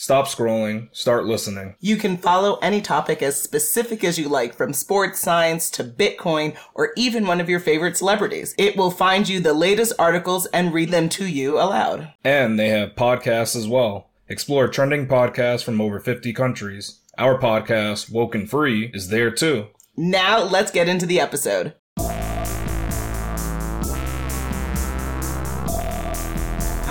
Stop 0.00 0.28
scrolling, 0.28 0.88
start 0.96 1.26
listening. 1.26 1.74
You 1.78 1.98
can 1.98 2.16
follow 2.16 2.56
any 2.62 2.80
topic 2.80 3.22
as 3.22 3.38
specific 3.38 4.02
as 4.02 4.18
you 4.18 4.30
like, 4.30 4.54
from 4.54 4.72
sports 4.72 5.20
science 5.20 5.68
to 5.72 5.84
Bitcoin 5.84 6.56
or 6.72 6.92
even 6.96 7.26
one 7.26 7.38
of 7.38 7.50
your 7.50 7.60
favorite 7.60 7.98
celebrities. 7.98 8.54
It 8.56 8.78
will 8.78 8.90
find 8.90 9.28
you 9.28 9.40
the 9.40 9.52
latest 9.52 9.92
articles 9.98 10.46
and 10.46 10.72
read 10.72 10.90
them 10.90 11.10
to 11.10 11.26
you 11.26 11.58
aloud. 11.60 12.14
And 12.24 12.58
they 12.58 12.70
have 12.70 12.94
podcasts 12.94 13.54
as 13.54 13.68
well. 13.68 14.08
Explore 14.26 14.68
trending 14.68 15.06
podcasts 15.06 15.62
from 15.62 15.82
over 15.82 16.00
50 16.00 16.32
countries. 16.32 17.00
Our 17.18 17.38
podcast, 17.38 18.10
Woken 18.10 18.46
Free, 18.46 18.90
is 18.94 19.10
there 19.10 19.30
too. 19.30 19.66
Now 19.98 20.42
let's 20.42 20.70
get 20.72 20.88
into 20.88 21.04
the 21.04 21.20
episode. 21.20 21.74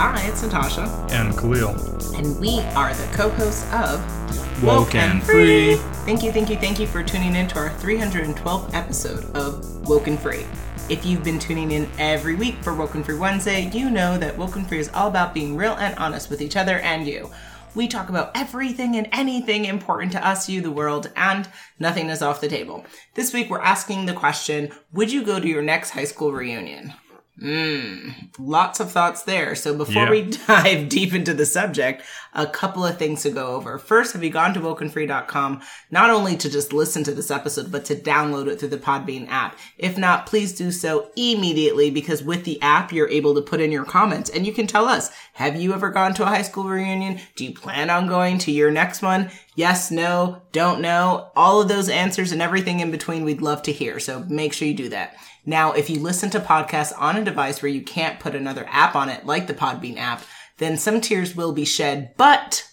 Hi, 0.00 0.26
it's 0.26 0.42
Natasha. 0.42 0.84
And 1.10 1.36
Khalil. 1.36 1.76
And 2.16 2.40
we 2.40 2.60
are 2.74 2.94
the 2.94 3.06
co-hosts 3.14 3.70
of 3.70 4.64
Woken 4.64 5.20
Free. 5.20 5.74
Thank 6.06 6.22
you, 6.22 6.32
thank 6.32 6.48
you, 6.48 6.56
thank 6.56 6.80
you 6.80 6.86
for 6.86 7.02
tuning 7.02 7.36
in 7.36 7.46
to 7.48 7.58
our 7.58 7.68
312th 7.68 8.72
episode 8.72 9.24
of 9.36 9.86
Woken 9.86 10.16
Free. 10.16 10.46
If 10.88 11.04
you've 11.04 11.22
been 11.22 11.38
tuning 11.38 11.72
in 11.72 11.86
every 11.98 12.34
week 12.34 12.54
for 12.62 12.74
Woken 12.74 13.04
Free 13.04 13.18
Wednesday, 13.18 13.70
you 13.74 13.90
know 13.90 14.16
that 14.16 14.38
Woken 14.38 14.64
Free 14.64 14.78
is 14.78 14.88
all 14.94 15.08
about 15.08 15.34
being 15.34 15.54
real 15.54 15.74
and 15.74 15.94
honest 15.98 16.30
with 16.30 16.40
each 16.40 16.56
other 16.56 16.78
and 16.78 17.06
you. 17.06 17.30
We 17.74 17.86
talk 17.86 18.08
about 18.08 18.30
everything 18.34 18.96
and 18.96 19.06
anything 19.12 19.66
important 19.66 20.12
to 20.12 20.26
us, 20.26 20.48
you, 20.48 20.62
the 20.62 20.70
world, 20.70 21.12
and 21.14 21.46
nothing 21.78 22.08
is 22.08 22.22
off 22.22 22.40
the 22.40 22.48
table. 22.48 22.86
This 23.16 23.34
week 23.34 23.50
we're 23.50 23.60
asking 23.60 24.06
the 24.06 24.14
question, 24.14 24.72
would 24.94 25.12
you 25.12 25.22
go 25.22 25.38
to 25.38 25.46
your 25.46 25.60
next 25.60 25.90
high 25.90 26.04
school 26.04 26.32
reunion? 26.32 26.94
Mm, 27.42 28.28
lots 28.38 28.80
of 28.80 28.92
thoughts 28.92 29.22
there. 29.22 29.54
So 29.54 29.74
before 29.76 30.04
Yeah. 30.04 30.10
we 30.10 30.22
dive 30.46 30.88
deep 30.88 31.14
into 31.14 31.32
the 31.32 31.46
subject, 31.46 32.02
a 32.34 32.46
couple 32.46 32.84
of 32.84 32.98
things 32.98 33.22
to 33.22 33.30
go 33.30 33.54
over. 33.54 33.78
First, 33.78 34.12
have 34.12 34.22
you 34.22 34.30
gone 34.30 34.52
to 34.54 34.60
wokenfree.com 34.60 35.62
not 35.90 36.10
only 36.10 36.36
to 36.36 36.50
just 36.50 36.72
listen 36.72 37.02
to 37.04 37.12
this 37.14 37.30
episode, 37.30 37.72
but 37.72 37.84
to 37.86 37.96
download 37.96 38.46
it 38.48 38.60
through 38.60 38.68
the 38.68 38.76
Podbean 38.78 39.26
app? 39.28 39.58
If 39.78 39.96
not, 39.96 40.26
please 40.26 40.52
do 40.52 40.70
so 40.70 41.10
immediately 41.16 41.90
because 41.90 42.22
with 42.22 42.44
the 42.44 42.60
app, 42.62 42.92
you're 42.92 43.08
able 43.08 43.34
to 43.34 43.42
put 43.42 43.60
in 43.60 43.72
your 43.72 43.84
comments 43.84 44.30
and 44.30 44.46
you 44.46 44.52
can 44.52 44.66
tell 44.66 44.84
us, 44.86 45.10
have 45.32 45.56
you 45.60 45.72
ever 45.72 45.90
gone 45.90 46.12
to 46.14 46.22
a 46.24 46.26
high 46.26 46.42
school 46.42 46.64
reunion? 46.64 47.18
Do 47.36 47.44
you 47.44 47.54
plan 47.54 47.88
on 47.90 48.06
going 48.06 48.38
to 48.38 48.52
your 48.52 48.70
next 48.70 49.00
one? 49.02 49.30
Yes, 49.56 49.90
no, 49.90 50.42
don't 50.52 50.80
know. 50.80 51.30
All 51.34 51.60
of 51.60 51.68
those 51.68 51.88
answers 51.88 52.32
and 52.32 52.40
everything 52.40 52.80
in 52.80 52.90
between, 52.90 53.24
we'd 53.24 53.42
love 53.42 53.62
to 53.64 53.72
hear. 53.72 53.98
So 53.98 54.24
make 54.28 54.52
sure 54.52 54.68
you 54.68 54.74
do 54.74 54.88
that. 54.90 55.16
Now, 55.44 55.72
if 55.72 55.90
you 55.90 55.98
listen 55.98 56.30
to 56.30 56.40
podcasts 56.40 56.92
on 56.96 57.16
a 57.16 57.24
device 57.24 57.62
where 57.62 57.72
you 57.72 57.82
can't 57.82 58.20
put 58.20 58.34
another 58.34 58.66
app 58.70 58.94
on 58.94 59.08
it, 59.08 59.26
like 59.26 59.46
the 59.46 59.54
Podbean 59.54 59.96
app, 59.96 60.22
then 60.58 60.76
some 60.76 61.00
tears 61.00 61.34
will 61.34 61.52
be 61.52 61.64
shed, 61.64 62.14
but 62.16 62.69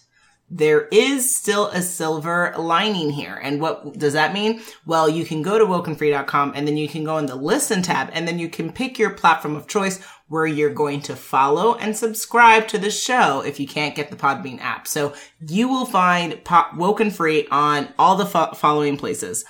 there 0.50 0.88
is 0.90 1.34
still 1.34 1.66
a 1.68 1.82
silver 1.82 2.54
lining 2.56 3.10
here. 3.10 3.38
And 3.42 3.60
what 3.60 3.98
does 3.98 4.14
that 4.14 4.32
mean? 4.32 4.62
Well, 4.86 5.08
you 5.08 5.24
can 5.24 5.42
go 5.42 5.58
to 5.58 5.66
wokenfree.com 5.66 6.52
and 6.54 6.66
then 6.66 6.76
you 6.76 6.88
can 6.88 7.04
go 7.04 7.18
in 7.18 7.26
the 7.26 7.34
listen 7.34 7.82
tab 7.82 8.10
and 8.12 8.26
then 8.26 8.38
you 8.38 8.48
can 8.48 8.72
pick 8.72 8.98
your 8.98 9.10
platform 9.10 9.56
of 9.56 9.66
choice 9.66 10.02
where 10.28 10.46
you're 10.46 10.72
going 10.72 11.00
to 11.02 11.16
follow 11.16 11.74
and 11.76 11.96
subscribe 11.96 12.68
to 12.68 12.78
the 12.78 12.90
show 12.90 13.40
if 13.40 13.58
you 13.58 13.66
can't 13.66 13.94
get 13.94 14.10
the 14.10 14.16
Podbean 14.16 14.60
app. 14.60 14.86
So 14.86 15.14
you 15.46 15.68
will 15.68 15.86
find 15.86 16.42
po- 16.44 16.66
Woken 16.76 17.10
Free 17.10 17.46
on 17.50 17.88
all 17.98 18.16
the 18.16 18.26
fo- 18.26 18.52
following 18.52 18.96
places 18.96 19.44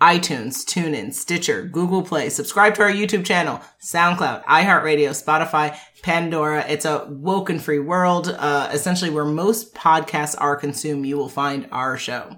iTunes, 0.00 0.64
TuneIn, 0.64 1.12
Stitcher, 1.12 1.62
Google 1.62 2.02
Play. 2.02 2.30
Subscribe 2.30 2.74
to 2.76 2.82
our 2.82 2.90
YouTube 2.90 3.24
channel, 3.26 3.60
SoundCloud, 3.82 4.44
iHeartRadio, 4.44 5.10
Spotify, 5.10 5.76
Pandora. 6.02 6.64
It's 6.68 6.84
a 6.84 7.06
woken 7.08 7.58
free 7.58 7.78
world. 7.78 8.28
Uh, 8.28 8.70
essentially 8.72 9.10
where 9.10 9.24
most 9.24 9.74
podcasts 9.74 10.34
are 10.38 10.56
consumed, 10.56 11.06
you 11.06 11.16
will 11.16 11.28
find 11.28 11.68
our 11.70 11.96
show. 11.96 12.36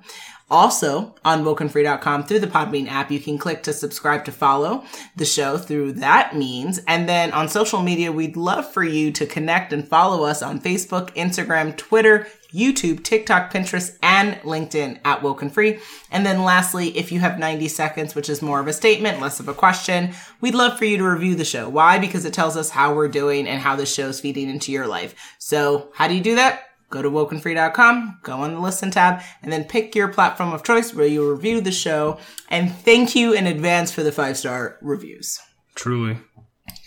Also 0.52 1.14
on 1.24 1.44
wokenfree.com 1.44 2.24
through 2.24 2.40
the 2.40 2.46
Podbean 2.46 2.86
app, 2.86 3.10
you 3.10 3.18
can 3.18 3.38
click 3.38 3.62
to 3.62 3.72
subscribe 3.72 4.26
to 4.26 4.32
follow 4.32 4.84
the 5.16 5.24
show 5.24 5.56
through 5.56 5.92
that 5.92 6.36
means. 6.36 6.78
And 6.86 7.08
then 7.08 7.32
on 7.32 7.48
social 7.48 7.80
media, 7.80 8.12
we'd 8.12 8.36
love 8.36 8.70
for 8.70 8.84
you 8.84 9.12
to 9.12 9.24
connect 9.24 9.72
and 9.72 9.88
follow 9.88 10.24
us 10.24 10.42
on 10.42 10.60
Facebook, 10.60 11.08
Instagram, 11.16 11.74
Twitter, 11.78 12.26
YouTube, 12.52 13.02
TikTok, 13.02 13.52
Pinterest, 13.52 13.96
and 14.02 14.36
LinkedIn 14.42 15.00
at 15.04 15.22
Woken 15.22 15.50
Free. 15.50 15.78
And 16.10 16.24
then 16.26 16.42
lastly, 16.42 16.96
if 16.96 17.10
you 17.10 17.20
have 17.20 17.38
90 17.38 17.68
seconds, 17.68 18.14
which 18.14 18.28
is 18.28 18.42
more 18.42 18.60
of 18.60 18.66
a 18.66 18.72
statement, 18.72 19.20
less 19.20 19.40
of 19.40 19.48
a 19.48 19.54
question, 19.54 20.12
we'd 20.40 20.54
love 20.54 20.78
for 20.78 20.84
you 20.84 20.96
to 20.98 21.04
review 21.04 21.34
the 21.34 21.44
show. 21.44 21.68
Why? 21.68 21.98
Because 21.98 22.24
it 22.24 22.34
tells 22.34 22.56
us 22.56 22.70
how 22.70 22.94
we're 22.94 23.08
doing 23.08 23.46
and 23.46 23.60
how 23.60 23.76
the 23.76 23.86
show's 23.86 24.20
feeding 24.20 24.48
into 24.48 24.72
your 24.72 24.86
life. 24.86 25.14
So 25.38 25.90
how 25.94 26.08
do 26.08 26.14
you 26.14 26.22
do 26.22 26.34
that? 26.36 26.64
Go 26.90 27.00
to 27.00 27.10
wokenfree.com, 27.10 28.18
go 28.22 28.32
on 28.32 28.52
the 28.52 28.60
listen 28.60 28.90
tab, 28.90 29.22
and 29.42 29.50
then 29.50 29.64
pick 29.64 29.94
your 29.94 30.08
platform 30.08 30.52
of 30.52 30.62
choice 30.62 30.92
where 30.92 31.06
you 31.06 31.30
review 31.32 31.62
the 31.62 31.72
show. 31.72 32.18
And 32.50 32.70
thank 32.70 33.16
you 33.16 33.32
in 33.32 33.46
advance 33.46 33.90
for 33.90 34.02
the 34.02 34.12
five 34.12 34.36
star 34.36 34.76
reviews. 34.82 35.40
Truly. 35.74 36.18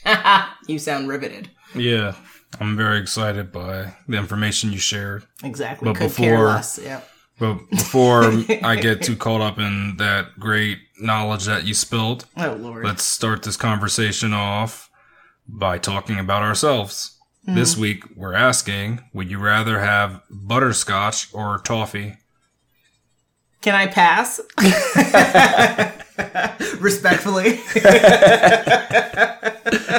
You 0.68 0.80
sound 0.80 1.09
riveted. 1.09 1.50
Yeah. 1.75 2.16
I'm 2.60 2.78
very 2.78 3.00
excited 3.00 3.52
by 3.52 3.94
the 4.08 4.18
information 4.18 4.72
you 4.72 4.80
shared. 4.80 5.26
Exactly. 5.44 5.86
But 5.86 5.98
Could 5.98 6.08
before-. 6.10 6.62
Yeah. 6.82 7.02
But 7.38 7.70
before 7.70 8.24
I 8.64 8.76
get 8.82 9.02
too 9.02 9.18
caught 9.18 9.42
up 9.42 9.60
in 9.60 9.98
that 9.98 10.40
great 10.40 10.80
knowledge 11.00 11.46
that 11.46 11.66
you 11.66 11.74
spilled, 11.74 12.26
Oh 12.38 12.54
Lord. 12.54 12.86
let's 12.86 13.04
start 13.04 13.44
this 13.44 13.58
conversation 13.58 14.34
off 14.34 14.90
by 15.48 15.78
talking 15.78 16.18
about 16.18 16.44
ourselves. 16.44 17.12
This 17.44 17.76
hmm. 17.76 17.82
week, 17.82 18.04
we're 18.16 18.34
asking 18.34 19.04
Would 19.14 19.30
you 19.30 19.38
rather 19.38 19.80
have 19.80 20.22
butterscotch 20.30 21.34
or 21.34 21.60
toffee? 21.60 22.18
Can 23.66 23.74
I 23.74 23.88
pass? 23.88 24.40
Respectfully. 26.80 27.59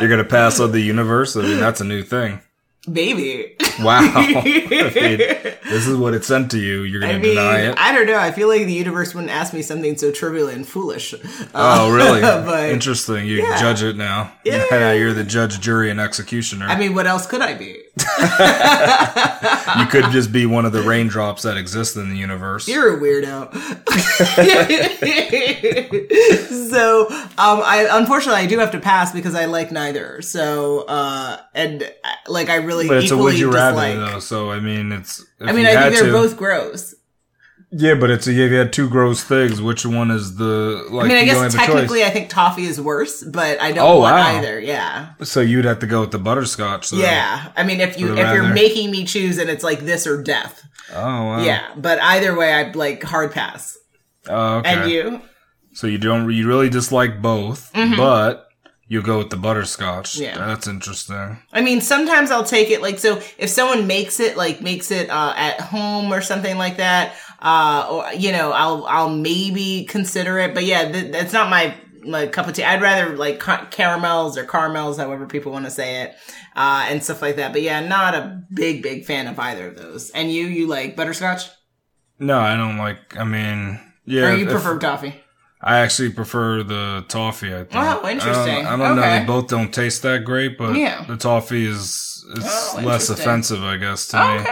You're 0.00 0.08
going 0.08 0.22
to 0.22 0.24
pass 0.24 0.60
on 0.60 0.70
the 0.70 0.80
universe? 0.80 1.34
I 1.34 1.42
mean, 1.42 1.58
that's 1.58 1.80
a 1.80 1.84
new 1.84 2.04
thing. 2.04 2.38
Maybe. 2.86 3.56
Wow. 3.80 4.02
I 4.14 4.40
mean, 4.44 4.68
this 5.18 5.88
is 5.88 5.96
what 5.96 6.14
it 6.14 6.24
sent 6.24 6.52
to 6.52 6.60
you. 6.60 6.82
You're 6.84 7.02
I 7.04 7.08
going 7.08 7.22
to 7.22 7.26
mean, 7.26 7.36
deny 7.36 7.58
it? 7.62 7.74
I 7.76 7.92
don't 7.92 8.06
know. 8.06 8.20
I 8.20 8.30
feel 8.30 8.46
like 8.46 8.66
the 8.66 8.72
universe 8.72 9.16
wouldn't 9.16 9.32
ask 9.32 9.52
me 9.52 9.62
something 9.62 9.98
so 9.98 10.12
trivial 10.12 10.46
and 10.46 10.64
foolish. 10.64 11.12
oh, 11.52 11.90
uh, 11.90 11.92
really? 11.92 12.20
but- 12.20 12.70
Interesting. 12.70 13.26
You 13.26 13.38
Yeah. 13.38 13.60
judge 13.60 13.82
it 13.82 13.96
now. 13.96 14.30
Yeah. 14.44 14.64
Now 14.70 14.92
you're 14.92 15.12
the 15.12 15.24
judge, 15.24 15.58
jury, 15.60 15.90
and 15.90 16.00
executioner. 16.00 16.66
I 16.68 16.78
mean, 16.78 16.94
what 16.94 17.08
else 17.08 17.26
could 17.26 17.40
I 17.40 17.54
be? 17.54 17.82
You 17.98 19.86
could 19.86 20.10
just 20.12 20.30
be 20.30 20.44
one 20.44 20.66
of 20.66 20.72
the 20.72 20.82
raindrops 20.82 21.42
that 21.42 21.56
exist 21.56 21.96
in 21.96 22.10
the 22.10 22.16
universe. 22.16 22.68
You're 22.68 22.96
a 22.96 23.00
weirdo. 23.00 23.50
so, 26.70 27.06
um, 27.08 27.28
I 27.38 27.88
unfortunately 27.90 28.42
I 28.42 28.46
do 28.46 28.58
have 28.58 28.72
to 28.72 28.80
pass 28.80 29.12
because 29.12 29.34
I 29.34 29.46
like 29.46 29.72
neither. 29.72 30.20
So, 30.22 30.82
uh, 30.82 31.40
and 31.54 31.82
uh, 31.82 31.88
like 32.28 32.50
I 32.50 32.56
really 32.56 32.86
but 32.86 32.98
it's 32.98 33.10
a 33.10 33.16
would 33.16 33.38
you 33.38 33.50
rather 33.50 33.80
dislike. 33.80 34.12
though. 34.12 34.20
So 34.20 34.50
I 34.50 34.60
mean, 34.60 34.92
it's. 34.92 35.20
If 35.40 35.48
I 35.48 35.52
mean, 35.52 35.66
I 35.66 35.82
think 35.82 35.94
they're 35.94 36.06
to- 36.06 36.12
both 36.12 36.36
gross. 36.36 36.94
Yeah, 37.78 37.94
but 37.94 38.10
it's 38.10 38.26
if 38.26 38.34
you 38.36 38.54
had 38.54 38.72
two 38.72 38.88
gross 38.88 39.22
things, 39.22 39.60
which 39.60 39.84
one 39.84 40.10
is 40.10 40.36
the 40.36 40.86
like? 40.90 41.06
I 41.06 41.08
mean, 41.08 41.16
I 41.18 41.24
guess 41.26 41.54
technically 41.54 42.04
I 42.04 42.10
think 42.10 42.30
toffee 42.30 42.64
is 42.64 42.80
worse, 42.80 43.22
but 43.22 43.60
I 43.60 43.72
don't 43.72 43.86
Oh, 43.86 44.00
want 44.00 44.14
wow. 44.16 44.38
either. 44.38 44.58
Yeah. 44.58 45.10
So 45.22 45.40
you'd 45.42 45.66
have 45.66 45.80
to 45.80 45.86
go 45.86 46.00
with 46.00 46.10
the 46.10 46.18
butterscotch. 46.18 46.86
So. 46.86 46.96
Yeah. 46.96 47.52
I 47.54 47.64
mean, 47.64 47.80
if 47.80 47.98
you 47.98 48.16
if 48.16 48.32
you're 48.32 48.54
making 48.54 48.90
me 48.90 49.04
choose 49.04 49.36
and 49.38 49.50
it's 49.50 49.62
like 49.64 49.80
this 49.80 50.06
or 50.06 50.22
death. 50.22 50.62
Oh 50.94 50.96
wow. 51.26 51.42
Yeah. 51.44 51.66
But 51.76 52.00
either 52.00 52.34
way, 52.34 52.54
I'd 52.54 52.76
like 52.76 53.02
hard 53.02 53.32
pass. 53.32 53.76
Oh, 54.28 54.56
okay. 54.58 54.70
And 54.70 54.90
you? 54.90 55.20
So 55.74 55.86
you 55.86 55.98
don't 55.98 56.30
you 56.32 56.46
really 56.48 56.70
dislike 56.70 57.20
both, 57.20 57.70
but 57.74 58.48
you 58.88 59.02
go 59.02 59.18
with 59.18 59.30
the 59.30 59.36
butterscotch. 59.36 60.14
Mm-hmm. 60.14 60.22
Yeah. 60.22 60.46
That's 60.46 60.66
interesting. 60.66 61.38
I 61.52 61.60
mean, 61.60 61.80
sometimes 61.80 62.30
I'll 62.30 62.44
take 62.44 62.70
it 62.70 62.80
like 62.80 62.98
so. 63.00 63.20
If 63.36 63.50
someone 63.50 63.86
makes 63.86 64.18
it 64.20 64.36
like 64.36 64.62
makes 64.62 64.90
it 64.90 65.10
uh, 65.10 65.34
at 65.36 65.60
home 65.60 66.12
or 66.12 66.22
something 66.22 66.56
like 66.56 66.76
that, 66.78 67.14
uh, 67.46 67.86
or 67.90 68.12
you 68.14 68.32
know, 68.32 68.50
I'll 68.52 68.84
I'll 68.86 69.10
maybe 69.10 69.84
consider 69.88 70.38
it. 70.38 70.52
But 70.54 70.64
yeah, 70.64 70.90
th- 70.90 71.12
that's 71.12 71.32
not 71.32 71.48
my 71.48 71.74
my 72.04 72.26
cup 72.26 72.46
of 72.48 72.54
tea. 72.54 72.64
I'd 72.64 72.82
rather 72.82 73.16
like 73.16 73.38
ca- 73.40 73.66
caramels 73.70 74.36
or 74.38 74.44
caramels, 74.44 74.96
however 74.98 75.26
people 75.26 75.52
want 75.52 75.64
to 75.64 75.70
say 75.70 76.02
it, 76.02 76.14
uh, 76.54 76.86
and 76.88 77.02
stuff 77.02 77.22
like 77.22 77.36
that. 77.36 77.52
But 77.52 77.62
yeah, 77.62 77.80
not 77.86 78.14
a 78.14 78.42
big 78.52 78.82
big 78.82 79.04
fan 79.04 79.26
of 79.28 79.38
either 79.38 79.68
of 79.68 79.76
those. 79.76 80.10
And 80.10 80.30
you, 80.32 80.46
you 80.46 80.66
like 80.66 80.96
butterscotch, 80.96 81.44
No, 82.18 82.38
I 82.38 82.56
don't 82.56 82.78
like. 82.78 83.16
I 83.16 83.24
mean, 83.24 83.80
yeah. 84.04 84.30
or 84.30 84.36
you 84.36 84.46
if- 84.46 84.50
prefer 84.52 84.78
toffee? 84.78 85.14
I 85.60 85.78
actually 85.78 86.10
prefer 86.10 86.62
the 86.62 87.04
toffee. 87.08 87.52
I 87.54 87.64
think. 87.64 87.74
Oh, 87.74 88.06
interesting. 88.08 88.66
I 88.66 88.70
don't, 88.76 88.82
I 88.82 88.86
don't 88.88 88.96
know. 88.96 89.18
They 89.20 89.24
both 89.24 89.48
don't 89.48 89.72
taste 89.72 90.02
that 90.02 90.24
great, 90.24 90.58
but 90.58 90.76
Yeah. 90.76 91.04
the 91.08 91.16
toffee 91.16 91.66
is 91.66 92.24
is 92.36 92.44
Oh, 92.44 92.80
less 92.84 93.08
offensive, 93.08 93.62
I 93.64 93.76
guess, 93.78 94.06
to 94.08 94.16
me. 94.18 94.44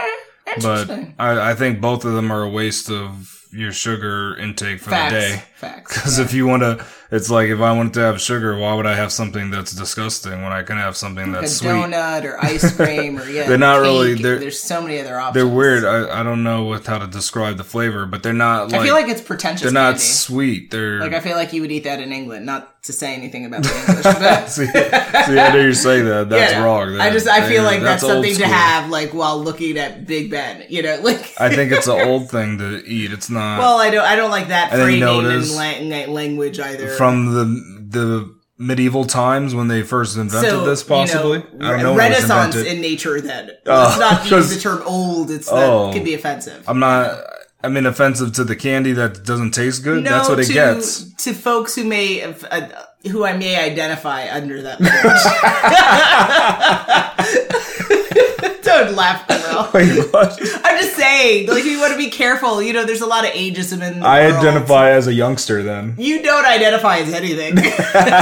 But 0.61 0.89
I, 1.19 1.51
I 1.51 1.53
think 1.55 1.81
both 1.81 2.05
of 2.05 2.13
them 2.13 2.31
are 2.31 2.43
a 2.43 2.49
waste 2.49 2.89
of 2.89 3.44
your 3.51 3.71
sugar 3.71 4.35
intake 4.37 4.79
for 4.79 4.89
Facts. 4.89 5.13
the 5.13 5.19
day. 5.19 5.43
Facts. 5.55 5.93
Because 5.95 6.19
if 6.19 6.33
you 6.33 6.45
want 6.47 6.61
to, 6.63 6.85
it's 7.11 7.29
like 7.29 7.47
if 7.49 7.59
I 7.61 7.71
wanted 7.71 7.93
to 7.93 8.01
have 8.01 8.19
sugar, 8.19 8.57
why 8.57 8.73
would 8.73 8.85
I 8.85 8.95
have 8.95 9.11
something 9.11 9.49
that's 9.51 9.71
disgusting 9.71 10.43
when 10.43 10.51
I 10.51 10.63
can 10.63 10.75
have 10.77 10.97
something 10.97 11.29
a 11.29 11.39
that's 11.39 11.57
sweet? 11.57 11.69
donut 11.69 12.25
or 12.25 12.43
ice 12.43 12.75
cream 12.75 13.17
or 13.17 13.25
yeah. 13.29 13.47
They're 13.47 13.57
not 13.57 13.79
really- 13.79 14.15
they're- 14.15 14.39
There's 14.39 14.61
so 14.61 14.81
many 14.81 14.99
other 14.99 15.17
options. 15.17 15.35
They're 15.35 15.47
weird. 15.55 15.85
I, 15.85 16.19
I 16.19 16.23
don't 16.23 16.43
know 16.43 16.63
what 16.65 16.85
how 16.85 16.97
to 16.97 17.07
describe 17.07 17.55
the 17.57 17.63
flavor, 17.63 18.05
but 18.05 18.21
they're 18.23 18.33
not 18.33 18.71
like, 18.71 18.81
I 18.81 18.83
feel 18.83 18.93
like 18.95 19.07
it's 19.07 19.21
pretentious. 19.21 19.61
they're 19.63 19.71
not 19.71 19.91
candy. 19.91 19.99
sweet. 20.01 20.71
They're 20.71 20.99
Like 20.99 21.13
I 21.13 21.19
feel 21.21 21.37
like 21.37 21.53
you 21.53 21.61
would 21.61 21.71
eat 21.71 21.85
that 21.85 22.01
in 22.01 22.11
England. 22.11 22.45
Not 22.45 22.83
to 22.83 22.93
say 22.93 23.15
anything 23.15 23.45
about 23.45 23.63
the 23.63 23.69
English, 23.87 24.03
but 24.03 24.45
see, 24.49 24.65
see, 24.67 25.39
I 25.39 25.53
know 25.53 25.59
you're 25.61 25.73
saying 25.73 26.05
that. 26.05 26.29
That's 26.29 26.51
yeah. 26.51 26.63
wrong. 26.63 26.99
I 26.99 27.09
just 27.11 27.27
I 27.27 27.47
feel 27.47 27.63
like 27.63 27.81
that's, 27.81 28.03
old 28.03 28.11
something 28.11 28.35
to 28.35 28.45
have 28.47 28.89
like 28.89 29.11
while 29.13 29.41
looking 29.41 29.77
at 29.79 30.05
Big 30.05 30.29
Ben. 30.29 30.65
You 30.69 30.83
know, 30.83 30.99
like 31.01 31.33
I 31.39 31.49
think 31.55 31.71
it's 31.71 31.87
an 31.87 32.07
old 32.07 32.29
thing 32.29 32.57
to 32.59 32.83
eat. 32.85 33.11
It's 33.11 33.29
not 33.35 33.59
well, 33.59 33.77
I 33.77 33.89
don't 33.91 34.03
I 34.05 34.15
don't 34.15 34.31
like 34.31 34.47
that 34.47 34.71
framing 34.71 34.99
notice 35.01 35.55
and 35.57 35.89
la- 35.89 36.05
language 36.13 36.59
either. 36.59 36.89
from 36.89 37.33
the 37.33 37.45
the 37.89 38.35
medieval 38.57 39.03
times 39.05 39.53
when 39.53 39.67
they 39.67 39.81
first 39.83 40.17
invented 40.17 40.65
this. 40.65 40.81
Possibly, 40.81 41.39
you 41.39 41.57
know, 41.59 41.67
I 41.67 41.71
don't 41.71 41.83
know. 41.83 41.93
when 41.93 42.11
it 42.11 42.15
was 42.15 42.23
Renaissance 42.29 42.55
invented. 42.55 42.73
in 42.75 42.81
nature. 42.81 43.21
Then 43.21 43.51
Oh, 43.67 43.83
let's 43.83 43.99
not 43.99 44.21
use 44.23 44.29
'cause- 44.29 44.55
the 44.55 44.61
term 44.61 44.81
old. 44.85 45.29
It's 45.29 45.49
Oh. 45.51 45.87
that 45.87 45.93
can 45.93 46.03
be 46.03 46.13
offensive. 46.13 46.63
I'm 46.67 46.79
not. 46.79 47.19
I 47.63 47.67
mean, 47.67 47.85
offensive 47.87 48.33
to 48.33 48.43
the 48.43 48.55
candy 48.55 48.91
that 48.93 49.23
doesn't 49.25 49.51
taste 49.51 49.83
good. 49.83 50.03
no, 50.03 50.09
That's 50.11 50.29
what 50.29 50.39
it 50.39 50.45
to, 50.47 50.53
gets. 50.53 51.11
to 51.23 51.33
folks 51.33 51.73
who 51.75 51.83
may 51.83 52.19
have, 52.19 52.45
uh, 52.51 52.67
who 53.11 53.25
I 53.25 53.35
may 53.35 53.55
identify 53.59 54.27
under 54.31 54.61
that. 54.61 54.79
language. 57.19 57.71
Don't 58.65 58.95
laugh, 58.95 59.27
Will. 59.29 59.69
Wait, 59.73 60.11
what? 60.13 60.39
I'm 60.65 60.77
just 60.79 60.95
saying, 60.95 61.47
like 61.47 61.63
you 61.65 61.79
want 61.79 61.91
to 61.93 61.97
be 61.97 62.09
careful. 62.09 62.61
You 62.61 62.73
know, 62.73 62.83
there's 62.85 63.01
a 63.01 63.05
lot 63.05 63.23
of 63.25 63.31
ageism 63.31 63.81
in. 63.87 63.99
The 63.99 64.05
I 64.05 64.29
world. 64.31 64.35
identify 64.45 64.89
as 64.91 65.07
a 65.07 65.13
youngster 65.13 65.63
then, 65.63 65.95
You 65.97 66.21
don't 66.23 66.45
identify 66.45 66.97
as 66.97 67.13
anything. 67.13 67.55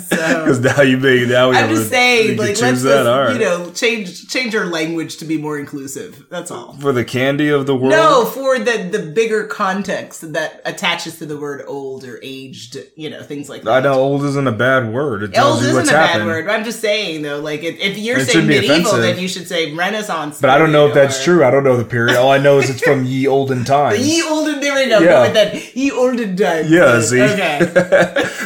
so. 0.00 0.44
because 0.44 0.60
now 0.60 0.82
you 0.82 0.96
make 0.98 1.28
now 1.28 1.50
we 1.50 1.56
I'm 1.56 1.68
have 1.68 1.70
just 1.70 1.86
a- 1.86 1.90
saying, 1.90 2.36
like 2.38 2.60
let's, 2.60 2.82
that. 2.82 3.04
let's, 3.04 3.08
All 3.08 3.20
right. 3.24 3.32
you 3.34 3.38
know 3.40 3.70
change 3.72 4.28
change 4.28 4.54
our 4.54 4.66
language 4.66 5.16
to 5.18 5.24
be 5.24 5.36
more 5.38 5.58
inclusive. 5.58 6.26
That's 6.30 6.50
all. 6.50 6.74
for 6.74 6.92
the 6.92 7.04
candy 7.04 7.48
of 7.48 7.66
the 7.66 7.74
world. 7.74 7.90
No, 7.90 8.24
for 8.24 8.58
the 8.58 8.88
the 8.90 9.10
bigger 9.14 9.44
context 9.46 10.32
that 10.32 10.60
attaches 10.64 11.18
to 11.18 11.26
the 11.26 11.36
word 11.38 11.62
old 11.66 12.04
or 12.04 12.18
aged, 12.22 12.76
you 12.96 13.10
know, 13.10 13.22
things 13.22 13.48
like 13.48 13.62
that. 13.62 13.70
I 13.70 13.80
know 13.80 13.94
old 13.94 14.24
isn't 14.24 14.46
a 14.46 14.52
bad 14.52 14.92
word. 14.92 15.22
It 15.22 15.34
tells 15.34 15.54
Old 15.56 15.62
you 15.62 15.68
isn't 15.70 15.76
what's 15.80 15.90
a 15.90 15.92
bad 15.94 16.24
word. 16.24 16.48
I'm 16.48 16.64
just 16.64 16.80
saying 16.80 17.22
though, 17.22 17.40
like 17.40 17.62
if, 17.62 17.78
if 17.78 17.98
you're 17.98 18.18
It 18.18 18.28
saying 18.28 18.46
medieval, 18.46 18.76
offensive. 18.76 19.00
then 19.00 19.18
you 19.18 19.28
should 19.28 19.48
say 19.48 19.74
Renaissance. 19.80 20.40
But 20.40 20.50
I 20.50 20.58
don't 20.58 20.72
know 20.72 20.86
if 20.88 20.94
that's 20.94 21.18
or- 21.20 21.24
true. 21.24 21.44
I 21.44 21.50
don't 21.50 21.64
know 21.64 21.76
the 21.76 21.84
period. 21.96 22.16
All 22.16 22.30
I 22.30 22.38
know 22.38 22.58
is 22.60 22.70
it's 22.70 22.82
from 22.82 23.04
ye 23.12 23.26
olden 23.26 23.64
times. 23.64 23.98
Ye 24.06 24.22
olden 24.22 24.60
there 24.60 24.74
we 24.74 24.88
go. 24.88 24.98
Yeah. 25.00 25.22
With 25.22 25.34
that. 25.34 25.74
Ye 25.76 25.90
olden 25.90 26.36
times. 26.36 26.70
yeah, 26.70 27.00
see, 27.00 27.22
Okay. 27.22 27.58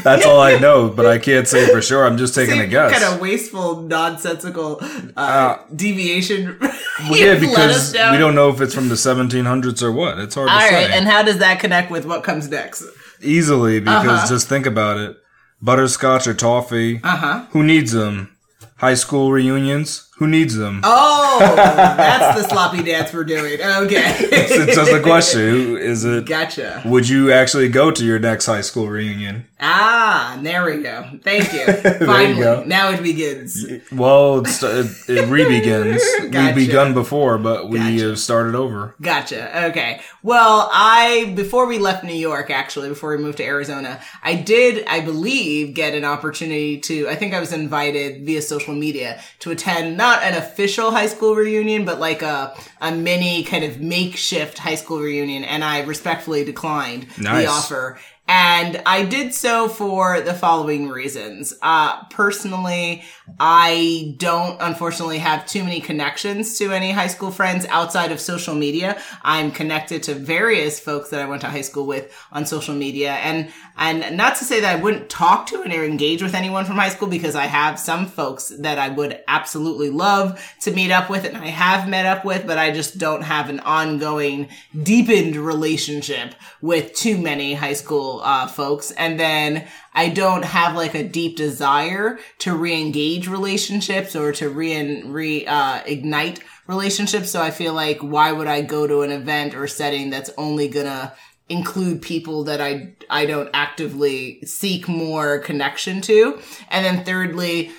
that's 0.02 0.24
all 0.24 0.40
I 0.40 0.58
know. 0.58 0.88
But 0.88 1.06
I 1.06 1.18
can't 1.18 1.46
say 1.48 1.66
for 1.72 1.82
sure. 1.82 2.06
I'm 2.06 2.16
just 2.16 2.34
taking 2.34 2.60
a 2.60 2.66
guess. 2.66 2.92
Kind 2.98 3.04
of 3.14 3.20
wasteful, 3.20 3.82
nonsensical 3.82 4.78
uh, 5.16 5.58
deviation. 5.74 6.58
Well, 7.10 7.18
yeah, 7.18 7.34
because 7.40 7.92
we 7.92 8.18
don't 8.18 8.36
know 8.36 8.50
if 8.50 8.60
it's 8.60 8.72
from 8.72 8.88
the 8.88 8.94
1700s 8.94 9.82
or 9.82 9.90
what. 9.90 10.16
It's 10.20 10.36
hard 10.36 10.48
to 10.48 10.54
All 10.54 10.60
say. 10.60 10.74
right, 10.74 10.90
and 10.92 11.06
how 11.08 11.22
does 11.24 11.38
that 11.38 11.58
connect 11.58 11.90
with 11.90 12.06
what 12.06 12.22
comes 12.22 12.48
next? 12.48 12.84
Easily, 13.20 13.80
because 13.80 14.06
Uh-huh. 14.06 14.28
just 14.28 14.48
think 14.48 14.64
about 14.64 14.98
it. 14.98 15.16
Butterscotch 15.60 16.28
or 16.28 16.34
toffee. 16.34 17.00
Uh 17.02 17.16
huh. 17.16 17.46
Who 17.50 17.64
needs 17.64 17.90
them? 17.90 18.30
High 18.76 18.94
school 18.94 19.32
reunions. 19.32 20.08
Who 20.18 20.28
needs 20.28 20.54
them? 20.54 20.80
Oh, 20.84 21.38
that's 21.56 22.40
the 22.40 22.48
sloppy 22.48 22.84
dance 22.84 23.12
we're 23.12 23.24
doing. 23.24 23.54
Okay. 23.54 24.16
it's 24.20 24.74
just 24.74 24.92
a 24.92 25.00
question. 25.00 25.40
Who 25.40 25.76
is 25.76 26.04
it? 26.04 26.26
Gotcha. 26.26 26.82
Would 26.84 27.08
you 27.08 27.32
actually 27.32 27.68
go 27.68 27.90
to 27.90 28.04
your 28.04 28.20
next 28.20 28.46
high 28.46 28.60
school 28.60 28.88
reunion? 28.88 29.46
Ah, 29.66 30.38
there 30.42 30.64
we 30.66 30.82
go. 30.82 31.18
Thank 31.22 31.52
you. 31.52 31.66
Finally, 32.06 32.40
go. 32.42 32.64
now 32.64 32.90
it 32.90 33.02
begins. 33.02 33.66
Well, 33.90 34.40
it's, 34.40 34.62
it, 34.62 34.86
it 35.08 35.28
re-begins. 35.28 36.02
Gotcha. 36.30 36.54
We've 36.54 36.66
begun 36.66 36.92
before, 36.92 37.38
but 37.38 37.68
we 37.68 37.78
Gotcha. 37.78 38.08
have 38.08 38.18
started 38.18 38.54
over. 38.54 38.94
Gotcha. 39.00 39.66
Okay. 39.66 40.02
Well, 40.22 40.68
I 40.72 41.32
before 41.34 41.66
we 41.66 41.78
left 41.78 42.04
New 42.04 42.14
York, 42.14 42.50
actually, 42.50 42.88
before 42.90 43.16
we 43.16 43.22
moved 43.22 43.38
to 43.38 43.44
Arizona, 43.44 44.00
I 44.22 44.34
did, 44.34 44.86
I 44.86 45.00
believe, 45.00 45.74
get 45.74 45.94
an 45.94 46.04
opportunity 46.04 46.78
to. 46.80 47.08
I 47.08 47.14
think 47.14 47.32
I 47.32 47.40
was 47.40 47.52
invited 47.52 48.26
via 48.26 48.42
social 48.42 48.74
media 48.74 49.20
to 49.40 49.50
attend 49.50 49.96
not 50.04 50.22
an 50.22 50.34
official 50.34 50.90
high 50.90 51.06
school 51.06 51.34
reunion, 51.34 51.84
but 51.84 51.98
like 51.98 52.20
a 52.22 52.54
a 52.80 52.90
mini 52.92 53.42
kind 53.42 53.64
of 53.64 53.80
makeshift 53.80 54.58
high 54.58 54.74
school 54.74 55.00
reunion, 55.00 55.44
and 55.44 55.64
I 55.64 55.82
respectfully 55.82 56.44
declined 56.44 57.06
Nice. 57.18 57.44
the 57.44 57.50
offer. 57.50 57.98
And 58.26 58.80
I 58.86 59.04
did 59.04 59.34
so 59.34 59.68
for 59.68 60.22
the 60.22 60.32
following 60.32 60.88
reasons. 60.88 61.52
Uh, 61.60 62.04
personally, 62.04 63.04
I 63.38 64.14
don't 64.16 64.56
unfortunately 64.62 65.18
have 65.18 65.44
too 65.44 65.62
many 65.62 65.80
connections 65.82 66.56
to 66.58 66.72
any 66.72 66.90
high 66.90 67.08
school 67.08 67.30
friends 67.30 67.66
outside 67.66 68.12
of 68.12 68.20
social 68.20 68.54
media. 68.54 68.98
I'm 69.22 69.50
connected 69.50 70.04
to 70.04 70.14
various 70.14 70.80
folks 70.80 71.10
that 71.10 71.20
I 71.20 71.26
went 71.26 71.42
to 71.42 71.48
high 71.48 71.60
school 71.60 71.84
with 71.84 72.14
on 72.32 72.46
social 72.46 72.74
media. 72.74 73.12
And, 73.12 73.52
and 73.76 74.16
not 74.16 74.36
to 74.36 74.44
say 74.44 74.60
that 74.60 74.78
I 74.78 74.80
wouldn't 74.80 75.10
talk 75.10 75.46
to 75.48 75.60
and 75.60 75.70
engage 75.74 76.22
with 76.22 76.34
anyone 76.34 76.64
from 76.64 76.76
high 76.76 76.88
school 76.88 77.08
because 77.08 77.36
I 77.36 77.44
have 77.44 77.78
some 77.78 78.06
folks 78.06 78.48
that 78.60 78.78
I 78.78 78.88
would 78.88 79.20
absolutely 79.28 79.90
love 79.90 80.42
to 80.62 80.70
meet 80.70 80.90
up 80.90 81.10
with 81.10 81.26
and 81.26 81.36
I 81.36 81.48
have 81.48 81.90
met 81.90 82.06
up 82.06 82.24
with, 82.24 82.46
but 82.46 82.56
I 82.56 82.70
just 82.70 82.96
don't 82.96 83.22
have 83.22 83.50
an 83.50 83.60
ongoing 83.60 84.48
deepened 84.82 85.36
relationship 85.36 86.34
with 86.62 86.94
too 86.94 87.18
many 87.18 87.52
high 87.52 87.74
school 87.74 88.13
uh, 88.20 88.46
folks. 88.46 88.90
And 88.92 89.18
then 89.18 89.66
I 89.92 90.08
don't 90.08 90.44
have 90.44 90.76
like 90.76 90.94
a 90.94 91.08
deep 91.08 91.36
desire 91.36 92.18
to 92.38 92.56
re-engage 92.56 93.28
relationships 93.28 94.14
or 94.14 94.32
to 94.32 94.48
re, 94.48 95.02
re 95.02 95.46
uh, 95.46 95.82
ignite 95.86 96.40
relationships. 96.66 97.30
So 97.30 97.42
I 97.42 97.50
feel 97.50 97.74
like 97.74 97.98
why 98.00 98.32
would 98.32 98.46
I 98.46 98.62
go 98.62 98.86
to 98.86 99.02
an 99.02 99.10
event 99.10 99.54
or 99.54 99.66
setting 99.66 100.10
that's 100.10 100.30
only 100.38 100.68
gonna 100.68 101.14
include 101.48 102.00
people 102.00 102.44
that 102.44 102.60
I 102.60 102.94
I 103.10 103.26
don't 103.26 103.50
actively 103.52 104.40
seek 104.44 104.88
more 104.88 105.38
connection 105.40 106.00
to. 106.02 106.40
And 106.70 106.84
then 106.84 107.04
thirdly, 107.04 107.72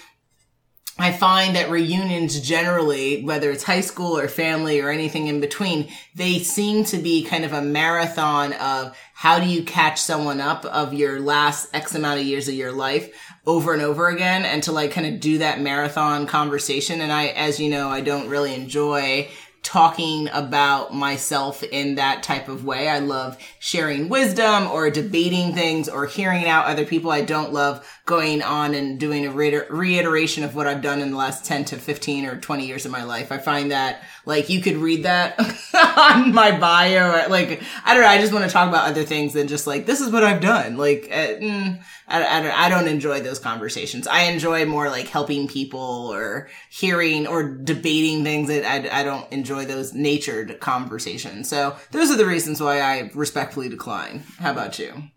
I 0.97 1.11
find 1.11 1.57
that 1.57 1.69
reunions 1.69 2.39
generally, 2.39 3.21
whether 3.21 3.51
it's 3.51 3.63
high 3.63 3.81
school 3.81 4.17
or 4.17 4.29
family 4.29 4.79
or 4.79 4.89
anything 4.89 5.27
in 5.27 5.41
between, 5.41 5.91
they 6.15 6.39
seem 6.39 6.85
to 6.85 6.97
be 6.97 7.25
kind 7.25 7.43
of 7.43 7.51
a 7.51 7.61
marathon 7.61 8.53
of 8.53 8.97
how 9.13 9.39
do 9.39 9.45
you 9.45 9.63
catch 9.63 10.01
someone 10.01 10.39
up 10.39 10.63
of 10.63 10.93
your 10.93 11.19
last 11.19 11.67
X 11.73 11.95
amount 11.95 12.21
of 12.21 12.25
years 12.25 12.47
of 12.47 12.53
your 12.53 12.71
life 12.71 13.13
over 13.45 13.73
and 13.73 13.81
over 13.81 14.07
again 14.07 14.45
and 14.45 14.63
to 14.63 14.71
like 14.71 14.91
kind 14.91 15.13
of 15.13 15.19
do 15.19 15.39
that 15.39 15.59
marathon 15.59 16.27
conversation. 16.27 17.01
And 17.01 17.11
I, 17.11 17.27
as 17.27 17.59
you 17.59 17.69
know, 17.69 17.89
I 17.89 17.99
don't 17.99 18.29
really 18.29 18.55
enjoy 18.55 19.27
talking 19.65 20.29
about 20.31 20.93
myself 20.93 21.63
in 21.63 21.95
that 21.95 22.21
type 22.21 22.47
of 22.47 22.63
way. 22.63 22.87
I 22.87 22.99
love 22.99 23.37
sharing 23.59 24.09
wisdom 24.09 24.67
or 24.67 24.91
debating 24.91 25.53
things 25.53 25.89
or 25.89 26.05
hearing 26.05 26.45
out 26.45 26.67
other 26.67 26.85
people. 26.85 27.09
I 27.09 27.21
don't 27.21 27.51
love 27.51 27.85
going 28.05 28.43
on 28.43 28.75
and 28.75 28.99
doing 28.99 29.25
a 29.25 29.31
reiter- 29.31 29.65
reiteration 29.71 30.43
of 30.43 30.55
what 30.55 30.67
I've 30.67 30.83
done 30.83 31.01
in 31.01 31.09
the 31.09 31.17
last 31.17 31.43
10 31.43 31.65
to 31.65 31.77
15 31.77 32.27
or 32.27 32.39
20 32.39 32.67
years 32.67 32.85
of 32.85 32.91
my 32.91 33.03
life. 33.03 33.31
I 33.31 33.39
find 33.39 33.71
that 33.71 34.03
like 34.27 34.47
you 34.47 34.61
could 34.61 34.77
read 34.77 35.03
that 35.03 35.39
on 35.97 36.31
my 36.31 36.55
bio. 36.57 37.27
Like, 37.29 37.63
I 37.83 37.95
don't 37.95 38.03
know. 38.03 38.09
I 38.09 38.19
just 38.19 38.31
want 38.31 38.45
to 38.45 38.51
talk 38.51 38.69
about 38.69 38.87
other 38.87 39.03
things 39.03 39.33
than 39.33 39.47
just 39.47 39.65
like, 39.65 39.87
this 39.87 40.01
is 40.01 40.11
what 40.11 40.23
I've 40.23 40.39
done. 40.39 40.77
Like, 40.77 41.09
uh, 41.11 41.39
mm, 41.39 41.83
I, 42.07 42.23
I, 42.23 42.41
don't, 42.43 42.59
I 42.59 42.69
don't 42.69 42.87
enjoy 42.87 43.21
those 43.21 43.39
conversations. 43.39 44.05
I 44.05 44.23
enjoy 44.23 44.67
more 44.67 44.87
like 44.89 45.07
helping 45.07 45.47
people 45.47 45.79
or 45.79 46.47
hearing 46.69 47.25
or 47.25 47.43
debating 47.43 48.23
things 48.23 48.49
that 48.49 48.65
I, 48.65 48.99
I 48.99 49.03
don't 49.03 49.31
enjoy 49.31 49.65
those 49.65 49.95
natured 49.95 50.59
conversations. 50.59 51.49
So 51.49 51.75
those 51.89 52.11
are 52.11 52.17
the 52.17 52.27
reasons 52.27 52.61
why 52.61 52.81
I 52.81 53.09
respectfully 53.15 53.67
decline. 53.67 54.23
How 54.37 54.51
about 54.51 54.77
you? 54.77 55.09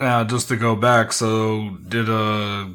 Now, 0.00 0.24
just 0.24 0.48
to 0.48 0.56
go 0.56 0.74
back, 0.76 1.12
so 1.12 1.70
did 1.88 2.08
a 2.08 2.72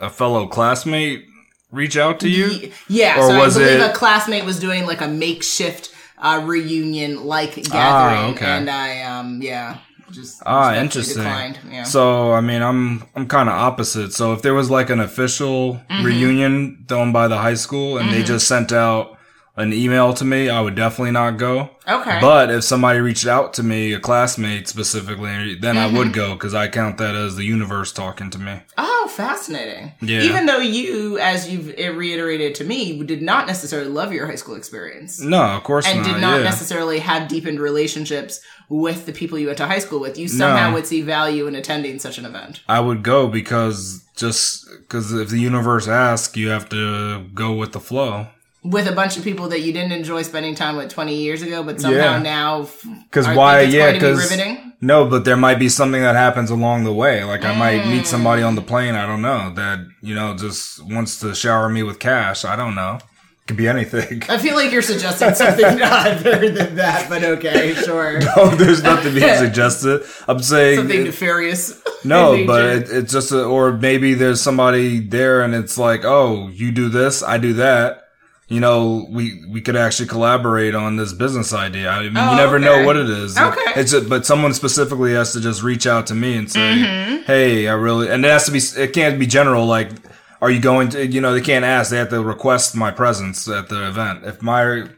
a 0.00 0.08
fellow 0.10 0.46
classmate 0.46 1.24
reach 1.70 1.96
out 1.96 2.20
to 2.20 2.28
you? 2.28 2.72
Yeah, 2.88 3.18
Or 3.18 3.28
so 3.30 3.38
was 3.38 3.56
I 3.56 3.60
believe 3.60 3.80
it- 3.80 3.90
a 3.90 3.92
classmate 3.92 4.44
was 4.44 4.58
doing 4.58 4.86
like 4.86 5.00
a 5.00 5.08
makeshift 5.08 5.90
uh, 6.18 6.42
reunion 6.44 7.24
like 7.26 7.54
gathering, 7.54 7.72
Ah, 7.74 8.30
okay. 8.30 8.46
and 8.46 8.68
I 8.70 9.02
um 9.02 9.40
yeah 9.42 9.78
just 10.10 10.42
Ah, 10.46 10.74
interesting. 10.74 11.22
Declined. 11.22 11.58
Yeah. 11.70 11.82
So, 11.82 12.32
I 12.32 12.40
mean, 12.40 12.62
I'm 12.62 13.04
I'm 13.14 13.28
kind 13.28 13.48
of 13.50 13.54
opposite. 13.54 14.14
So, 14.14 14.32
if 14.32 14.40
there 14.40 14.54
was 14.54 14.70
like 14.70 14.88
an 14.88 15.00
official 15.00 15.74
Mm-hmm. 15.90 16.04
reunion 16.04 16.84
done 16.86 17.12
by 17.12 17.28
the 17.28 17.36
high 17.36 17.54
school 17.56 17.98
and 17.98 18.10
they 18.10 18.22
just 18.22 18.48
sent 18.48 18.72
out 18.72 19.17
an 19.58 19.72
email 19.72 20.14
to 20.14 20.24
me, 20.24 20.48
I 20.48 20.60
would 20.60 20.74
definitely 20.76 21.10
not 21.10 21.32
go. 21.36 21.70
Okay. 21.86 22.18
But 22.20 22.50
if 22.50 22.64
somebody 22.64 23.00
reached 23.00 23.26
out 23.26 23.54
to 23.54 23.62
me, 23.62 23.92
a 23.92 24.00
classmate 24.00 24.68
specifically, 24.68 25.54
then 25.56 25.76
I 25.76 25.86
Mm-hmm. 25.88 25.96
would 25.98 26.12
go 26.12 26.34
because 26.34 26.54
I 26.54 26.68
count 26.68 26.98
that 26.98 27.14
as 27.14 27.36
the 27.36 27.44
universe 27.44 27.92
talking 27.92 28.30
to 28.30 28.38
me. 28.38 28.60
Oh, 28.76 29.10
fascinating. 29.14 29.92
Yeah. 30.00 30.20
Even 30.22 30.46
though 30.46 30.58
you, 30.58 31.18
as 31.18 31.48
you've 31.50 31.68
reiterated 31.96 32.54
to 32.56 32.64
me, 32.64 33.02
did 33.04 33.22
not 33.22 33.46
necessarily 33.46 33.88
love 33.90 34.12
your 34.12 34.26
high 34.26 34.34
school 34.36 34.54
experience 34.54 35.18
No, 35.20 35.42
of 35.42 35.64
course 35.64 35.86
not. 35.86 35.96
and 35.96 36.02
not. 36.06 36.12
did 36.14 36.20
not 36.20 36.36
yeah. 36.38 36.44
necessarily 36.44 36.98
have 37.00 37.26
deepened 37.28 37.58
relationships 37.58 38.40
with 38.68 39.06
the 39.06 39.12
people 39.12 39.38
you 39.38 39.46
went 39.46 39.58
to 39.58 39.66
high 39.66 39.78
school 39.78 39.98
with, 39.98 40.18
you 40.18 40.28
somehow 40.28 40.68
No. 40.68 40.74
would 40.74 40.86
see 40.86 41.00
value 41.00 41.46
in 41.46 41.54
attending 41.54 41.98
such 41.98 42.18
an 42.18 42.26
event. 42.26 42.60
I 42.68 42.80
would 42.80 43.02
go 43.02 43.26
because 43.28 44.04
just 44.14 44.68
because 44.80 45.10
if 45.12 45.30
the 45.30 45.38
universe 45.40 45.88
asks, 45.88 46.36
you 46.36 46.48
have 46.50 46.68
to 46.68 47.24
go 47.34 47.54
with 47.54 47.72
the 47.72 47.80
flow. 47.80 48.26
With 48.70 48.86
a 48.88 48.92
bunch 48.92 49.16
of 49.16 49.24
people 49.24 49.48
that 49.48 49.60
you 49.60 49.72
didn't 49.72 49.92
enjoy 49.92 50.22
spending 50.22 50.54
time 50.54 50.76
with 50.76 50.90
20 50.90 51.14
years 51.14 51.42
ago, 51.42 51.62
but 51.62 51.80
somehow 51.80 51.98
Yeah. 52.16 52.22
now. 52.22 52.68
Because 53.04 53.26
why? 53.28 53.62
Yeah, 53.62 53.86
to 53.86 53.92
be 53.92 53.98
because 53.98 54.38
no, 54.80 55.06
but 55.06 55.24
there 55.24 55.36
might 55.36 55.58
be 55.58 55.68
something 55.68 56.02
that 56.02 56.14
happens 56.14 56.50
along 56.50 56.84
the 56.84 56.92
way. 56.92 57.24
Like 57.24 57.44
I 57.44 57.54
might 57.56 57.86
meet 57.86 58.02
Mm. 58.02 58.06
somebody 58.06 58.42
on 58.42 58.54
the 58.54 58.62
plane. 58.62 58.94
I 58.94 59.06
don't 59.06 59.22
know 59.22 59.52
that 59.56 59.78
you 60.02 60.14
know 60.14 60.34
just 60.36 60.84
wants 60.84 61.18
to 61.20 61.34
shower 61.34 61.68
me 61.68 61.82
with 61.82 61.98
cash. 61.98 62.44
I 62.44 62.54
don't 62.56 62.74
know. 62.74 62.98
Could 63.46 63.56
be 63.56 63.66
anything. 63.66 64.22
I 64.28 64.36
feel 64.36 64.54
like 64.56 64.70
you're 64.70 64.82
suggesting 64.82 65.34
something 65.42 65.64
other 65.82 66.50
than 66.50 66.76
that, 66.76 67.08
but 67.08 67.24
okay, 67.24 67.72
sure. 67.74 68.20
oh, 68.36 68.50
there's 68.50 68.82
nothing 68.82 69.14
being 69.14 69.36
suggested. 69.46 70.02
I'm 70.28 70.42
saying 70.42 70.76
Something 70.80 71.00
it- 71.00 71.04
nefarious. 71.04 71.80
no, 72.04 72.44
but 72.46 72.62
it, 72.66 72.88
it's 72.90 73.12
just 73.12 73.32
a, 73.32 73.42
or 73.44 73.72
maybe 73.72 74.12
there's 74.14 74.40
somebody 74.42 75.00
there 75.00 75.40
and 75.40 75.54
it's 75.54 75.78
like, 75.78 76.04
oh, 76.04 76.48
you 76.48 76.70
do 76.72 76.90
this, 76.90 77.22
I 77.22 77.38
do 77.38 77.54
that. 77.54 78.04
You 78.48 78.60
know, 78.60 79.06
we 79.10 79.44
we 79.46 79.60
could 79.60 79.76
actually 79.76 80.08
collaborate 80.08 80.74
on 80.74 80.96
this 80.96 81.12
business 81.12 81.52
idea. 81.52 81.90
I 81.90 82.04
mean, 82.04 82.16
Oh, 82.16 82.30
you 82.30 82.36
never 82.38 82.56
okay. 82.56 82.64
know 82.64 82.84
what 82.86 82.96
it 82.96 83.10
is. 83.10 83.36
Okay. 83.36 83.60
It's 83.80 83.90
just, 83.92 84.08
but 84.08 84.24
someone 84.24 84.54
specifically 84.54 85.12
has 85.12 85.34
to 85.34 85.40
just 85.40 85.62
reach 85.62 85.86
out 85.86 86.06
to 86.06 86.14
me 86.14 86.36
and 86.36 86.50
say, 86.50 86.60
Mm-hmm. 86.60 87.22
"Hey, 87.24 87.68
I 87.68 87.74
really," 87.74 88.08
and 88.08 88.24
it 88.24 88.28
has 88.30 88.46
to 88.46 88.52
be. 88.52 88.58
It 88.82 88.94
can't 88.94 89.18
be 89.18 89.26
general. 89.26 89.66
Like, 89.66 89.90
are 90.40 90.50
you 90.50 90.60
going 90.60 90.88
to? 90.90 91.06
You 91.06 91.20
know, 91.20 91.34
they 91.34 91.42
can't 91.42 91.64
ask. 91.64 91.90
They 91.90 91.98
have 91.98 92.08
to 92.08 92.22
request 92.22 92.74
my 92.74 92.90
presence 92.90 93.46
at 93.48 93.68
the 93.68 93.86
event. 93.86 94.24
If 94.24 94.40
my 94.42 94.88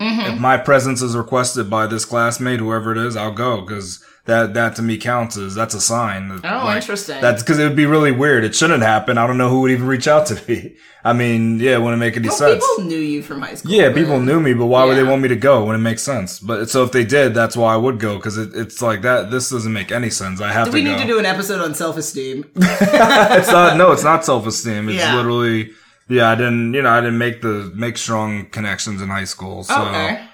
Mm-hmm. 0.00 0.32
if 0.34 0.40
my 0.40 0.56
presence 0.56 1.02
is 1.02 1.14
requested 1.14 1.68
by 1.68 1.86
this 1.86 2.06
classmate, 2.06 2.58
whoever 2.60 2.90
it 2.92 2.96
is, 2.96 3.16
I'll 3.16 3.32
go 3.34 3.60
because 3.60 4.02
that 4.30 4.54
that 4.54 4.76
to 4.76 4.82
me 4.82 4.96
counts 4.96 5.36
as 5.36 5.54
that's 5.54 5.74
a 5.74 5.80
sign. 5.80 6.28
that, 6.28 6.40
Oh, 6.44 6.64
like, 6.64 6.76
interesting. 6.80 7.20
That's 7.20 7.42
because 7.42 7.58
it 7.58 7.64
would 7.64 7.76
be 7.76 7.86
really 7.86 8.12
weird. 8.12 8.44
It 8.44 8.54
shouldn't 8.54 8.82
happen. 8.82 9.18
I 9.18 9.26
don't 9.26 9.36
know 9.38 9.48
who 9.50 9.60
would 9.62 9.70
even 9.72 9.86
reach 9.86 10.08
out 10.08 10.26
to 10.26 10.40
me. 10.48 10.76
I 11.04 11.12
mean, 11.14 11.58
yeah, 11.60 11.76
it 11.76 11.80
wouldn't 11.80 11.98
make 11.98 12.16
any 12.16 12.28
Well, 12.28 12.36
sense. 12.36 12.62
people 12.68 12.84
knew 12.84 12.98
you 12.98 13.22
from 13.22 13.40
high 13.40 13.54
school. 13.54 13.72
Yeah, 13.72 13.88
but- 13.88 13.96
people 13.96 14.20
knew 14.20 14.38
me, 14.38 14.52
but 14.54 14.66
why 14.66 14.84
would 14.84 14.96
they 14.96 15.02
want 15.02 15.22
me 15.22 15.28
to 15.28 15.36
go 15.36 15.64
when 15.64 15.74
it 15.76 15.78
makes 15.80 16.02
sense? 16.02 16.38
But 16.40 16.68
so 16.68 16.84
if 16.84 16.92
they 16.92 17.04
did, 17.04 17.32
that's 17.34 17.56
why 17.56 17.72
I 17.74 17.76
would 17.76 17.98
go 17.98 18.16
because 18.16 18.36
it, 18.38 18.50
it's 18.54 18.80
like 18.82 19.02
that. 19.02 19.30
This 19.30 19.48
doesn't 19.50 19.72
make 19.72 19.90
any 19.92 20.10
sense. 20.10 20.40
I 20.40 20.52
have 20.52 20.66
Do 20.66 20.72
to 20.72 20.74
we 20.74 20.84
go. 20.84 20.90
need 20.92 21.00
to 21.02 21.06
do 21.06 21.18
an 21.18 21.26
episode 21.26 21.60
on 21.62 21.74
self 21.74 21.96
esteem? 21.96 22.44
it's 22.56 23.50
not. 23.50 23.76
No, 23.76 23.92
it's 23.92 24.04
not 24.04 24.24
self 24.24 24.46
esteem. 24.46 24.88
It's 24.88 24.98
Yeah. 24.98 25.16
literally. 25.16 25.70
Yeah, 26.08 26.28
I 26.30 26.34
didn't. 26.34 26.74
You 26.74 26.82
know, 26.82 26.90
I 26.90 27.00
didn't 27.00 27.18
make 27.18 27.40
the 27.40 27.72
make 27.74 27.96
strong 27.96 28.46
connections 28.46 29.00
in 29.00 29.08
high 29.08 29.24
school. 29.24 29.62
So 29.64 29.74
okay. 29.86 30.26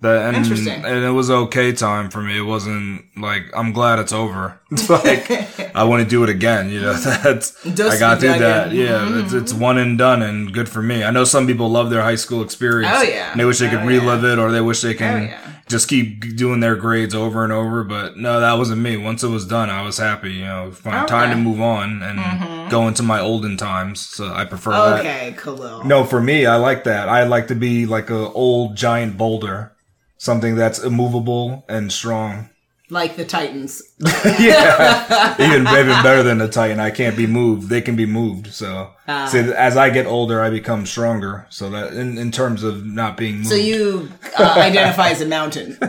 That 0.00 0.26
and, 0.28 0.36
Interesting. 0.36 0.84
and 0.84 1.04
it 1.04 1.10
was 1.10 1.28
okay 1.28 1.72
time 1.72 2.08
for 2.08 2.22
me. 2.22 2.38
It 2.38 2.42
wasn't 2.42 3.04
like 3.16 3.42
I'm 3.52 3.72
glad 3.72 3.98
it's 3.98 4.12
over. 4.12 4.60
It's 4.70 4.88
like 5.04 5.28
I 5.74 5.82
want 5.84 6.04
to 6.04 6.08
do 6.08 6.22
it 6.22 6.30
again. 6.30 6.70
You 6.70 6.82
know, 6.82 6.92
that's 7.22 7.66
I 7.66 7.98
got 7.98 8.20
through 8.20 8.28
dug 8.28 8.38
that. 8.38 8.72
Yeah, 8.72 9.00
mm-hmm. 9.00 9.20
it's 9.20 9.32
it's 9.32 9.52
one 9.52 9.76
and 9.76 9.98
done, 9.98 10.22
and 10.22 10.52
good 10.52 10.68
for 10.68 10.82
me. 10.82 11.02
I 11.02 11.10
know 11.10 11.24
some 11.24 11.48
people 11.48 11.68
love 11.68 11.90
their 11.90 12.02
high 12.02 12.14
school 12.14 12.42
experience. 12.42 12.94
Oh, 12.96 13.02
yeah. 13.02 13.32
and 13.32 13.40
they 13.40 13.44
wish 13.44 13.58
they 13.58 13.68
could 13.68 13.80
Oh, 13.80 13.86
relive 13.86 14.24
it, 14.24 14.38
or 14.38 14.52
they 14.52 14.60
wish 14.60 14.82
they 14.82 14.94
can 14.94 15.22
Oh, 15.22 15.24
yeah. 15.24 15.52
just 15.66 15.88
keep 15.88 16.36
doing 16.36 16.60
their 16.60 16.76
grades 16.76 17.14
over 17.14 17.42
and 17.42 17.52
over. 17.52 17.82
But 17.82 18.16
no, 18.16 18.38
that 18.38 18.52
wasn't 18.52 18.80
me. 18.80 18.96
Once 18.96 19.24
it 19.24 19.28
was 19.28 19.46
done, 19.46 19.68
I 19.68 19.82
was 19.82 19.98
happy. 19.98 20.34
You 20.34 20.44
know, 20.44 20.70
fine, 20.70 21.02
oh, 21.02 21.06
time 21.06 21.30
to 21.30 21.36
move 21.36 21.60
on 21.60 22.04
and 22.04 22.20
mm-hmm. 22.20 22.68
go 22.68 22.86
into 22.86 23.02
my 23.02 23.18
olden 23.18 23.56
times. 23.56 24.00
So 24.00 24.32
I 24.32 24.44
prefer 24.44 24.70
that. 24.70 25.00
Okay, 25.00 25.34
Khalil. 25.36 25.82
No, 25.82 26.04
for 26.04 26.20
me, 26.20 26.46
I 26.46 26.54
like 26.54 26.84
that. 26.84 27.08
I 27.08 27.24
like 27.24 27.48
to 27.48 27.56
be 27.56 27.84
like 27.84 28.10
a 28.10 28.30
old 28.30 28.76
giant 28.76 29.18
boulder, 29.18 29.72
something 30.18 30.54
that's 30.56 30.78
immovable 30.78 31.64
and 31.68 31.92
strong. 31.92 32.50
Like 32.90 33.16
the 33.16 33.24
Titans. 33.24 33.82
yeah, 34.38 35.34
even 35.40 35.62
even 35.66 36.02
better 36.04 36.22
than 36.22 36.38
the 36.38 36.46
Titan. 36.48 36.78
I 36.78 36.90
can't 36.90 37.16
be 37.16 37.26
moved; 37.26 37.68
they 37.68 37.80
can 37.80 37.96
be 37.96 38.06
moved. 38.06 38.46
So, 38.54 38.90
Ah. 39.08 39.26
see, 39.26 39.38
as 39.40 39.76
I 39.76 39.90
get 39.90 40.06
older, 40.06 40.40
I 40.40 40.50
become 40.50 40.86
stronger. 40.86 41.46
So 41.50 41.68
that 41.70 41.94
in, 41.94 42.16
in 42.16 42.30
terms 42.30 42.62
of 42.62 42.86
not 42.86 43.16
being 43.16 43.36
moved, 43.38 43.48
So 43.48 43.54
you 43.56 44.08
uh, 44.38 44.54
identify 44.56 45.08
as 45.08 45.20
a 45.20 45.26
mountain. 45.26 45.76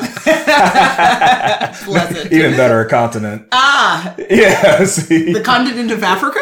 Pleasant. 1.84 2.32
even 2.34 2.56
better, 2.56 2.80
a 2.82 2.90
continent. 2.90 3.48
Ah, 3.52 4.16
Yeah, 4.30 4.84
see, 4.86 5.32
the 5.34 5.42
continent 5.42 5.92
of 5.92 6.04
Africa? 6.04 6.40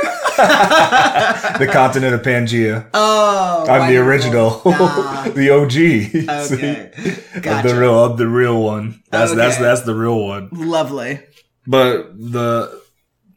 the 1.59 1.67
continent 1.71 2.13
of 2.13 2.21
Pangea. 2.21 2.85
Oh, 2.93 3.65
I'm 3.67 3.89
the 3.89 3.97
original, 3.97 4.61
Ah. 4.65 5.29
the 5.35 5.49
OG. 5.49 5.75
Okay. 6.29 6.91
See? 6.95 7.39
Gotcha. 7.41 7.67
The 7.69 7.75
real, 7.79 8.15
the 8.15 8.27
real 8.27 8.61
one. 8.61 9.01
That's 9.09 9.33
that's 9.33 9.57
that's 9.57 9.81
the 9.81 9.95
real 9.95 10.19
one. 10.25 10.49
Lovely. 10.51 11.19
But 11.67 12.17
the 12.17 12.81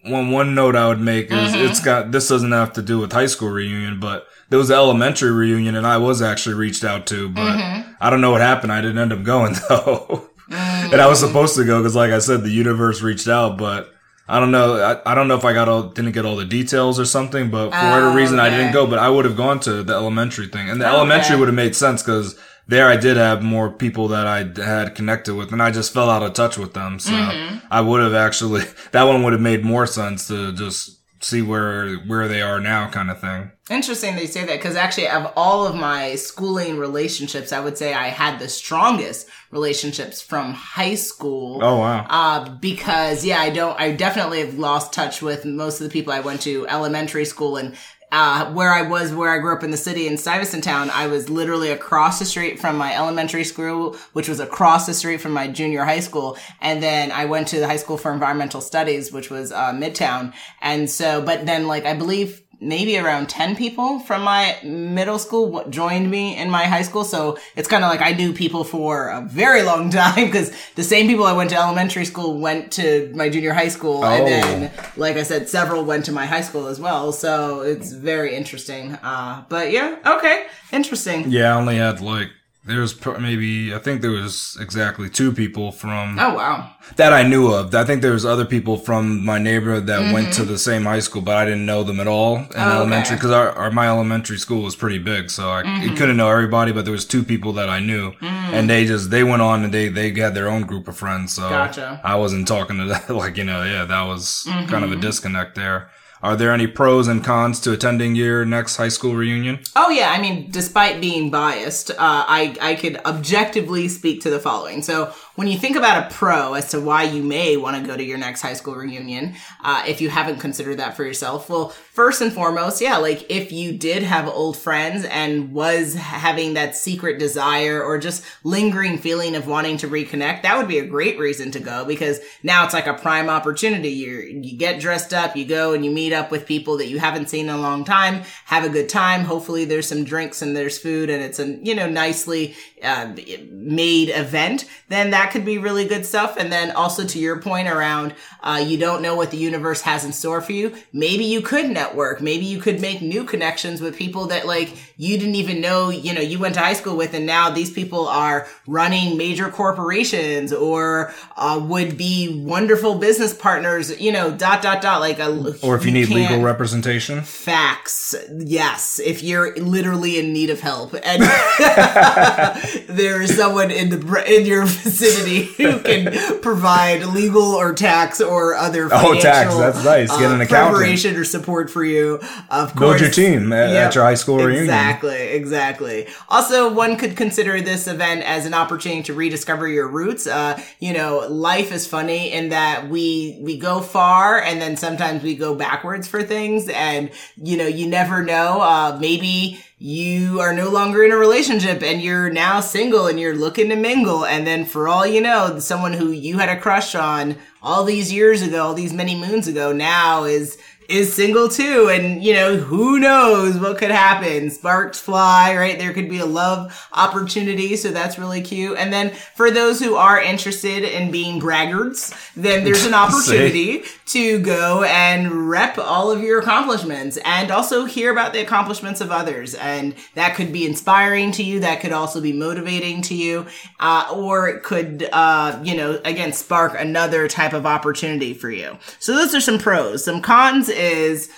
one 0.05 0.31
one 0.31 0.55
note 0.55 0.77
I 0.77 0.89
would 0.89 1.01
make 1.01 1.27
is 1.31 1.53
Mm-hmm. 1.53 1.67
it's 1.67 1.81
got 1.81 2.11
this 2.13 2.29
doesn't 2.29 2.53
have 2.53 2.73
to 2.75 2.83
do 2.83 2.99
with 2.99 3.13
high 3.13 3.27
school 3.27 3.51
reunion, 3.51 4.01
but 4.01 4.27
there 4.49 4.59
was 4.59 4.71
an 4.71 4.77
elementary 4.77 5.31
reunion 5.31 5.75
and 5.75 5.87
I 5.87 5.99
was 5.99 6.23
actually 6.23 6.55
reached 6.55 6.85
out 6.85 7.07
to, 7.09 7.29
but 7.29 7.57
Mm-hmm. 7.59 7.93
I 8.01 8.09
don't 8.11 8.21
know 8.23 8.31
what 8.31 8.41
happened. 8.41 8.73
I 8.73 8.81
didn't 8.81 8.99
end 8.99 9.13
up 9.13 9.23
going 9.25 9.55
though, 9.69 10.29
and 10.49 10.95
I 11.01 11.07
was 11.07 11.21
supposed 11.21 11.55
to 11.57 11.65
go 11.65 11.81
because, 11.81 11.95
like 11.95 12.13
I 12.13 12.19
said, 12.21 12.43
the 12.43 12.51
universe 12.51 13.03
reached 13.03 13.29
out, 13.29 13.59
but. 13.59 13.93
I 14.33 14.39
don't 14.39 14.53
know. 14.53 14.77
I, 14.81 15.11
I 15.11 15.17
don't 15.17 15.27
know 15.27 15.35
if 15.35 15.45
I 15.45 15.53
got 15.53 15.69
all 15.69 15.83
didn't 15.89 16.13
get 16.13 16.25
all 16.25 16.37
the 16.37 16.45
details 16.45 17.01
or 17.01 17.05
something, 17.05 17.51
but 17.51 17.71
for 17.71 17.75
whatever 17.91 18.11
Oh, 18.11 18.15
reason 18.15 18.39
I 18.39 18.49
didn't 18.49 18.71
go. 18.73 18.87
But 18.87 19.01
I 19.01 19.11
would 19.11 19.25
have 19.25 19.37
gone 19.37 19.59
to 19.67 19.83
the 19.83 19.93
elementary 19.93 20.47
thing, 20.47 20.71
and 20.71 20.81
the 20.81 20.87
Okay. 20.87 20.95
elementary 20.95 21.37
would 21.37 21.49
have 21.49 21.55
made 21.57 21.75
sense 21.75 22.01
because 22.01 22.39
there 22.69 22.89
I 22.89 22.97
did 22.97 23.17
have 23.17 23.43
more 23.43 23.71
people 23.71 24.09
that 24.09 24.27
I 24.27 24.45
had 24.63 24.95
connected 24.95 25.35
with, 25.35 25.53
and 25.53 25.63
I 25.63 25.71
just 25.71 25.93
fell 25.93 26.11
out 26.11 26.23
of 26.23 26.35
touch 26.35 26.57
with 26.59 26.75
them. 26.75 26.99
So 26.99 27.13
Mm-hmm. 27.13 27.59
I 27.71 27.81
would 27.81 28.01
have 28.03 28.15
actually 28.15 28.63
that 28.93 29.05
one 29.05 29.23
would 29.23 29.33
have 29.33 29.43
made 29.43 29.65
more 29.65 29.87
sense 29.87 30.29
to 30.29 30.53
just 30.53 30.99
see 31.23 31.43
where 31.43 31.97
where 32.07 32.29
they 32.29 32.41
are 32.43 32.61
now, 32.61 32.89
kind 32.89 33.11
of 33.11 33.21
thing. 33.21 33.51
Interesting 33.69 34.17
they 34.17 34.27
say 34.27 34.45
that 34.47 34.57
because 34.57 34.75
actually, 34.75 35.09
of 35.09 35.33
all 35.37 35.67
of 35.67 35.77
my 35.77 36.15
schooling 36.17 36.79
relationships, 36.79 37.53
I 37.53 37.61
would 37.61 37.77
say 37.79 37.93
I 37.93 38.09
had 38.09 38.39
the 38.39 38.49
strongest 38.49 39.29
relationships 39.51 40.21
from 40.23 40.55
high 40.55 40.95
school. 40.95 41.61
Oh 41.63 41.79
wow! 41.79 42.07
Uh, 42.09 42.49
because 42.57 43.25
yeah, 43.25 43.41
I 43.41 43.51
don't, 43.51 43.79
I 43.79 43.93
definitely 43.93 44.41
have 44.41 44.59
lost 44.59 44.93
touch 44.93 45.23
with 45.23 45.45
most 45.45 45.81
of 45.81 45.85
the 45.85 45.93
people 45.93 46.13
I 46.13 46.21
went 46.21 46.41
to 46.43 46.67
elementary 46.69 47.25
school 47.25 47.57
and, 47.57 47.77
uh, 48.13 48.53
where 48.53 48.73
I 48.73 48.83
was, 48.83 49.15
where 49.15 49.31
I 49.31 49.39
grew 49.39 49.55
up 49.55 49.63
in 49.63 49.71
the 49.71 49.77
city 49.77 50.07
in 50.07 50.19
Stuyvesant 50.19 50.65
Town, 50.65 50.91
I 50.91 51.07
was 51.07 51.29
literally 51.29 51.71
across 51.71 52.19
the 52.19 52.25
street 52.25 52.59
from 52.59 52.77
my 52.77 52.95
elementary 52.95 53.45
school, 53.45 53.97
which 54.13 54.29
was 54.29 54.41
across 54.41 54.87
the 54.87 54.95
street 54.95 55.21
from 55.21 55.33
my 55.33 55.47
junior 55.47 55.85
high 55.85 56.01
school. 56.01 56.37
And 56.61 56.83
then 56.83 57.13
I 57.13 57.27
went 57.27 57.49
to 57.49 57.61
the 57.61 57.67
high 57.67 57.77
school 57.77 57.99
for 57.99 58.13
environmental 58.13 58.61
studies, 58.61 59.13
which 59.13 59.31
was, 59.31 59.53
uh, 59.53 59.73
Midtown. 59.73 60.33
And 60.61 60.91
so, 60.91 61.23
but 61.23 61.47
then 61.47 61.67
like, 61.67 61.87
I 61.87 61.95
believe, 61.95 62.43
maybe 62.61 62.99
around 62.99 63.29
10 63.29 63.57
people 63.57 64.01
from 64.01 64.23
my 64.23 64.59
middle 64.63 65.19
school 65.19 65.65
joined 65.71 66.11
me 66.11 66.37
in 66.37 66.51
my 66.51 66.65
high 66.65 66.83
school. 66.83 67.05
So 67.05 67.39
it's 67.57 67.69
kind 67.69 67.83
of 67.85 67.91
like 67.91 68.03
I 68.03 68.13
knew 68.13 68.33
people 68.33 68.65
for 68.65 69.09
a 69.09 69.23
very 69.23 69.63
long 69.63 69.91
time 70.03 70.27
because 70.27 70.53
the 70.75 70.85
same 70.85 71.07
people 71.07 71.25
I 71.25 71.33
went 71.33 71.51
to 71.51 71.57
elementary 71.57 72.05
school 72.05 72.39
went 72.39 72.71
to 72.73 73.11
my 73.15 73.29
junior 73.31 73.53
high 73.55 73.69
school. 73.69 74.05
And 74.05 74.23
Oh. 74.23 74.27
then, 74.27 74.71
like 74.97 75.17
I 75.17 75.23
said, 75.23 75.49
several 75.49 75.85
went 75.85 76.05
to 76.07 76.13
my 76.13 76.27
high 76.27 76.43
school 76.43 76.67
as 76.67 76.79
well. 76.79 77.13
So 77.13 77.61
it's 77.63 77.93
very 77.93 78.35
interesting. 78.37 78.93
Uh, 79.03 79.45
but 79.49 79.71
yeah, 79.73 79.97
okay. 80.07 80.47
Interesting. 80.73 81.31
Yeah, 81.31 81.55
I 81.55 81.59
only 81.59 81.77
had 81.77 82.01
like 82.01 82.29
there's 82.65 82.93
pr- 82.93 83.19
maybe 83.19 83.75
I 83.75 83.79
think 83.79 84.03
there 84.03 84.11
was 84.11 84.59
exactly 84.61 85.09
two 85.09 85.33
people 85.33 85.73
from 85.73 86.19
Oh, 86.19 86.35
wow. 86.35 86.73
that 86.97 87.13
I 87.13 87.23
knew 87.23 87.49
of. 87.53 87.75
I 87.75 87.85
think 87.85 88.03
there 88.03 88.13
was 88.13 88.27
other 88.27 88.45
people 88.45 88.77
from 88.77 89.25
my 89.25 89.39
neighborhood 89.39 89.87
that 89.87 90.13
went 90.13 90.29
Mm-hmm. 90.29 90.43
to 90.43 90.45
the 90.45 90.59
same 90.59 90.85
high 90.85 90.99
school, 91.01 91.23
but 91.23 91.37
I 91.37 91.45
didn't 91.47 91.65
know 91.65 91.83
them 91.83 92.01
at 92.01 92.07
all 92.07 92.37
in 92.37 92.47
Oh, 92.55 92.73
elementary 92.77 93.15
okay. 93.15 93.17
because 93.17 93.31
our, 93.31 93.51
our 93.53 93.71
my 93.71 93.87
elementary 93.89 94.37
school 94.37 94.63
was 94.63 94.77
pretty 94.77 94.99
big, 94.99 95.31
so 95.31 95.51
I 95.51 95.63
Mm-hmm. 95.63 95.95
couldn't 95.97 96.19
know 96.19 96.29
everybody. 96.31 96.73
But 96.73 96.85
there 96.85 96.93
was 96.93 97.07
two 97.07 97.25
people 97.25 97.55
that 97.55 97.71
I 97.71 97.81
knew, 97.81 98.13
Mm. 98.21 98.53
and 98.53 98.69
they 98.71 98.85
just 98.85 99.11
they 99.11 99.25
went 99.25 99.41
on 99.43 99.65
and 99.65 99.73
they 99.73 99.89
they 99.89 100.13
had 100.13 100.35
their 100.35 100.49
own 100.51 100.63
group 100.63 100.87
of 100.87 100.97
friends. 100.99 101.33
So 101.33 101.49
Gotcha. 101.49 102.01
I 102.05 102.17
wasn't 102.17 102.47
talking 102.47 102.77
to 102.79 102.85
that. 102.93 103.09
Like 103.09 103.39
you 103.39 103.45
know, 103.45 103.65
yeah, 103.65 103.85
that 103.87 104.03
was 104.03 104.45
kind 104.47 104.69
Mm-hmm. 104.69 104.85
of 104.85 104.93
a 104.93 104.97
disconnect 104.97 105.55
there. 105.55 105.89
Are 106.23 106.37
there 106.37 106.53
any 106.53 106.67
pros 106.67 107.09
and 107.09 107.25
cons 107.25 107.61
to 107.61 107.73
attending 107.73 108.15
your 108.15 108.45
next 108.45 108.77
high 108.77 108.89
school 108.89 109.15
reunion? 109.15 109.61
Oh 109.75 109.89
yeah, 109.89 110.11
I 110.11 110.21
mean, 110.21 110.51
despite 110.51 111.01
being 111.01 111.31
biased, 111.31 111.91
uh, 111.91 111.97
I 111.99 112.57
I 112.61 112.75
could 112.75 112.99
objectively 113.07 113.89
speak 113.89 114.21
to 114.23 114.31
the 114.31 114.39
following. 114.39 114.83
So 114.83 115.15
when 115.37 115.49
you 115.49 115.59
think 115.59 115.77
about 115.77 116.05
a 116.05 116.15
pro 116.15 116.55
as 116.55 116.71
to 116.71 116.81
why 116.81 117.05
you 117.05 117.23
may 117.23 117.57
want 117.57 117.77
to 117.77 117.87
go 117.87 117.97
to 117.97 118.05
your 118.05 118.19
next 118.19 118.43
high 118.43 118.55
school 118.55 118.75
reunion, 118.75 119.35
uh, 119.63 119.85
if 119.87 120.01
you 120.01 120.11
haven't 120.11 120.39
considered 120.39 120.79
that 120.79 120.97
for 120.97 121.05
yourself, 121.05 121.49
well, 121.49 121.69
first 121.69 122.21
and 122.21 122.33
foremost, 122.33 122.81
yeah, 122.81 122.97
like 122.97 123.31
if 123.31 123.53
you 123.53 123.73
did 123.77 124.03
have 124.03 124.29
old 124.29 124.57
friends 124.57 125.05
and 125.05 125.53
was 125.53 125.95
having 125.95 126.55
that 126.55 126.77
secret 126.77 127.19
desire 127.19 127.83
or 127.83 127.99
just 127.99 128.25
lingering 128.43 128.99
feeling 128.99 129.37
of 129.37 129.47
wanting 129.47 129.77
to 129.77 129.89
reconnect, 129.89 130.43
that 130.43 130.57
would 130.57 130.69
be 130.69 130.79
a 130.79 130.87
great 130.87 131.19
reason 131.19 131.51
to 131.51 131.61
go 131.61 131.85
because 131.85 132.21
now 132.43 132.65
it's 132.65 132.75
like 132.75 132.87
a 132.87 132.95
prime 132.95 133.29
opportunity. 133.29 133.91
You 133.91 134.41
you 134.43 134.57
get 134.57 134.81
dressed 134.81 135.15
up, 135.15 135.37
you 135.37 135.45
go 135.45 135.75
and 135.75 135.85
you 135.85 135.91
meet 135.91 136.13
up 136.13 136.31
with 136.31 136.47
people 136.47 136.79
that 136.79 136.89
you 136.89 136.99
haven't 136.99 137.29
seen 137.29 137.49
in 137.49 137.55
a 137.55 137.59
long 137.59 137.85
time, 137.85 138.23
have 138.47 138.65
a 138.65 138.69
good 138.69 138.89
time. 138.89 139.25
Hopefully, 139.25 139.65
there's 139.65 139.89
some 139.89 140.05
drinks 140.05 140.43
and 140.43 140.57
there's 140.57 140.79
food 140.79 141.11
and 141.11 141.23
it's 141.23 141.39
a 141.39 141.47
you 141.63 141.75
know 141.75 141.89
nicely 141.89 142.57
uh, 142.83 143.15
made 143.51 144.09
event. 144.09 144.65
Then 144.89 145.11
that 145.11 145.20
could 145.27 145.45
be 145.45 145.59
really 145.59 145.87
good 145.87 146.07
stuff. 146.07 146.37
And 146.37 146.53
then 146.53 146.71
also 146.71 147.07
to 147.07 147.19
your 147.19 147.41
point 147.41 147.69
around 147.69 148.15
uh, 148.43 148.63
you 148.67 148.79
don't 148.79 149.03
know 149.03 149.15
what 149.15 149.31
the 149.31 149.37
universe 149.37 149.83
has 149.83 150.05
in 150.05 150.13
store 150.13 150.41
for 150.41 150.53
you. 150.53 150.75
Maybe 150.93 151.25
you 151.25 151.43
could 151.43 151.71
network. 151.71 152.21
Maybe 152.21 152.47
you 152.47 152.59
could 152.61 152.81
make 152.81 153.03
new 153.03 153.25
connections 153.25 153.81
with 153.81 153.97
people 153.97 154.27
that 154.29 154.47
like 154.47 154.77
you 154.97 155.19
didn't 155.19 155.35
even 155.35 155.61
know, 155.61 155.91
you 155.91 156.15
know, 156.15 156.21
you 156.21 156.39
went 156.39 156.55
to 156.55 156.61
high 156.61 156.73
school 156.73 156.97
with 156.97 157.13
and 157.15 157.27
now 157.27 157.51
these 157.51 157.71
people 157.71 158.09
are 158.09 158.47
running 158.67 159.17
major 159.19 159.51
corporations 159.51 160.53
or 160.53 161.13
uh, 161.37 161.61
would 161.63 161.99
be 161.99 162.43
wonderful 162.43 162.99
business 162.99 163.35
partners, 163.35 164.01
you 164.01 164.13
know, 164.13 164.31
dot, 164.31 164.63
dot, 164.63 164.81
dot. 164.81 165.01
Like 165.01 165.19
a, 165.19 165.55
Or 165.63 165.77
if 165.77 165.85
you, 165.85 165.91
need 165.91 166.09
legal 166.09 166.41
representation. 166.41 167.23
Facts. 167.23 168.15
Yes. 168.31 168.99
If 169.01 169.23
you're 169.23 169.55
literally 169.57 170.19
in 170.19 170.33
need 170.33 170.51
of 170.51 170.61
help 170.61 170.95
and 170.95 171.23
there 172.89 173.21
is 173.21 173.37
someone 173.37 173.71
in 173.71 173.91
the 173.91 174.25
in 174.27 174.47
your 174.47 174.65
vicinity 174.65 175.10
who 175.57 175.79
can 175.81 176.41
provide 176.41 177.05
legal 177.05 177.43
or 177.43 177.73
tax 177.73 178.21
or 178.21 178.55
other 178.55 178.89
financial 178.89 179.17
Oh, 179.19 179.21
tax. 179.21 179.55
That's 179.57 179.85
nice. 179.85 180.11
Get 180.19 180.31
an 180.31 180.41
uh, 180.41 180.45
accountant. 180.45 180.77
preparation 180.77 181.17
or 181.17 181.25
support 181.25 181.71
for 181.71 181.85
you. 181.85 182.21
Of 182.51 182.75
Build 182.77 183.01
your 183.01 183.11
team 183.11 183.53
at, 183.53 183.71
Yep. 183.71 183.87
at 183.89 183.95
your 183.95 184.05
high 184.05 184.15
school 184.15 184.37
reunion. 184.39 184.65
Exactly, 184.65 185.17
exactly. 185.17 186.07
Also, 186.29 186.73
one 186.73 186.97
could 186.97 187.17
consider 187.17 187.61
this 187.61 187.87
event 187.87 188.23
as 188.23 188.47
an 188.47 188.55
opportunity 188.55 189.03
to 189.05 189.15
rediscover 189.15 189.67
your 189.69 189.89
roots. 189.89 190.27
Uh, 190.27 190.61
you 190.79 190.93
know, 190.93 191.27
life 191.29 191.73
is 191.73 191.87
funny 191.87 192.33
in 192.33 192.51
that 192.51 192.89
we 192.89 193.39
we 193.43 193.59
go 193.59 193.81
far 193.81 194.41
and 194.43 194.61
then 194.61 194.77
sometimes 194.77 195.23
we 195.23 195.35
go 195.35 195.55
backwards 195.55 196.07
for 196.09 196.23
things, 196.23 196.69
and 196.69 197.11
you 197.37 197.57
know, 197.57 197.67
you 197.67 197.87
never 197.87 198.23
know. 198.25 198.61
Uh, 198.61 198.99
maybe 199.01 199.59
you 199.83 200.41
are 200.41 200.53
no 200.53 200.69
longer 200.69 201.03
in 201.03 201.11
a 201.11 201.17
relationship 201.17 201.83
and 201.83 202.03
you're 202.03 202.29
now 202.29 202.61
single 202.61 203.07
and 203.07 203.19
you're 203.19 203.35
looking 203.35 203.71
to 203.71 203.77
mingle, 203.77 204.27
and 204.27 204.47
then 204.47 204.67
for 204.67 204.89
all 204.89 205.07
you 205.07 205.23
know, 205.23 205.59
someone 205.59 205.95
who 205.95 206.11
you 206.11 206.37
had 206.37 206.51
a 206.51 206.61
crush 206.61 206.95
on 206.95 207.35
all 207.63 207.85
these 207.85 208.13
years 208.13 208.43
ago, 208.43 208.63
all 208.63 208.75
these 208.75 208.93
many 208.93 209.19
moons 209.19 209.49
ago, 209.49 209.73
now 209.73 210.25
is 210.25 210.59
is 210.91 211.15
single 211.15 211.49
too 211.49 211.89
and 211.89 212.23
you 212.23 212.35
know 212.35 212.57
who 212.57 212.99
knows 212.99 213.57
what 213.57 213.79
could 213.79 213.93
happen. 213.93 214.51
Sparks 214.51 214.99
fly 215.01 215.57
right? 215.57 215.79
There 215.79 215.93
could 215.93 216.09
be 216.09 216.19
a 216.19 216.27
love 216.27 216.89
opportunity 216.93 217.77
so 217.77 217.91
that's 217.93 218.19
really 218.19 218.43
cute. 218.43 218.77
And 218.77 218.93
then 218.93 219.11
for 219.11 219.51
those 219.53 219.79
who 219.81 219.95
are 219.95 220.21
interested 220.21 220.83
in 220.83 221.13
being 221.13 221.41
braggarts 221.41 222.13
then 222.35 222.65
there's 222.65 222.85
an 222.85 222.95
opportunity 223.05 223.85
to 224.07 224.41
go 224.41 224.83
and 224.83 225.49
rep 225.49 225.79
all 225.79 226.11
of 226.11 226.23
your 226.23 226.41
accomplishments 226.41 227.17
and 227.25 227.53
also 227.53 227.85
hear 227.85 228.11
about 228.11 228.33
the 228.33 228.41
accomplishments 228.41 229.01
of 229.01 229.13
others. 229.13 229.55
And 229.55 229.95
that 230.15 230.35
could 230.35 230.53
be 230.53 230.67
inspiring 230.67 231.31
to 231.33 231.45
you 231.45 231.61
that 231.61 231.81
could 231.81 231.93
also 231.93 232.21
be 232.21 232.33
motivating 232.33 233.03
to 233.03 233.15
you 233.15 233.47
uh, 233.79 234.13
or 234.13 234.49
it 234.49 234.65
could 234.65 235.09
uh, 235.13 235.61
you 235.63 235.77
know 235.77 236.01
again 236.05 236.33
spark 236.33 236.75
another 236.77 237.29
type 237.29 237.53
of 237.53 237.65
opportunity 237.65 238.35
for 238.35 238.51
you. 238.51 238.77
So 238.99 239.15
those 239.15 239.37
are 239.37 239.41
some 239.41 239.59
pros. 239.59 240.05
Some 240.05 240.21
cons 240.21 240.69
is 240.81 241.31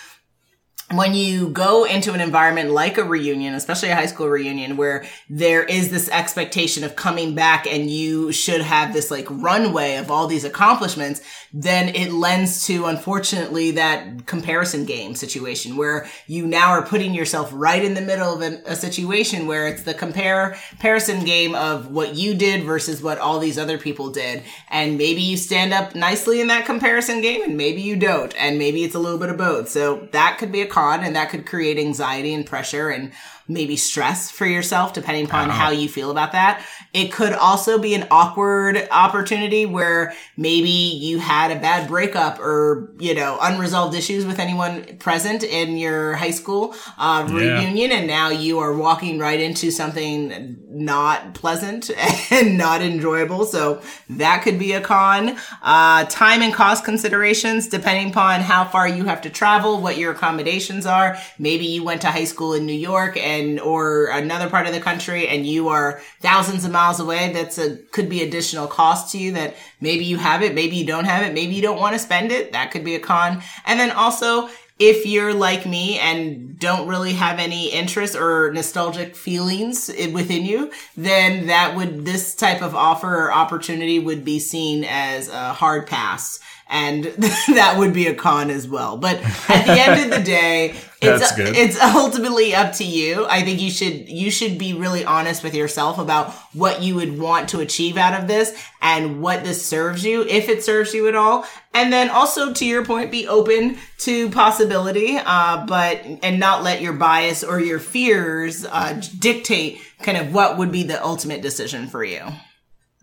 when 0.96 1.14
you 1.14 1.48
go 1.50 1.84
into 1.84 2.12
an 2.12 2.20
environment 2.20 2.70
like 2.70 2.98
a 2.98 3.04
reunion, 3.04 3.54
especially 3.54 3.90
a 3.90 3.94
high 3.94 4.06
school 4.06 4.28
reunion, 4.28 4.76
where 4.76 5.04
there 5.28 5.64
is 5.64 5.90
this 5.90 6.08
expectation 6.10 6.84
of 6.84 6.96
coming 6.96 7.34
back 7.34 7.66
and 7.66 7.90
you 7.90 8.32
should 8.32 8.60
have 8.60 8.92
this 8.92 9.10
like 9.10 9.26
runway 9.30 9.96
of 9.96 10.10
all 10.10 10.26
these 10.26 10.44
accomplishments, 10.44 11.20
then 11.52 11.94
it 11.94 12.12
lends 12.12 12.66
to, 12.66 12.86
unfortunately, 12.86 13.72
that 13.72 14.26
comparison 14.26 14.84
game 14.84 15.14
situation 15.14 15.76
where 15.76 16.06
you 16.26 16.46
now 16.46 16.70
are 16.70 16.86
putting 16.86 17.14
yourself 17.14 17.50
right 17.52 17.84
in 17.84 17.94
the 17.94 18.00
middle 18.00 18.34
of 18.34 18.40
an, 18.40 18.62
a 18.66 18.76
situation 18.76 19.46
where 19.46 19.68
it's 19.68 19.82
the 19.82 19.94
compare 19.94 20.56
comparison 20.70 21.24
game 21.24 21.54
of 21.54 21.90
what 21.90 22.14
you 22.16 22.34
did 22.34 22.64
versus 22.64 23.02
what 23.02 23.18
all 23.18 23.38
these 23.38 23.58
other 23.58 23.78
people 23.78 24.10
did. 24.10 24.42
And 24.70 24.96
maybe 24.96 25.20
you 25.20 25.36
stand 25.36 25.72
up 25.72 25.94
nicely 25.94 26.40
in 26.40 26.46
that 26.48 26.66
comparison 26.66 27.20
game 27.20 27.42
and 27.42 27.56
maybe 27.56 27.82
you 27.82 27.96
don't. 27.96 28.34
And 28.38 28.58
maybe 28.58 28.84
it's 28.84 28.94
a 28.94 28.98
little 28.98 29.18
bit 29.18 29.28
of 29.28 29.36
both. 29.36 29.68
So 29.68 30.08
that 30.12 30.38
could 30.38 30.52
be 30.52 30.62
a 30.62 30.66
and 30.90 31.16
that 31.16 31.30
could 31.30 31.46
create 31.46 31.78
anxiety 31.78 32.34
and 32.34 32.46
pressure 32.46 32.90
and 32.90 33.12
maybe 33.48 33.76
stress 33.76 34.30
for 34.30 34.46
yourself 34.46 34.92
depending 34.92 35.24
upon 35.24 35.50
how 35.50 35.70
you 35.70 35.88
feel 35.88 36.10
about 36.10 36.32
that. 36.32 36.64
It 36.92 37.12
could 37.12 37.32
also 37.32 37.78
be 37.78 37.94
an 37.94 38.06
awkward 38.10 38.88
opportunity 38.90 39.66
where 39.66 40.14
maybe 40.36 40.68
you 40.68 41.18
had 41.18 41.50
a 41.50 41.60
bad 41.60 41.88
breakup 41.88 42.38
or, 42.38 42.92
you 42.98 43.14
know, 43.14 43.38
unresolved 43.40 43.94
issues 43.94 44.24
with 44.24 44.38
anyone 44.38 44.84
present 44.98 45.42
in 45.42 45.76
your 45.76 46.14
high 46.14 46.30
school 46.30 46.74
uh, 46.98 47.26
reunion 47.30 47.92
and 47.92 48.06
now 48.06 48.28
you 48.28 48.58
are 48.58 48.74
walking 48.74 49.18
right 49.18 49.40
into 49.40 49.70
something 49.70 50.58
not 50.68 51.34
pleasant 51.34 51.90
and 52.30 52.56
not 52.56 52.82
enjoyable. 52.82 53.44
So 53.44 53.82
that 54.10 54.42
could 54.42 54.58
be 54.58 54.72
a 54.72 54.80
con. 54.80 55.36
Uh, 55.62 56.04
time 56.04 56.42
and 56.42 56.52
cost 56.52 56.84
considerations, 56.84 57.68
depending 57.68 58.10
upon 58.10 58.40
how 58.40 58.64
far 58.64 58.88
you 58.88 59.04
have 59.04 59.22
to 59.22 59.30
travel, 59.30 59.80
what 59.80 59.96
your 59.98 60.12
accommodations 60.12 60.86
are. 60.86 61.16
Maybe 61.38 61.66
you 61.66 61.84
went 61.84 62.02
to 62.02 62.08
high 62.08 62.24
school 62.24 62.54
in 62.54 62.66
New 62.66 62.72
York 62.72 63.16
and 63.16 63.31
or 63.60 64.06
another 64.06 64.48
part 64.48 64.66
of 64.66 64.72
the 64.72 64.80
country 64.80 65.28
and 65.28 65.46
you 65.46 65.68
are 65.68 66.00
thousands 66.20 66.64
of 66.64 66.70
miles 66.70 67.00
away. 67.00 67.32
That's 67.32 67.58
a 67.58 67.76
could 67.92 68.08
be 68.08 68.22
additional 68.22 68.66
cost 68.66 69.12
to 69.12 69.18
you 69.18 69.32
that 69.32 69.56
maybe 69.80 70.04
you 70.04 70.18
have 70.18 70.42
it, 70.42 70.54
maybe 70.54 70.76
you 70.76 70.86
don't 70.86 71.04
have 71.04 71.24
it, 71.24 71.34
maybe 71.34 71.54
you 71.54 71.62
don't 71.62 71.78
want 71.78 71.94
to 71.94 71.98
spend 71.98 72.32
it. 72.32 72.52
That 72.52 72.70
could 72.70 72.84
be 72.84 72.94
a 72.94 73.00
con. 73.00 73.42
And 73.66 73.78
then 73.78 73.90
also 73.90 74.48
if 74.78 75.06
you're 75.06 75.34
like 75.34 75.64
me 75.64 75.98
and 75.98 76.58
don't 76.58 76.88
really 76.88 77.12
have 77.12 77.38
any 77.38 77.70
interest 77.70 78.16
or 78.16 78.52
nostalgic 78.52 79.14
feelings 79.14 79.88
within 80.12 80.44
you, 80.44 80.72
then 80.96 81.46
that 81.46 81.76
would, 81.76 82.04
this 82.04 82.34
type 82.34 82.62
of 82.62 82.74
offer 82.74 83.26
or 83.26 83.32
opportunity 83.32 84.00
would 84.00 84.24
be 84.24 84.40
seen 84.40 84.84
as 84.84 85.28
a 85.28 85.52
hard 85.52 85.86
pass. 85.86 86.40
And 86.72 87.04
that 87.48 87.74
would 87.76 87.92
be 87.92 88.06
a 88.06 88.14
con 88.14 88.50
as 88.50 88.66
well. 88.66 88.96
But 88.96 89.16
at 89.48 89.66
the 89.66 89.78
end 89.78 90.02
of 90.02 90.18
the 90.18 90.24
day, 90.24 90.70
it's, 91.02 91.32
it's 91.36 91.80
ultimately 91.80 92.54
up 92.54 92.72
to 92.76 92.84
you. 92.84 93.26
I 93.26 93.42
think 93.42 93.60
you 93.60 93.70
should, 93.70 94.08
you 94.08 94.30
should 94.30 94.56
be 94.56 94.72
really 94.72 95.04
honest 95.04 95.44
with 95.44 95.54
yourself 95.54 95.98
about 95.98 96.32
what 96.54 96.82
you 96.82 96.94
would 96.94 97.18
want 97.18 97.50
to 97.50 97.60
achieve 97.60 97.98
out 97.98 98.18
of 98.18 98.26
this 98.26 98.58
and 98.80 99.20
what 99.20 99.44
this 99.44 99.64
serves 99.66 100.02
you, 100.02 100.22
if 100.22 100.48
it 100.48 100.64
serves 100.64 100.94
you 100.94 101.08
at 101.08 101.14
all. 101.14 101.44
And 101.74 101.92
then 101.92 102.08
also 102.08 102.54
to 102.54 102.64
your 102.64 102.86
point, 102.86 103.10
be 103.10 103.28
open 103.28 103.76
to 103.98 104.30
possibility, 104.30 105.18
uh, 105.18 105.66
but, 105.66 106.00
and 106.22 106.40
not 106.40 106.62
let 106.62 106.80
your 106.80 106.94
bias 106.94 107.44
or 107.44 107.60
your 107.60 107.80
fears, 107.80 108.64
uh, 108.64 109.02
dictate 109.18 109.78
kind 110.00 110.16
of 110.16 110.32
what 110.32 110.56
would 110.56 110.72
be 110.72 110.84
the 110.84 111.04
ultimate 111.04 111.42
decision 111.42 111.88
for 111.88 112.02
you. 112.02 112.22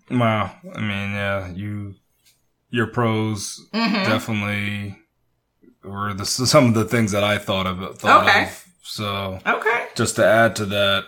Wow. 0.09 0.55
I 0.73 0.81
mean, 0.81 1.13
yeah, 1.13 1.51
you, 1.53 1.95
your 2.69 2.87
pros 2.87 3.65
Mm-hmm. 3.73 4.03
definitely 4.09 4.97
were 5.83 6.13
the, 6.13 6.25
some 6.25 6.65
of 6.65 6.73
the 6.73 6.85
things 6.85 7.11
that 7.11 7.23
I 7.23 7.37
thought 7.37 7.65
of. 7.67 7.97
Thought 7.99 8.23
Okay. 8.27 8.43
Of. 8.43 8.65
So 8.83 9.39
Okay. 9.45 9.87
just 9.95 10.15
to 10.17 10.25
add 10.25 10.55
to 10.57 10.65
that, 10.65 11.05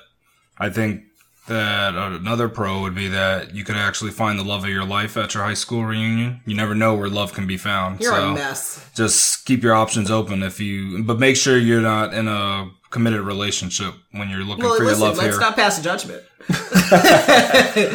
I 0.57 0.69
think 0.69 1.03
that 1.47 1.95
another 1.95 2.47
pro 2.47 2.81
would 2.81 2.93
be 2.95 3.07
that 3.09 3.53
you 3.55 3.63
could 3.63 3.75
actually 3.75 4.11
find 4.11 4.37
the 4.39 4.43
love 4.43 4.63
of 4.63 4.69
your 4.69 4.85
life 4.85 5.17
at 5.17 5.33
your 5.33 5.43
high 5.43 5.55
school 5.55 5.83
reunion. 5.83 6.39
You 6.45 6.55
never 6.55 6.75
know 6.75 6.93
where 6.95 7.09
love 7.09 7.33
can 7.33 7.47
be 7.47 7.57
found. 7.57 7.99
You're 7.99 8.13
so 8.13 8.29
a 8.29 8.33
mess. 8.33 8.85
just 8.95 9.45
keep 9.45 9.63
your 9.63 9.73
options 9.73 10.09
open 10.11 10.43
if 10.43 10.59
you, 10.59 11.03
but 11.03 11.19
make 11.19 11.35
sure 11.35 11.57
you're 11.57 11.81
not 11.81 12.13
in 12.13 12.27
a 12.27 12.69
committed 12.91 13.21
relationship 13.21 13.93
when 14.11 14.29
you're 14.29 14.43
looking 14.43 14.63
Well, 14.63 14.75
for 14.75 14.83
your 14.83 14.91
listen, 14.91 15.07
love 15.07 15.17
let's 15.17 15.29
here. 15.35 15.39
not 15.39 15.55
pass 15.55 15.79
a 15.79 15.83
judgment. 15.83 16.21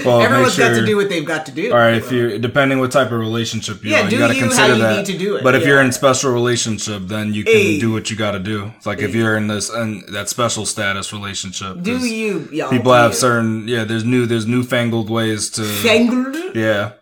Well, 0.06 0.20
Everyone's 0.22 0.56
make 0.56 0.68
got 0.68 0.74
to 0.80 0.87
do 0.87 0.96
what 0.96 1.09
they've 1.09 1.24
got 1.24 1.46
to 1.46 1.52
do. 1.52 1.70
All 1.72 1.78
right, 1.78 1.94
if 1.94 2.11
you're 2.11 2.38
depending 2.38 2.78
what 2.78 2.92
type 2.92 3.09
of 3.12 3.18
relationship 3.18 3.82
you're 3.85 3.92
Yeah, 3.92 4.04
in, 4.06 4.11
you 4.11 4.18
got 4.18 4.28
to 4.28 4.35
you 4.35 4.42
consider 4.42 4.74
you 4.74 4.82
that. 4.82 4.96
need 4.98 5.06
to 5.06 5.18
do 5.18 5.37
it, 5.37 5.44
But 5.44 5.54
if 5.54 5.62
yeah. 5.62 5.68
you're 5.68 5.80
in 5.82 5.92
special 5.92 6.32
relationship, 6.32 7.02
then 7.06 7.35
you 7.35 7.44
can 7.44 7.52
Hey. 7.52 7.78
do 7.78 7.92
what 7.92 8.11
you 8.11 8.16
got 8.16 8.32
to 8.32 8.38
do. 8.38 8.72
It's 8.76 8.87
like 8.87 9.00
if 9.00 9.14
you're 9.14 9.37
in 9.37 9.46
this 9.48 9.68
and 9.70 10.02
that 10.14 10.28
special 10.28 10.64
status 10.64 11.12
relationship, 11.12 11.82
do 11.82 11.98
you, 12.06 12.48
y'all? 12.52 12.70
people 12.70 12.92
do 12.92 12.96
have 12.96 13.11
you. 13.12 13.16
certain 13.18 13.68
yeah. 13.68 13.85
There's 13.85 14.04
new 14.04 14.26
there's 14.26 14.46
newfangled 14.46 15.11
ways 15.11 15.50
to 15.50 15.62
Fangled? 15.62 16.56
yeah 16.56 16.92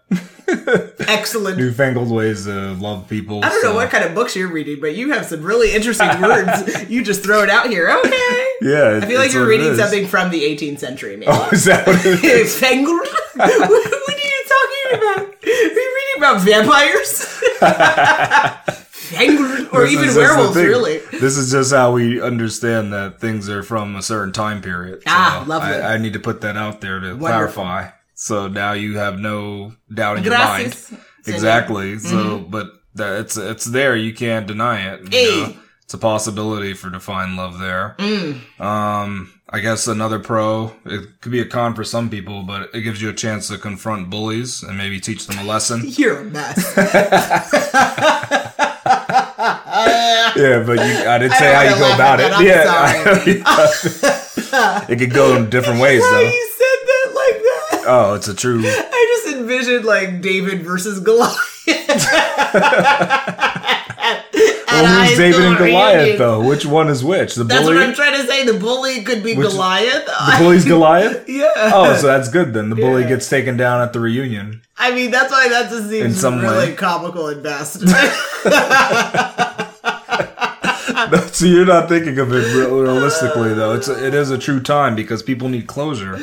Excellent. 1.08 1.56
newfangled 1.58 2.10
ways 2.10 2.46
of 2.46 2.80
love 2.80 3.08
people. 3.08 3.44
I 3.44 3.48
don't 3.48 3.62
know 3.64 3.74
what 3.74 3.90
kind 3.90 4.04
of 4.04 4.14
books 4.14 4.36
you're 4.36 4.48
reading, 4.52 4.80
but 4.80 4.94
you 4.94 5.12
have 5.12 5.26
some 5.26 5.42
really 5.42 5.72
interesting 5.72 6.08
words. 6.20 6.88
You 6.90 7.02
just 7.02 7.22
throw 7.22 7.42
it 7.42 7.50
out 7.50 7.68
here. 7.70 7.90
Okay. 7.90 8.46
Yeah, 8.60 9.00
I 9.02 9.06
feel 9.06 9.18
like 9.18 9.32
you're 9.32 9.46
reading 9.46 9.74
something 9.76 10.06
from 10.06 10.30
the 10.30 10.42
18th 10.42 10.78
century, 10.78 11.16
maybe. 11.16 11.26
Oh, 11.32 11.48
is 11.52 11.64
that 11.64 11.86
what 11.86 12.04
it 12.04 12.22
is? 12.24 12.58
Fangled? 12.60 13.06
what 13.34 13.50
are 13.50 13.58
you 13.58 14.44
talking 14.48 14.98
about 14.98 15.34
Are 15.44 15.48
you 15.48 15.94
reading 15.96 16.16
about 16.18 16.40
vampires? 16.40 17.42
Or 19.72 19.82
This 19.82 19.92
even 19.92 20.08
is 20.08 20.16
werewolves, 20.16 20.56
really. 20.56 20.98
This 21.12 21.36
is 21.36 21.50
just 21.50 21.72
how 21.72 21.92
we 21.92 22.20
understand 22.20 22.92
that 22.92 23.20
things 23.20 23.48
are 23.48 23.62
from 23.62 23.96
a 23.96 24.02
certain 24.02 24.32
time 24.32 24.62
period. 24.62 24.98
So 25.00 25.02
Ah, 25.08 25.44
lovely. 25.46 25.68
I, 25.74 25.94
I 25.94 25.98
need 25.98 26.12
to 26.12 26.20
put 26.20 26.40
that 26.42 26.56
out 26.56 26.80
there 26.80 27.00
to 27.00 27.14
Wonderful. 27.16 27.64
clarify. 27.64 27.90
So 28.24 28.48
now 28.48 28.72
you 28.72 28.96
have 28.96 29.18
no 29.20 29.74
doubt 29.92 30.16
in 30.16 30.24
your 30.24 30.32
Gracias. 30.34 30.90
mind. 30.92 31.02
Exactly. 31.26 31.98
So, 31.98 32.38
but 32.38 32.68
that 32.94 33.20
it's 33.20 33.36
it's 33.36 33.66
there. 33.66 33.94
You 33.96 34.14
can't 34.14 34.46
deny 34.46 34.80
it. 34.94 35.02
you 35.02 35.08
Hey. 35.10 35.42
know? 35.42 35.54
It's 35.82 35.92
a 35.92 35.98
possibility 35.98 36.72
for 36.72 36.90
to 36.90 36.98
find 37.00 37.36
love 37.36 37.58
there. 37.58 37.94
Um, 38.58 39.30
I 39.50 39.60
guess 39.60 39.86
another 39.86 40.18
pro. 40.18 40.72
It 40.86 41.20
could 41.20 41.32
be 41.32 41.40
a 41.40 41.44
con 41.44 41.74
for 41.74 41.84
some 41.84 42.08
people, 42.08 42.42
but 42.44 42.70
it 42.74 42.80
gives 42.80 43.02
you 43.02 43.10
a 43.10 43.12
chance 43.12 43.48
to 43.48 43.58
confront 43.58 44.08
bullies 44.08 44.62
and 44.62 44.78
maybe 44.78 44.98
teach 45.00 45.26
them 45.26 45.38
a 45.38 45.44
lesson. 45.44 45.82
You're 45.86 46.20
a 46.20 46.24
mess. 46.24 46.74
Yeah, 50.36 50.64
but 50.66 50.78
you, 50.78 51.08
I 51.08 51.18
didn't 51.18 51.34
say 51.34 51.52
don't 51.52 51.54
how 51.54 51.62
you 51.62 51.76
go 51.78 51.94
about 51.94 52.18
it. 52.20 52.32
yeah, 52.44 53.24
it 54.88 54.98
could 54.98 55.12
go 55.12 55.36
in 55.36 55.48
different 55.48 55.80
ways 55.80 56.02
though. 56.02 56.20
you 56.20 56.48
said 56.58 56.80
that 56.86 57.12
like 57.14 57.42
that? 57.42 57.83
Oh, 57.96 58.14
it's 58.14 58.28
a 58.28 58.34
true. 58.34 58.60
I 58.64 59.20
just 59.24 59.36
envisioned 59.36 59.84
like 59.84 60.20
David 60.20 60.62
versus 60.62 61.00
Goliath. 61.00 61.40
Well, 64.74 65.06
who's 65.08 65.16
David 65.16 65.40
and 65.44 65.56
Goliath 65.56 66.18
though? 66.18 66.42
Which 66.46 66.66
one 66.66 66.88
is 66.88 67.04
which? 67.04 67.36
The 67.36 67.44
That's 67.44 67.62
bully. 67.62 67.76
what 67.76 67.86
I'm 67.86 67.94
trying 67.94 68.20
to 68.20 68.26
say. 68.26 68.44
The 68.44 68.58
bully 68.58 69.02
could 69.04 69.22
be 69.22 69.36
Which- 69.36 69.50
Goliath. 69.50 70.04
the 70.04 70.36
bully's 70.40 70.64
Goliath. 70.74 71.28
yeah. 71.28 71.46
Oh, 71.56 71.94
so 71.96 72.08
that's 72.08 72.28
good 72.28 72.52
then. 72.52 72.70
The 72.70 72.74
bully 72.76 73.02
Yeah. 73.02 73.10
gets 73.10 73.28
taken 73.28 73.56
down 73.56 73.80
at 73.82 73.92
the 73.92 74.00
reunion. 74.00 74.62
I 74.76 74.90
mean, 74.92 75.12
that's 75.12 75.30
why 75.30 75.48
that 75.48 75.70
just 75.70 75.84
In 75.84 75.90
seems 76.10 76.20
some 76.20 76.40
really 76.40 76.70
way. 76.70 76.74
comical 76.74 77.28
at 77.28 77.40
best. 77.42 77.82
so 81.34 81.46
you're 81.46 81.64
not 81.66 81.88
thinking 81.88 82.18
of 82.18 82.32
it 82.32 82.54
realistically 82.54 83.54
though. 83.54 83.74
It's 83.74 83.88
a, 83.88 84.04
it 84.06 84.12
is 84.14 84.30
a 84.30 84.38
true 84.38 84.60
time 84.60 84.96
because 84.96 85.22
people 85.22 85.48
need 85.48 85.66
closure. 85.68 86.18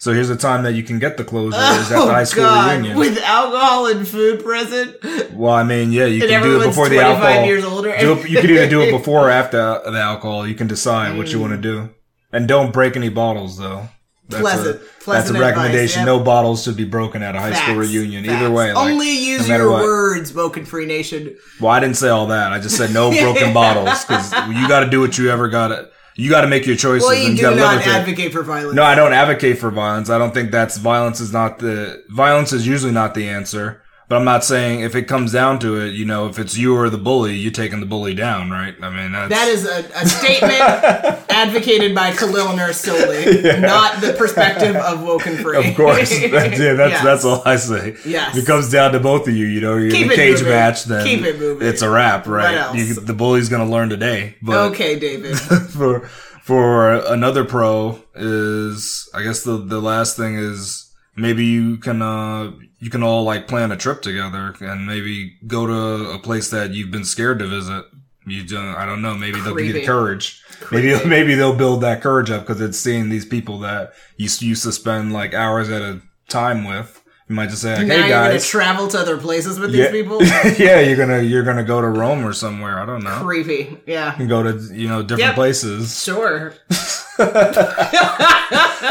So 0.00 0.12
here's 0.12 0.28
the 0.28 0.36
time 0.36 0.62
that 0.62 0.74
you 0.74 0.84
can 0.84 1.00
get 1.00 1.16
the 1.16 1.24
closure 1.24 1.56
is 1.56 1.90
at 1.90 1.96
the 1.98 2.04
oh, 2.04 2.08
high 2.08 2.22
school 2.24 2.44
Oh, 2.44 2.46
God. 2.46 2.70
reunion. 2.70 2.98
With 2.98 3.18
alcohol 3.18 3.86
and 3.88 4.06
food 4.06 4.44
present. 4.44 4.96
well, 5.32 5.52
I 5.52 5.64
mean, 5.64 5.90
yeah, 5.92 6.04
you 6.06 6.22
And 6.22 6.30
can 6.30 6.42
do 6.42 6.60
it 6.60 6.66
before 6.66 6.88
the 6.88 6.94
25 6.94 7.20
alcohol. 7.22 7.44
years 7.46 7.64
older. 7.64 7.96
Do 7.98 8.12
it- 8.12 8.30
you 8.30 8.40
can 8.40 8.50
either 8.50 8.68
do 8.68 8.80
it 8.82 8.92
before 8.96 9.26
or 9.26 9.30
after 9.30 9.58
the 9.58 9.98
alcohol. 9.98 10.46
You 10.46 10.54
can 10.54 10.68
decide 10.68 11.16
what 11.16 11.32
you 11.32 11.38
mm. 11.38 11.42
want 11.42 11.52
to 11.54 11.58
do, 11.60 11.90
and 12.32 12.46
don't 12.46 12.72
break 12.72 12.94
any 12.96 13.08
bottles 13.08 13.58
though. 13.58 13.88
That's 14.28 14.42
Pleasant. 14.42 14.76
A, 14.76 14.78
Pleasant 14.78 15.04
that's 15.06 15.30
a 15.30 15.32
advice, 15.32 15.40
recommendation. 15.56 16.00
yep. 16.00 16.06
No 16.06 16.20
bottles 16.20 16.62
should 16.62 16.76
be 16.76 16.84
broken 16.84 17.22
at 17.22 17.34
a 17.34 17.40
high 17.40 17.54
school 17.54 17.76
reunion. 17.76 18.24
facts. 18.24 18.36
Either 18.36 18.50
way, 18.50 18.72
like, 18.74 18.90
Only 18.92 19.10
use 19.10 19.48
no 19.48 19.56
your 19.56 19.70
what. 19.70 19.82
words, 19.82 20.34
Woken 20.34 20.66
Free 20.66 20.84
Nation. 20.84 21.34
Well, 21.60 21.70
I 21.72 21.80
didn't 21.80 21.96
say 21.96 22.10
all 22.10 22.26
that. 22.26 22.52
I 22.52 22.58
just 22.60 22.76
said 22.76 22.92
no 22.92 23.10
broken 23.22 23.54
bottles 23.54 24.04
because 24.04 24.30
you 24.48 24.68
got 24.68 24.80
to 24.80 24.90
do 24.90 25.00
what 25.00 25.16
you 25.16 25.30
ever 25.30 25.48
got 25.48 25.68
to. 25.68 25.88
You 26.18 26.28
got 26.28 26.40
to 26.40 26.48
make 26.48 26.66
your 26.66 26.74
choices. 26.74 27.06
Well, 27.06 27.16
you 27.16 27.28
and 27.28 27.36
do 27.36 27.42
you 27.42 27.48
live 27.50 27.58
not 27.58 27.76
with 27.76 27.86
it. 27.86 27.90
advocate 27.90 28.32
for 28.32 28.42
violence. 28.42 28.74
No, 28.74 28.82
I 28.82 28.96
don't 28.96 29.12
advocate 29.12 29.56
for 29.56 29.70
violence. 29.70 30.10
I 30.10 30.18
don't 30.18 30.34
think 30.34 30.50
that's 30.50 30.76
violence 30.76 31.20
is 31.20 31.32
not 31.32 31.60
the 31.60 32.02
violence 32.08 32.52
is 32.52 32.66
usually 32.66 32.90
not 32.90 33.14
the 33.14 33.28
answer. 33.28 33.82
But 34.08 34.16
I'm 34.16 34.24
not 34.24 34.42
saying 34.42 34.80
if 34.80 34.94
it 34.94 35.02
comes 35.02 35.32
down 35.32 35.58
to 35.58 35.78
it, 35.82 35.92
you 35.92 36.06
know, 36.06 36.28
if 36.28 36.38
it's 36.38 36.56
you 36.56 36.74
or 36.74 36.88
the 36.88 36.96
bully, 36.96 37.34
you're 37.36 37.52
taking 37.52 37.80
the 37.80 37.84
bully 37.86 38.14
down, 38.14 38.50
right? 38.50 38.74
I 38.82 38.88
mean, 38.88 39.12
that's 39.12 39.28
That 39.28 39.48
is 39.48 39.66
a, 39.66 39.80
a 39.94 40.06
statement 40.08 40.60
advocated 41.30 41.94
by 41.94 42.12
Khalil 42.12 42.56
Nurse 42.56 42.80
solely, 42.80 43.42
not 43.60 44.00
the 44.00 44.14
perspective 44.16 44.76
of 44.76 45.02
Woken 45.02 45.36
Free. 45.36 45.68
Of 45.68 45.76
course, 45.76 46.08
that's, 46.30 46.58
yeah, 46.58 46.72
that's 46.72 46.92
Yes. 46.92 47.04
that's 47.04 47.24
all 47.26 47.42
I 47.44 47.56
say. 47.56 47.96
Yes. 48.06 48.34
if 48.34 48.44
it 48.44 48.46
comes 48.46 48.70
down 48.70 48.92
to 48.92 49.00
both 49.00 49.28
of 49.28 49.36
you, 49.36 49.44
you 49.46 49.60
know, 49.60 49.76
you're 49.76 49.90
Keep 49.90 50.06
in 50.06 50.12
a 50.12 50.16
cage 50.16 50.36
moving. 50.38 50.48
match, 50.48 50.84
then 50.84 51.04
Keep 51.04 51.24
it 51.26 51.38
moving. 51.38 51.68
it's 51.68 51.82
a 51.82 51.90
wrap, 51.90 52.26
right? 52.26 52.56
else? 52.56 52.76
You, 52.76 52.94
the 52.94 53.12
bully's 53.12 53.50
gonna 53.50 53.68
learn 53.70 53.90
today. 53.90 54.36
But 54.40 54.70
Okay, 54.70 54.98
David. 54.98 55.38
for 55.70 56.08
for 56.42 56.92
another 57.12 57.44
pro 57.44 58.02
is, 58.14 59.06
I 59.14 59.22
guess 59.22 59.42
the 59.42 59.58
the 59.58 59.80
last 59.82 60.16
thing 60.16 60.36
is 60.36 60.87
maybe 61.18 61.44
you 61.44 61.76
can 61.76 62.00
uh 62.00 62.52
you 62.78 62.90
can 62.90 63.02
all 63.02 63.24
like 63.24 63.48
plan 63.48 63.72
a 63.72 63.76
trip 63.76 64.02
together 64.02 64.54
and 64.60 64.86
maybe 64.86 65.36
go 65.46 65.66
to 65.66 66.10
a 66.10 66.18
place 66.18 66.50
that 66.50 66.70
you've 66.70 66.90
been 66.90 67.04
scared 67.04 67.40
to 67.40 67.46
visit. 67.46 67.84
You 68.26 68.44
don't, 68.46 68.74
I 68.74 68.84
don't 68.84 69.00
know. 69.02 69.14
Maybe 69.14 69.40
they'll 69.40 69.54
give 69.54 69.66
you 69.66 69.72
the 69.72 69.78
Creepy. 69.80 69.86
courage. 69.86 70.44
Maybe 70.70 71.04
maybe 71.06 71.34
they'll 71.34 71.56
build 71.56 71.80
that 71.80 72.02
courage 72.02 72.30
up 72.30 72.42
because 72.42 72.60
it's 72.60 72.78
seeing 72.78 73.08
these 73.08 73.24
people 73.24 73.58
that 73.60 73.92
you 74.16 74.28
used 74.40 74.62
to 74.64 74.72
spend 74.72 75.12
like 75.12 75.34
hours 75.34 75.70
at 75.70 75.82
a 75.82 76.00
time 76.28 76.64
with. 76.64 76.97
You 77.28 77.34
might 77.34 77.50
just 77.50 77.60
say 77.60 77.76
like, 77.76 77.86
"Hey 77.86 77.98
you're 77.98 78.08
going 78.08 78.24
to 78.30 78.32
guys, 78.38 78.48
travel 78.48 78.88
to 78.88 78.98
other 78.98 79.18
places 79.18 79.58
with 79.58 79.74
yeah, 79.74 79.90
these 79.90 80.02
people? 80.02 80.22
yeah, 80.58 80.80
you're 80.80 80.96
gonna 80.96 81.20
you're 81.20 81.42
gonna 81.42 81.62
go 81.62 81.80
to 81.82 81.86
Rome 81.88 82.24
or 82.26 82.32
somewhere. 82.32 82.78
I 82.78 82.86
don't 82.86 83.04
know. 83.04 83.20
Creepy. 83.22 83.76
Yeah. 83.86 84.12
You 84.12 84.16
can 84.16 84.28
go 84.28 84.42
to 84.42 84.74
you 84.74 84.88
know 84.88 85.02
different 85.02 85.20
Yep. 85.28 85.34
places. 85.34 86.02
Sure. 86.02 86.54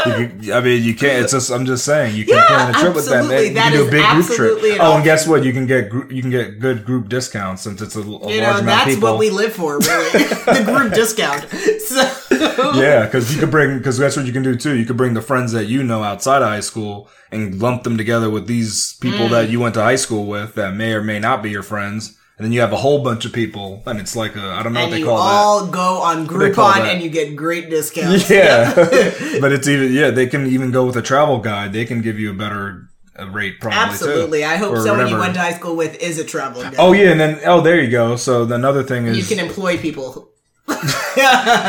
You 0.06 0.28
can- 0.28 0.52
I 0.52 0.60
mean, 0.60 0.82
you 0.82 0.94
can't. 0.94 1.22
It's 1.24 1.32
just. 1.32 1.50
I'm 1.50 1.64
just 1.66 1.84
saying. 1.84 2.14
You 2.14 2.24
can 2.26 2.34
Yeah, 2.36 2.46
plan 2.46 2.70
a 2.70 2.72
trip 2.74 2.94
with 2.94 3.08
them. 3.08 3.24
You 3.24 3.52
can 3.54 3.72
do 3.72 3.88
a 3.88 3.90
big 3.90 4.04
group 4.04 4.26
trip. 4.36 4.58
Oh, 4.80 4.96
and 4.96 5.04
guess 5.04 5.26
what? 5.26 5.44
You 5.44 5.52
can 5.52 5.66
get 5.66 5.88
group, 5.88 6.12
you 6.12 6.20
can 6.20 6.30
get 6.30 6.60
good 6.60 6.84
group 6.84 7.08
discounts 7.08 7.62
since 7.62 7.80
it's 7.80 7.96
a, 7.96 8.00
a 8.00 8.04
You 8.04 8.10
large 8.18 8.28
know, 8.28 8.50
amount 8.50 8.58
of 8.58 8.64
that's 8.66 8.96
what 8.98 9.18
we 9.18 9.30
live 9.30 9.54
for, 9.54 9.78
really. 9.78 10.10
the 10.24 10.62
group 10.66 10.92
discount. 10.92 11.48
So, 11.80 12.17
yeah, 12.76 13.04
because 13.04 13.32
you 13.34 13.40
could 13.40 13.50
bring 13.50 13.78
because 13.78 13.98
that's 13.98 14.16
what 14.16 14.26
you 14.26 14.32
can 14.32 14.42
do 14.42 14.56
too. 14.56 14.76
You 14.76 14.84
could 14.86 14.96
bring 14.96 15.14
the 15.14 15.22
friends 15.22 15.52
that 15.52 15.66
you 15.66 15.82
know 15.82 16.02
outside 16.02 16.42
of 16.42 16.48
high 16.48 16.60
school 16.60 17.08
and 17.30 17.60
lump 17.60 17.82
them 17.84 17.96
together 17.96 18.30
with 18.30 18.46
these 18.46 18.94
people 19.00 19.26
Mm. 19.26 19.30
that 19.30 19.50
you 19.50 19.60
went 19.60 19.74
to 19.74 19.82
high 19.82 19.96
school 19.96 20.26
with 20.26 20.54
that 20.54 20.74
may 20.74 20.92
or 20.92 21.02
may 21.02 21.18
not 21.18 21.42
be 21.42 21.50
your 21.50 21.62
friends. 21.62 22.14
And 22.38 22.44
then 22.44 22.52
you 22.52 22.60
have 22.60 22.72
a 22.72 22.76
whole 22.76 23.02
bunch 23.02 23.24
of 23.24 23.32
people, 23.32 23.82
and 23.84 23.98
it's 23.98 24.14
like 24.14 24.36
a 24.36 24.40
I 24.40 24.62
don't 24.62 24.72
know 24.72 24.82
what 24.82 24.90
they 24.92 25.00
you 25.00 25.06
call 25.06 25.16
that. 25.16 25.24
all 25.24 25.66
go 25.66 25.98
on 26.02 26.24
Groupon 26.26 26.76
and 26.86 27.02
you 27.02 27.10
get 27.10 27.34
great 27.34 27.68
discounts. 27.68 28.30
Yeah, 28.30 28.72
but 29.40 29.50
it's 29.52 29.66
even 29.66 29.92
yeah. 29.92 30.10
They 30.10 30.28
can 30.28 30.46
even 30.46 30.70
go 30.70 30.86
with 30.86 30.96
a 30.96 31.02
travel 31.02 31.38
guide. 31.40 31.72
They 31.72 31.84
can 31.84 32.00
give 32.00 32.16
you 32.20 32.30
a 32.30 32.34
better 32.34 32.88
rate, 33.32 33.58
probably. 33.58 33.78
too. 33.80 33.90
Absolutely. 33.92 34.44
I 34.44 34.54
hope 34.56 34.76
someone 34.78 35.08
you 35.08 35.18
went 35.18 35.34
to 35.34 35.40
high 35.40 35.54
school 35.54 35.74
with 35.74 36.00
is 36.00 36.20
a 36.20 36.24
travel 36.24 36.62
guide. 36.62 36.76
Oh 36.78 36.92
yeah, 36.92 37.10
and 37.10 37.18
then 37.18 37.40
oh 37.44 37.60
there 37.60 37.80
you 37.82 37.90
go. 37.90 38.14
So 38.14 38.44
the 38.44 38.54
another 38.54 38.84
thing 38.84 39.06
is 39.06 39.18
You 39.18 39.36
can 39.36 39.44
employ 39.44 39.76
people. 39.76 40.30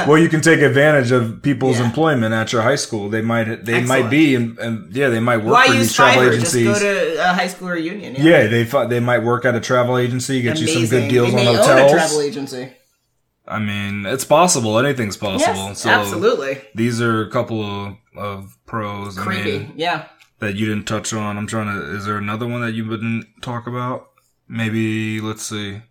Well 0.08 0.18
you 0.18 0.30
can 0.30 0.42
take 0.42 0.62
advantage 0.62 1.12
of 1.12 1.42
people's 1.42 1.80
Yeah. 1.80 1.86
employment 1.86 2.34
at 2.34 2.52
your 2.54 2.62
high 2.62 2.76
school. 2.76 3.10
They 3.10 3.22
might 3.22 3.46
they 3.66 3.76
Excellent. 3.76 3.88
might 3.88 4.10
be 4.10 4.36
and, 4.36 4.58
and 4.60 4.94
yeah 4.96 5.10
they 5.10 5.20
might 5.20 5.38
work 5.38 5.54
Why 5.54 5.68
for 5.68 5.74
use 5.74 5.88
these 5.88 5.94
travel 5.96 6.24
Fiverr? 6.24 6.40
Just 6.40 6.54
go 6.54 6.80
to 6.80 7.30
a 7.30 7.34
high 7.34 7.48
school 7.48 7.70
reunion. 7.70 8.16
yeah, 8.18 8.48
they 8.48 8.66
fi- 8.66 8.86
they 8.86 9.00
might 9.00 9.20
work 9.24 9.46
at 9.46 9.56
a 9.56 9.60
travel 9.60 9.98
agency, 9.98 10.42
get 10.42 10.60
you 10.60 10.68
some 10.68 10.86
good 10.88 11.10
deals 11.10 11.32
they 11.32 11.40
on 11.40 11.46
may 11.46 11.56
hotels. 11.56 11.70
Own 11.70 11.86
a 11.88 11.90
travel 11.90 12.22
agency. 12.22 12.74
I 13.48 13.58
mean, 13.60 14.06
it's 14.06 14.26
possible. 14.26 14.78
Anything's 14.78 15.18
possible. 15.18 15.56
Yes, 15.70 15.80
so 15.82 15.90
absolutely. 15.90 16.62
these 16.76 17.02
are 17.02 17.24
a 17.24 17.32
couple 17.32 17.64
of, 17.64 17.96
of 18.16 18.58
pros. 18.68 19.18
I 19.18 19.24
Creepy. 19.24 19.60
mean, 19.60 19.74
yeah. 19.76 20.06
that 20.38 20.56
you 20.56 20.68
didn't 20.68 20.86
touch 20.86 21.14
on. 21.14 21.36
I'm 21.36 21.48
trying 21.48 21.66
to. 21.76 21.96
Is 21.96 22.06
there 22.06 22.18
another 22.18 22.48
one 22.48 22.62
that 22.62 22.74
you 22.74 22.86
wouldn't 22.88 23.26
talk 23.42 23.66
about? 23.66 24.06
Maybe 24.48 25.20
let's 25.20 25.42
see. 25.44 25.82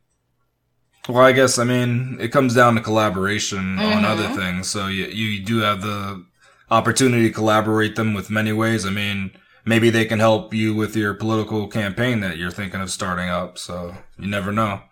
Well, 1.09 1.25
I 1.25 1.33
guess 1.33 1.59
I 1.59 1.65
mean 1.65 2.19
it 2.21 2.29
comes 2.29 2.55
down 2.55 2.75
to 2.75 2.81
collaboration 2.81 3.79
on 3.79 4.05
other 4.05 4.25
mm-hmm. 4.25 4.37
things. 4.37 4.69
So 4.69 4.89
you 4.89 5.07
you 5.07 5.43
do 5.43 5.61
have 5.61 5.81
the 5.81 6.25
opportunity 6.71 7.29
to 7.29 7.35
collaborate 7.35 7.97
them 7.97 8.13
with 8.13 8.31
many 8.31 8.53
ways. 8.53 8.85
I 8.85 8.91
mean, 8.91 9.31
maybe 9.65 9.89
they 9.89 10.05
can 10.05 10.19
help 10.19 10.53
you 10.53 10.75
with 10.75 10.95
your 10.95 11.15
political 11.15 11.67
campaign 11.67 12.21
that 12.21 12.37
you're 12.37 12.51
thinking 12.51 12.83
of 12.83 12.91
starting 12.91 13.31
up. 13.31 13.57
So 13.57 13.95
you 14.19 14.29
never 14.29 14.53
know. 14.53 14.83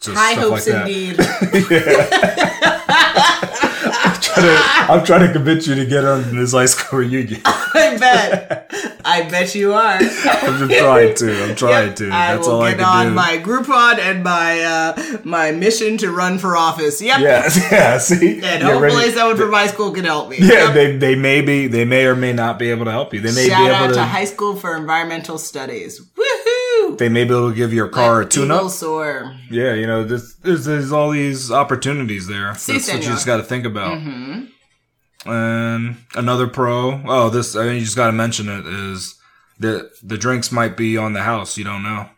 Just 0.00 0.16
High 0.16 0.34
hopes 0.34 0.68
like 0.68 0.86
that. 4.42 4.88
indeed. 4.88 4.98
I'm 5.00 5.04
trying 5.06 5.26
to 5.26 5.32
convince 5.32 5.66
you 5.66 5.74
to 5.74 5.86
get 5.86 6.04
on 6.04 6.36
this 6.36 6.52
high 6.52 6.66
school 6.66 7.00
reunion. 7.00 7.40
I 7.44 7.96
bet. 7.98 8.70
I 9.04 9.22
bet 9.28 9.54
you 9.54 9.72
are. 9.72 9.94
I'm 9.96 10.00
just 10.68 10.78
trying 10.78 11.14
to. 11.14 11.44
I'm 11.44 11.54
trying 11.56 11.94
to. 11.94 12.06
I 12.10 12.34
That's 12.34 12.46
will 12.46 12.54
all 12.56 12.62
I 12.62 12.70
get 12.70 12.78
can 12.80 12.86
on 12.86 13.06
do. 13.08 13.12
my 13.14 13.38
Groupon 13.38 13.98
and 13.98 14.22
my 14.22 14.60
uh, 14.60 15.18
my 15.24 15.52
mission 15.52 15.96
to 15.98 16.10
run 16.10 16.38
for 16.38 16.56
office. 16.56 17.00
Yep. 17.00 17.20
Yeah, 17.20 17.48
yeah. 17.72 17.98
See, 17.98 18.32
And 18.34 18.40
Get 18.42 18.62
hopefully 18.62 18.94
ready. 18.96 19.12
someone 19.12 19.36
from 19.36 19.50
my 19.50 19.66
school 19.66 19.92
can 19.92 20.04
help 20.04 20.28
me. 20.28 20.38
Yeah, 20.40 20.66
Yep. 20.66 20.74
they 20.74 20.96
they 20.96 21.14
may 21.14 21.40
be 21.40 21.66
they 21.68 21.84
may 21.84 22.04
or 22.06 22.14
may 22.16 22.32
not 22.32 22.58
be 22.58 22.70
able 22.70 22.84
to 22.84 22.90
help 22.90 23.14
you. 23.14 23.20
They 23.20 23.32
may 23.34 23.48
Shout 23.48 23.66
be 23.66 23.70
out 23.72 23.82
able 23.84 23.94
to 23.94 24.00
to, 24.00 24.04
High 24.04 24.24
School 24.24 24.56
for 24.56 24.76
Environmental 24.76 25.38
Studies. 25.38 26.00
Woohoo! 26.00 26.37
They 26.98 27.08
may 27.08 27.24
be 27.24 27.34
able 27.34 27.50
to 27.50 27.56
give 27.56 27.72
your 27.72 27.88
car 27.88 28.20
a 28.22 28.26
tune 28.26 28.50
up. 28.50 28.70
Soar. 28.70 29.34
Yeah, 29.50 29.74
you 29.74 29.86
know, 29.86 30.04
there's, 30.04 30.36
there's 30.36 30.64
there's 30.64 30.92
all 30.92 31.10
these 31.10 31.50
opportunities 31.50 32.26
there. 32.26 32.54
Si, 32.54 32.72
That's 32.72 32.88
what 32.88 33.02
you 33.02 33.08
just 33.08 33.26
got 33.26 33.38
to 33.38 33.42
think 33.42 33.64
about. 33.64 33.98
Mm-hmm. 33.98 35.30
And 35.30 35.96
another 36.14 36.46
pro. 36.46 37.02
Oh, 37.06 37.30
this 37.30 37.56
I 37.56 37.64
mean, 37.64 37.74
you 37.74 37.80
just 37.80 37.96
got 37.96 38.06
to 38.06 38.12
mention 38.12 38.48
it 38.48 38.66
is 38.66 39.16
that 39.58 39.90
the 40.02 40.16
drinks 40.16 40.52
might 40.52 40.76
be 40.76 40.96
on 40.96 41.12
the 41.12 41.22
house. 41.22 41.58
You 41.58 41.64
don't 41.64 41.82
know. 41.82 42.08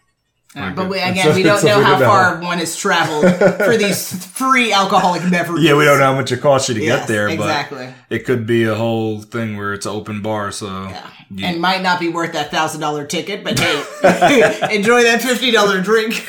Like, 0.55 0.75
But 0.75 0.89
we, 0.89 0.99
again, 0.99 1.35
we 1.37 1.45
don't 1.45 1.63
know 1.65 1.81
how 1.81 1.99
far 1.99 2.41
one 2.43 2.59
has 2.59 2.75
traveled 2.77 3.25
for 3.65 3.77
these 3.77 4.13
free 4.35 4.73
alcoholic 4.73 5.23
beverages. 5.31 5.65
Yeah, 5.65 5.77
we 5.77 5.85
don't 5.85 5.99
know 6.01 6.07
how 6.07 6.15
much 6.17 6.33
it 6.33 6.41
costs 6.41 6.69
you 6.69 6.75
to 6.75 6.81
Yes, 6.83 7.01
get 7.01 7.09
there, 7.09 7.29
exactly. 7.29 7.87
but 7.87 7.95
it 8.17 8.25
could 8.25 8.47
be 8.49 8.65
a 8.65 8.75
whole 8.75 9.21
thing 9.23 9.57
where 9.57 9.73
it's 9.75 9.87
an 9.87 9.93
open 9.93 10.23
bar. 10.23 10.51
So 10.51 10.93
you- 11.31 11.47
and 11.47 11.61
might 11.61 11.83
not 11.83 12.01
be 12.01 12.09
worth 12.09 12.33
that 12.33 12.51
thousand 12.51 12.81
dollar 12.81 13.07
ticket, 13.07 13.45
but 13.45 13.59
hey, 13.61 13.77
enjoy 14.75 15.05
that 15.05 15.23
fifty 15.23 15.53
dollar 15.53 15.81
drink. 15.81 16.27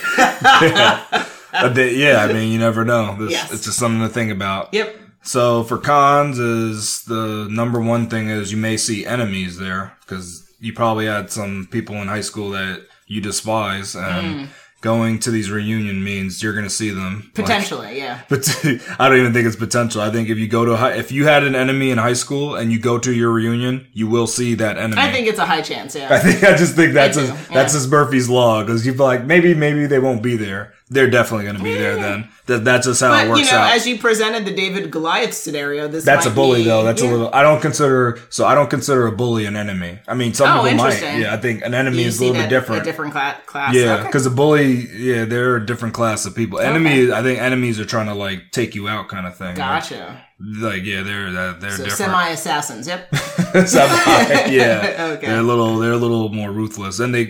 a 1.53 1.69
bit- 1.73 1.95
yeah, 1.95 2.23
I 2.23 2.31
mean, 2.31 2.51
you 2.51 2.59
never 2.59 2.85
know. 2.85 3.15
This, 3.19 3.31
Yes. 3.31 3.51
It's 3.51 3.65
just 3.65 3.77
something 3.79 4.01
to 4.01 4.09
think 4.13 4.31
about. 4.31 4.73
yep. 4.73 4.95
So 5.23 5.63
for 5.63 5.77
cons 5.77 6.39
is 6.39 7.03
the 7.03 7.47
number 7.49 7.79
one 7.79 8.07
thing 8.09 8.29
is 8.29 8.51
you 8.51 8.57
may 8.57 8.75
see 8.75 9.05
enemies 9.05 9.57
there 9.59 9.93
because 10.01 10.47
you 10.59 10.73
probably 10.73 11.05
had 11.05 11.29
some 11.31 11.67
people 11.69 11.95
in 11.97 12.07
high 12.07 12.21
school 12.21 12.49
that 12.51 12.85
you 13.11 13.19
despise 13.19 13.93
and 13.93 14.25
mm. 14.25 14.47
going 14.79 15.19
to 15.19 15.31
these 15.31 15.51
reunion 15.51 16.01
means 16.01 16.41
you're 16.41 16.53
going 16.53 16.65
to 16.65 16.69
see 16.69 16.89
them. 16.89 17.23
Like, 17.25 17.33
Potentially, 17.33 17.97
yeah. 17.97 18.21
But 18.29 18.47
I 18.97 19.09
don't 19.09 19.19
even 19.19 19.33
think 19.33 19.47
it's 19.47 19.57
potential. 19.57 19.99
I 19.99 20.09
think 20.11 20.29
if 20.29 20.37
you 20.37 20.47
go 20.47 20.63
to 20.63 20.77
high, 20.77 20.93
if 20.93 21.11
you 21.11 21.25
had 21.25 21.43
an 21.43 21.53
enemy 21.53 21.91
in 21.91 21.97
high 21.97 22.13
school 22.13 22.55
and 22.55 22.71
you 22.71 22.79
go 22.79 22.97
to 22.97 23.13
your 23.13 23.33
reunion, 23.33 23.85
you 23.91 24.07
will 24.07 24.27
see 24.27 24.55
that 24.55 24.77
enemy. 24.77 25.01
I 25.01 25.11
think 25.11 25.27
it's 25.27 25.39
a 25.39 25.45
high 25.45 25.61
chance, 25.61 25.93
Yeah, 25.93 26.07
I 26.09 26.19
think 26.19 26.41
I 26.45 26.55
just 26.55 26.77
think 26.77 26.93
that's 26.93 27.17
his, 27.17 27.29
do, 27.29 27.35
that's 27.53 27.73
yeah. 27.73 27.79
his 27.79 27.91
Murphy's 27.91 28.29
law 28.29 28.63
because 28.63 28.85
you'd 28.85 28.95
be 28.95 29.03
like 29.03 29.25
maybe 29.25 29.53
maybe 29.53 29.87
they 29.87 29.99
won't 29.99 30.23
be 30.23 30.37
there. 30.37 30.73
They're 30.93 31.09
definitely 31.09 31.45
going 31.45 31.55
to 31.57 31.63
be 31.63 31.73
there 31.73 31.95
then. 31.95 32.27
That 32.47 32.65
that's 32.65 32.87
just 32.87 32.99
how 32.99 33.13
it 33.13 33.21
But 33.25 33.29
works 33.29 33.39
you 33.39 33.45
know, 33.45 33.59
out. 33.61 33.75
as 33.75 33.87
you 33.87 33.97
presented 33.99 34.45
the 34.45 34.51
David 34.53 34.91
Goliath 34.91 35.33
scenario, 35.33 35.87
this 35.87 36.03
that's 36.03 36.25
a 36.25 36.29
bully 36.31 36.63
be- 36.63 36.65
though. 36.65 36.83
That's 36.83 37.01
yeah. 37.01 37.09
a 37.09 37.11
little. 37.11 37.29
I 37.33 37.43
don't 37.43 37.61
consider 37.61 38.19
so. 38.29 38.45
I 38.45 38.55
don't 38.55 38.69
consider 38.69 39.05
a 39.07 39.11
bully 39.11 39.45
an 39.45 39.55
enemy. 39.55 39.99
I 40.07 40.15
mean, 40.15 40.33
some 40.33 40.49
Oh, 40.59 40.63
people 40.63 40.83
might. 40.83 40.99
Yeah, 41.01 41.33
I 41.33 41.37
think 41.37 41.61
an 41.63 41.73
enemy 41.75 42.01
You 42.01 42.07
is 42.07 42.19
a 42.19 42.23
little 42.25 42.41
that- 42.41 42.49
bit 42.49 42.59
different. 42.59 42.81
A 42.81 42.83
different 42.85 43.11
cla- 43.13 43.37
class. 43.45 43.73
Yeah, 43.75 43.93
Okay. 43.93 44.07
because 44.07 44.25
a 44.25 44.31
bully, 44.31 44.87
yeah, 44.97 45.23
they're 45.25 45.55
a 45.57 45.65
different 45.65 45.93
class 45.93 46.25
of 46.25 46.35
people. 46.35 46.59
Enemy, 46.59 47.13
I 47.13 47.21
think 47.21 47.39
enemies 47.39 47.79
are 47.79 47.85
trying 47.85 48.07
to 48.07 48.15
like 48.15 48.51
take 48.51 48.73
you 48.75 48.89
out, 48.89 49.07
kind 49.07 49.27
of 49.27 49.37
thing. 49.37 49.55
Gotcha. 49.55 50.25
Like, 50.59 50.83
yeah, 50.83 51.03
they're 51.03 51.31
they're, 51.31 51.53
they're 51.53 51.71
So 51.71 51.83
different. 51.85 51.91
semi 51.97 52.29
assassins. 52.29 52.87
Yep. 52.87 53.15
Semi- 53.67 54.55
yeah, 54.55 55.11
Okay. 55.17 55.27
they're 55.27 55.39
a 55.39 55.43
little 55.43 55.77
they're 55.79 55.91
a 55.93 55.97
little 55.97 56.29
more 56.29 56.51
ruthless, 56.51 56.99
and 56.99 57.13
they 57.13 57.23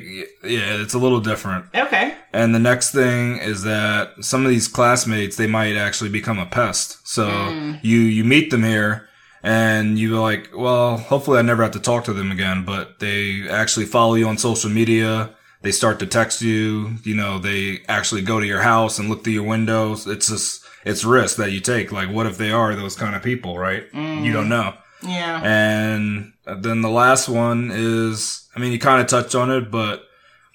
yeah, 0.43 0.81
it's 0.81 0.93
a 0.93 0.99
little 0.99 1.19
different. 1.21 1.65
okay. 1.75 2.15
And 2.33 2.55
the 2.55 2.59
next 2.59 2.91
thing 2.91 3.37
is 3.39 3.63
that 3.63 4.11
some 4.21 4.45
of 4.45 4.49
these 4.49 4.67
classmates 4.67 5.35
they 5.35 5.47
might 5.47 5.75
actually 5.75 6.09
become 6.09 6.39
a 6.39 6.45
pest. 6.45 7.05
So 7.07 7.27
Mm. 7.27 7.79
you 7.83 7.99
you 7.99 8.23
meet 8.23 8.51
them 8.51 8.63
here. 8.63 9.07
And 9.43 9.97
you're 9.97 10.19
like, 10.21 10.51
well, 10.55 10.97
hopefully 10.97 11.39
I 11.39 11.41
never 11.41 11.63
have 11.63 11.71
to 11.71 11.79
talk 11.79 12.03
to 12.03 12.13
them 12.13 12.31
again, 12.31 12.63
but 12.63 12.99
they 12.99 13.49
actually 13.49 13.87
follow 13.87 14.13
you 14.13 14.27
on 14.27 14.37
social 14.37 14.69
media. 14.69 15.31
They 15.63 15.71
start 15.71 15.97
to 15.99 16.05
text 16.05 16.43
you, 16.43 16.97
you 17.03 17.15
know, 17.15 17.39
they 17.39 17.79
actually 17.89 18.21
go 18.21 18.39
to 18.39 18.45
your 18.45 18.61
house 18.61 18.99
and 18.99 19.09
look 19.09 19.23
through 19.23 19.33
your 19.33 19.47
windows. 19.47 20.05
It's 20.05 20.27
just, 20.29 20.63
it's 20.85 21.03
risk 21.03 21.37
that 21.37 21.51
you 21.51 21.59
take. 21.59 21.91
Like, 21.91 22.09
what 22.09 22.25
if 22.25 22.37
they 22.37 22.51
are 22.51 22.75
those 22.75 22.95
kind 22.95 23.15
of 23.15 23.23
people, 23.23 23.57
right? 23.57 23.83
You 23.93 24.33
don't 24.33 24.45
mm. 24.45 24.49
know. 24.49 24.73
Yeah. 25.03 25.41
And 25.43 26.33
then 26.45 26.81
the 26.81 26.89
last 26.89 27.27
one 27.27 27.71
is, 27.73 28.47
I 28.55 28.59
mean, 28.59 28.71
you 28.71 28.79
kind 28.79 29.01
of 29.01 29.07
touched 29.07 29.35
on 29.35 29.49
it, 29.49 29.71
but 29.71 30.03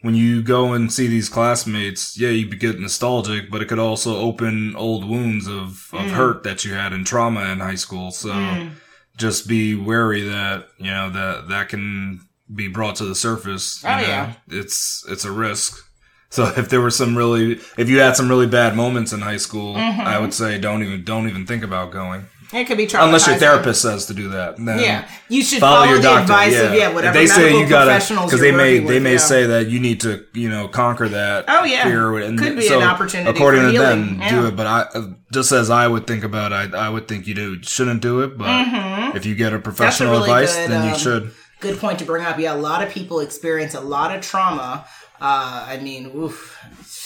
when 0.02 0.14
you 0.14 0.42
go 0.42 0.72
and 0.72 0.92
see 0.92 1.08
these 1.08 1.28
classmates, 1.28 2.18
yeah, 2.18 2.28
you 2.28 2.48
get 2.48 2.78
nostalgic, 2.78 3.50
but 3.50 3.60
it 3.62 3.66
could 3.66 3.78
also 3.78 4.16
open 4.16 4.76
old 4.76 5.08
wounds 5.08 5.48
of, 5.48 5.88
of 5.92 6.06
mm. 6.06 6.10
hurt 6.10 6.44
that 6.44 6.64
you 6.64 6.74
had 6.74 6.92
and 6.92 7.06
trauma 7.06 7.50
in 7.50 7.58
high 7.58 7.74
school. 7.74 8.10
So 8.10 8.30
mm. 8.30 8.70
just 9.16 9.48
be 9.48 9.74
wary 9.74 10.22
that, 10.22 10.68
you 10.78 10.90
know, 10.90 11.10
that 11.10 11.48
that 11.48 11.68
can 11.68 12.20
be 12.54 12.68
brought 12.68 12.96
to 12.96 13.04
the 13.04 13.16
surface. 13.16 13.82
Oh, 13.84 13.88
know? 13.88 14.00
yeah. 14.00 14.34
It's, 14.48 15.04
it's 15.08 15.24
a 15.24 15.32
risk. 15.32 15.82
So 16.30 16.44
if 16.56 16.68
there 16.68 16.80
were 16.80 16.90
some 16.90 17.16
really, 17.16 17.52
if 17.78 17.88
you 17.88 17.98
had 18.00 18.16
some 18.16 18.28
really 18.28 18.46
bad 18.46 18.76
moments 18.76 19.12
in 19.12 19.20
high 19.20 19.36
school, 19.38 19.76
I 19.76 20.18
would 20.18 20.34
say 20.34 20.58
don't 20.58 20.82
even, 20.82 21.04
don't 21.04 21.28
even 21.28 21.46
think 21.46 21.62
about 21.62 21.90
going. 21.92 22.26
It 22.52 22.66
could 22.66 22.76
be 22.76 22.86
traumatizing. 22.86 23.04
Unless 23.06 23.26
your 23.26 23.36
therapist 23.36 23.82
says 23.82 24.06
to 24.06 24.14
do 24.14 24.28
that. 24.28 24.56
Yeah. 24.58 25.08
You 25.28 25.42
should 25.42 25.58
follow, 25.58 25.78
follow, 25.78 25.88
your 25.88 25.96
the 25.96 26.02
doctor. 26.02 26.22
advice 26.22 26.52
yeah. 26.52 26.60
of 26.60 26.74
yeah, 26.74 26.94
whatever 26.94 27.18
If 27.18 27.28
they 27.28 27.34
say 27.34 27.58
you 27.58 27.68
gotta 27.68 27.98
because 28.24 28.40
they 28.40 28.52
may 28.52 28.78
they 28.78 28.94
with, 28.94 29.02
may 29.02 29.12
yeah. 29.12 29.18
say 29.18 29.46
that 29.46 29.66
you 29.66 29.80
need 29.80 30.00
to 30.02 30.24
you 30.32 30.48
know 30.48 30.68
conquer 30.68 31.08
that. 31.08 31.46
Oh, 31.48 31.64
yeah. 31.64 31.82
fear 31.82 32.18
and 32.18 32.38
Could 32.38 32.54
be 32.56 32.62
so, 32.62 32.78
an 32.78 32.86
opportunity 32.86 33.30
according 33.30 33.62
to 33.62 33.70
healing, 33.72 34.06
them. 34.06 34.20
yeah. 34.20 34.40
Do 34.42 34.46
it, 34.46 34.54
but 34.56 34.66
I 34.68 34.80
uh, 34.94 35.08
just 35.32 35.50
as 35.50 35.70
I 35.70 35.88
would 35.88 36.06
think 36.06 36.22
about 36.22 36.52
it, 36.52 36.72
I, 36.72 36.86
I 36.86 36.88
would 36.88 37.08
think 37.08 37.26
you 37.26 37.34
do 37.34 37.60
shouldn't 37.64 38.00
do 38.00 38.20
it. 38.22 38.38
But 38.38 39.16
if 39.16 39.26
you 39.26 39.34
get 39.34 39.52
a 39.52 39.58
professional 39.58 40.10
Mm-hmm. 40.14 40.30
really 40.30 40.44
advice, 40.44 40.56
good, 40.56 40.70
then 40.70 40.84
you 40.86 40.92
um, 40.92 40.98
should. 40.98 41.32
Good 41.66 41.80
point 41.80 41.98
to 41.98 42.04
bring 42.04 42.24
up. 42.24 42.38
Yeah, 42.38 42.54
a 42.54 42.56
lot 42.56 42.80
of 42.84 42.92
people 42.92 43.18
experience 43.18 43.74
a 43.74 43.80
lot 43.80 44.14
of 44.14 44.22
trauma. 44.22 44.86
Uh, 45.20 45.66
I 45.68 45.78
mean, 45.78 46.12
oof. 46.14 46.56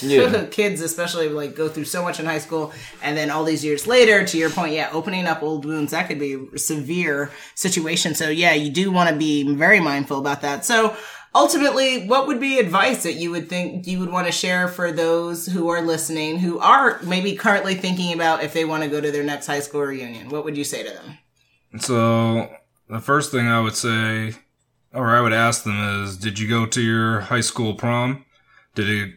Yeah. 0.02 0.44
Kids, 0.50 0.82
especially, 0.82 1.30
like 1.30 1.54
go 1.54 1.66
through 1.66 1.86
so 1.86 2.02
much 2.02 2.20
in 2.20 2.26
high 2.26 2.40
school, 2.40 2.70
and 3.02 3.16
then 3.16 3.30
all 3.30 3.42
these 3.44 3.64
years 3.64 3.86
later, 3.86 4.22
to 4.22 4.36
your 4.36 4.50
point, 4.50 4.74
yeah, 4.74 4.90
opening 4.92 5.26
up 5.26 5.42
old 5.42 5.64
wounds 5.64 5.92
that 5.92 6.08
could 6.08 6.18
be 6.18 6.34
a 6.54 6.58
severe 6.58 7.30
situation. 7.54 8.14
So 8.14 8.28
yeah, 8.28 8.52
you 8.52 8.70
do 8.70 8.90
want 8.90 9.08
to 9.08 9.16
be 9.16 9.54
very 9.54 9.80
mindful 9.80 10.18
about 10.18 10.42
that. 10.42 10.66
So 10.66 10.94
ultimately, 11.34 12.06
what 12.06 12.26
would 12.26 12.38
be 12.38 12.58
advice 12.58 13.02
that 13.04 13.14
you 13.14 13.30
would 13.30 13.48
think 13.48 13.86
you 13.86 13.98
would 14.00 14.12
want 14.12 14.26
to 14.26 14.32
share 14.32 14.68
for 14.68 14.92
those 14.92 15.46
who 15.46 15.70
are 15.70 15.80
listening, 15.80 16.38
who 16.38 16.58
are 16.58 17.00
maybe 17.02 17.34
currently 17.34 17.76
thinking 17.76 18.12
about 18.12 18.44
if 18.44 18.52
they 18.52 18.66
want 18.66 18.82
to 18.82 18.90
go 18.90 19.00
to 19.00 19.10
their 19.10 19.24
next 19.24 19.46
high 19.46 19.60
school 19.60 19.80
reunion? 19.80 20.28
What 20.28 20.44
would 20.44 20.58
you 20.58 20.64
say 20.64 20.82
to 20.82 20.90
them? 20.90 21.18
So 21.80 22.50
the 22.90 23.00
first 23.00 23.30
thing 23.30 23.46
I 23.46 23.60
would 23.60 23.76
say, 23.76 24.34
or 24.92 25.16
I 25.16 25.20
would 25.20 25.32
ask 25.32 25.64
them 25.64 26.04
is, 26.04 26.16
did 26.16 26.38
you 26.38 26.48
go 26.48 26.66
to 26.66 26.80
your 26.80 27.20
high 27.20 27.40
school 27.40 27.74
prom? 27.74 28.24
Did 28.74 28.88
it 28.88 29.14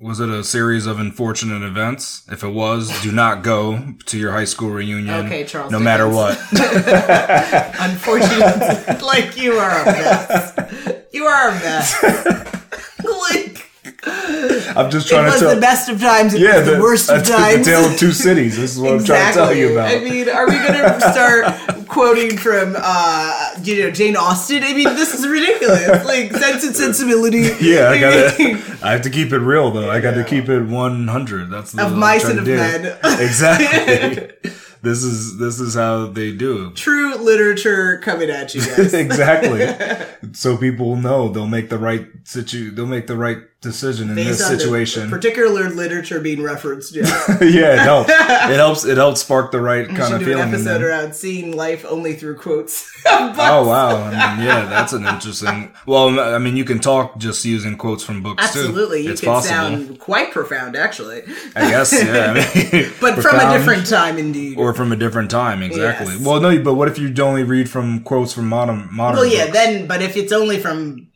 was 0.00 0.20
it 0.20 0.28
a 0.28 0.44
series 0.44 0.84
of 0.86 0.98
unfortunate 0.98 1.62
events? 1.62 2.26
If 2.30 2.44
it 2.44 2.50
was, 2.50 3.00
do 3.02 3.10
not 3.10 3.42
go 3.42 3.94
to 4.04 4.18
your 4.18 4.32
high 4.32 4.44
school 4.44 4.68
reunion. 4.70 5.26
Okay, 5.26 5.44
Charles 5.44 5.72
No 5.72 5.78
matter 5.78 6.06
what. 6.06 6.36
Unfortunately, 7.80 8.96
like 9.06 9.38
you 9.38 9.52
are 9.54 9.82
a 9.82 9.84
mess. 9.86 11.04
You 11.12 11.24
are 11.24 11.48
a 11.48 11.52
mess. 11.52 12.02
like 13.04 13.63
I'm 14.06 14.90
just 14.90 15.06
it 15.06 15.10
trying 15.10 15.24
was 15.24 15.34
to 15.34 15.40
tell. 15.40 15.48
It 15.50 15.54
was 15.54 15.54
the 15.54 15.60
best 15.60 15.88
of 15.88 16.00
times. 16.00 16.34
It 16.34 16.40
yeah, 16.40 16.58
was 16.58 16.66
the, 16.66 16.80
worst 16.80 17.10
of 17.10 17.24
times. 17.24 17.64
The 17.64 17.72
tale 17.72 17.90
of 17.90 17.98
two 17.98 18.12
cities. 18.12 18.56
This 18.56 18.74
is 18.74 18.80
what 18.80 18.94
I'm 18.94 19.04
trying 19.04 19.32
to 19.32 19.38
tell 19.38 19.54
you 19.54 19.72
about. 19.72 19.88
I 19.90 19.98
mean, 20.00 20.28
are 20.28 20.46
we 20.48 20.56
going 20.56 20.74
to 20.74 21.00
start 21.12 21.86
quoting 21.88 22.36
from, 22.36 22.74
uh, 22.76 23.50
you 23.62 23.82
know, 23.82 23.90
Jane 23.90 24.16
Austen? 24.16 24.62
I 24.62 24.72
mean, 24.74 24.84
this 24.94 25.14
is 25.14 25.26
ridiculous. 25.26 26.04
Like 26.04 26.32
Sense 26.32 26.64
and 26.64 26.76
Sensibility. 26.76 27.48
yeah, 27.60 27.88
I 27.88 28.00
gotta. 28.00 28.78
I 28.82 28.92
have 28.92 29.02
to 29.02 29.10
keep 29.10 29.32
it 29.32 29.38
real 29.38 29.70
though. 29.70 29.90
I 29.90 30.00
got 30.00 30.14
to 30.14 30.24
keep 30.24 30.48
it 30.48 30.60
100. 30.60 31.50
That's 31.50 31.72
the, 31.72 31.86
Of 31.86 31.96
mice 31.96 32.24
and 32.24 32.34
to 32.34 32.40
of 32.40 32.46
men. 32.46 32.98
Exactly. 33.24 34.50
this 34.82 35.02
is 35.02 35.38
this 35.38 35.60
is 35.60 35.74
how 35.74 36.06
they 36.06 36.32
do. 36.32 36.72
True 36.72 37.14
literature 37.16 37.98
coming 37.98 38.28
at 38.28 38.54
you 38.54 38.60
guys. 38.60 38.92
exactly. 38.92 40.32
so 40.32 40.56
people 40.56 40.96
know 40.96 41.28
they'll 41.28 41.46
make 41.46 41.70
the 41.70 41.78
right 41.78 42.06
situ. 42.24 42.70
They'll 42.70 42.86
make 42.86 43.06
the 43.06 43.16
right 43.16 43.38
decision 43.64 44.10
in 44.10 44.14
Based 44.14 44.38
this 44.38 44.46
situation. 44.46 45.10
particular 45.10 45.68
literature 45.68 46.20
being 46.20 46.40
referenced. 46.42 46.94
Yeah. 46.94 47.02
yeah, 47.40 47.72
it 47.74 47.78
helps. 47.80 48.10
It 48.10 48.56
helps. 48.56 48.84
It 48.84 48.96
helps 48.96 49.20
spark 49.22 49.50
the 49.50 49.60
right 49.60 49.88
We 49.88 49.96
kind 49.96 50.14
of 50.14 50.20
do 50.20 50.26
an 50.26 50.32
feeling. 50.32 50.48
in 50.50 50.54
episode 50.54 50.82
around 50.82 51.14
seeing 51.16 51.56
life 51.56 51.84
only 51.84 52.14
through 52.14 52.36
quotes. 52.36 52.90
Oh 53.06 53.68
wow! 53.68 53.96
I 54.04 54.36
mean, 54.36 54.46
yeah, 54.46 54.64
that's 54.64 54.92
an 54.94 55.04
interesting. 55.06 55.74
Well, 55.86 56.18
I 56.18 56.38
mean, 56.38 56.56
you 56.56 56.64
can 56.64 56.78
talk 56.78 57.18
just 57.18 57.44
using 57.44 57.76
quotes 57.76 58.02
from 58.02 58.22
books 58.22 58.42
Absolutely, 58.42 59.02
too. 59.02 59.04
you 59.04 59.12
it's 59.12 59.20
can 59.20 59.28
possible. 59.28 59.54
sound 59.54 59.98
quite 59.98 60.30
profound, 60.32 60.74
actually, 60.74 61.22
I 61.54 61.70
guess. 61.70 61.92
Yeah, 61.92 62.32
I 62.32 62.34
mean, 62.34 62.92
but 63.00 63.20
from 63.22 63.36
a 63.36 63.56
different 63.58 63.86
time, 63.86 64.16
indeed. 64.18 64.56
or 64.58 64.72
from 64.72 64.90
a 64.92 64.96
different 64.96 65.30
time. 65.30 65.62
Exactly. 65.62 66.14
Yes. 66.14 66.24
Well, 66.24 66.40
no, 66.40 66.58
but 66.62 66.74
what 66.74 66.88
if 66.88 66.98
you 66.98 67.12
only 67.22 67.42
read 67.44 67.68
from 67.68 68.00
quotes 68.00 68.32
from 68.32 68.48
modern 68.48 68.88
modern? 68.90 69.16
well, 69.16 69.26
yeah, 69.26 69.46
books? 69.46 69.52
then, 69.58 69.86
but 69.86 70.00
if 70.00 70.16
it's 70.16 70.32
only 70.32 70.58
from 70.58 71.08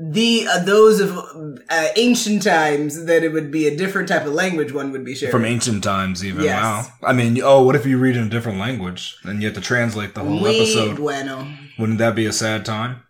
the 0.00 0.46
uh, 0.48 0.60
those 0.64 1.00
of 1.00 1.16
uh, 1.70 1.88
ancient 1.96 2.42
times, 2.42 3.04
that 3.06 3.22
it 3.24 3.32
would 3.32 3.50
be 3.50 3.66
a 3.66 3.76
different 3.76 4.08
type 4.08 4.24
of 4.26 4.32
language. 4.32 4.72
One 4.72 4.92
would 4.92 5.04
be 5.04 5.14
sharing. 5.14 5.32
from 5.32 5.44
ancient 5.44 5.82
times, 5.82 6.24
even. 6.24 6.44
Yes. 6.44 6.62
Wow. 6.62 6.86
I 7.02 7.12
mean, 7.12 7.40
oh, 7.42 7.62
what 7.64 7.74
if 7.74 7.84
you 7.86 7.98
read 7.98 8.16
in 8.16 8.24
a 8.26 8.28
different 8.30 8.58
language 8.58 9.16
and 9.24 9.40
you 9.42 9.48
have 9.48 9.56
to 9.56 9.60
translate 9.60 10.14
the 10.14 10.20
whole 10.20 10.38
Muy 10.40 10.54
episode? 10.56 10.96
bueno. 10.96 11.46
Wouldn't 11.78 11.98
that 11.98 12.14
be 12.14 12.26
a 12.26 12.32
sad 12.32 12.64
time? 12.64 13.02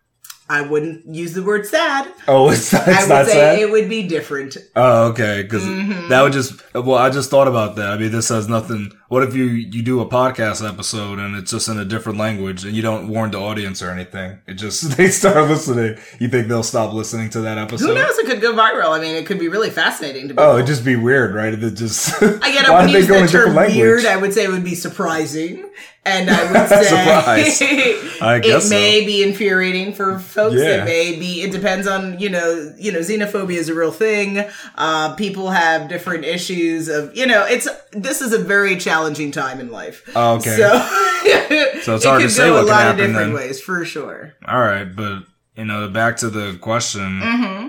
I 0.50 0.62
wouldn't 0.62 1.14
use 1.14 1.34
the 1.34 1.42
word 1.42 1.66
sad. 1.66 2.10
Oh, 2.26 2.48
it's, 2.52 2.72
it's 2.72 2.88
I 2.88 3.00
would 3.02 3.08
not 3.10 3.26
say 3.26 3.32
sad. 3.32 3.58
it 3.58 3.70
would 3.70 3.88
be 3.90 4.08
different. 4.08 4.56
Oh, 4.74 5.08
okay. 5.08 5.42
Because 5.42 5.64
Mm-hmm. 5.64 6.08
that 6.08 6.22
would 6.22 6.32
just. 6.32 6.54
Well, 6.74 6.94
I 6.94 7.10
just 7.10 7.28
thought 7.30 7.48
about 7.48 7.76
that. 7.76 7.90
I 7.90 7.98
mean, 7.98 8.12
this 8.12 8.30
has 8.30 8.48
nothing. 8.48 8.92
What 9.08 9.22
if 9.22 9.34
you 9.34 9.44
you 9.44 9.82
do 9.82 10.00
a 10.00 10.06
podcast 10.06 10.66
episode 10.66 11.18
and 11.18 11.34
it's 11.34 11.50
just 11.50 11.66
in 11.68 11.78
a 11.78 11.84
different 11.84 12.18
language 12.18 12.64
and 12.64 12.76
you 12.76 12.82
don't 12.82 13.08
warn 13.08 13.30
the 13.30 13.38
audience 13.38 13.80
or 13.80 13.90
anything? 13.90 14.38
It 14.46 14.54
just 14.54 14.82
they 14.96 15.08
start 15.08 15.48
listening. 15.48 15.98
You 16.20 16.28
think 16.28 16.48
they'll 16.48 16.62
stop 16.62 16.92
listening 16.92 17.30
to 17.30 17.40
that 17.40 17.56
episode? 17.56 17.86
Who 17.86 17.94
knows? 17.94 18.18
It 18.18 18.26
could 18.26 18.42
go 18.42 18.52
viral. 18.52 18.90
I 18.90 19.00
mean, 19.00 19.16
it 19.16 19.24
could 19.24 19.38
be 19.38 19.48
really 19.48 19.70
fascinating 19.70 20.28
to 20.28 20.34
people. 20.34 20.44
Oh, 20.44 20.54
it'd 20.56 20.66
just 20.66 20.84
be 20.84 20.96
weird, 20.96 21.34
right? 21.34 21.54
It 21.54 21.74
just 21.74 22.22
I 22.22 22.52
get. 22.52 22.66
I 22.66 22.70
why 22.70 22.82
would 22.82 22.92
did 22.92 23.08
use 23.08 23.32
the 23.32 23.38
term 23.38 23.54
weird. 23.54 24.04
I 24.04 24.18
would 24.18 24.34
say 24.34 24.44
it 24.44 24.50
would 24.50 24.64
be 24.64 24.74
surprising, 24.74 25.64
and 26.04 26.28
I 26.28 26.52
would 26.52 26.68
say 26.68 28.20
I 28.20 28.40
guess 28.40 28.66
it 28.66 28.68
so. 28.68 28.74
may 28.74 29.06
be 29.06 29.22
infuriating 29.22 29.94
for 29.94 30.18
folks. 30.18 30.56
Yeah. 30.56 30.82
It 30.82 30.84
may 30.84 31.18
be. 31.18 31.40
It 31.40 31.52
depends 31.52 31.86
on 31.86 32.18
you 32.18 32.28
know. 32.28 32.74
You 32.76 32.92
know, 32.92 32.98
xenophobia 32.98 33.56
is 33.56 33.70
a 33.70 33.74
real 33.74 33.90
thing. 33.90 34.44
Uh, 34.74 35.14
people 35.14 35.48
have 35.48 35.88
different 35.88 36.26
issues 36.26 36.88
of 36.88 37.16
you 37.16 37.26
know. 37.26 37.46
It's 37.46 37.66
this 37.92 38.20
is 38.20 38.34
a 38.34 38.38
very 38.38 38.76
challenging 38.76 38.97
time 39.32 39.60
in 39.60 39.70
life. 39.70 40.02
Oh, 40.14 40.36
okay. 40.36 40.56
So, 40.56 40.68
So 41.82 41.94
it's 41.96 42.04
it 42.04 42.08
hard 42.08 42.22
to 42.22 42.30
say 42.30 42.50
what 42.50 42.64
a 42.64 42.66
lot 42.66 42.68
of 42.68 42.70
happen 42.78 42.96
different 43.08 43.14
then. 43.16 43.32
ways 43.34 43.60
for 43.60 43.84
sure. 43.84 44.34
All 44.46 44.60
right, 44.60 44.84
but 44.84 45.24
you 45.56 45.64
know, 45.64 45.88
back 45.88 46.16
to 46.18 46.30
the 46.30 46.56
question. 46.60 47.20
Mm-hmm. 47.20 47.68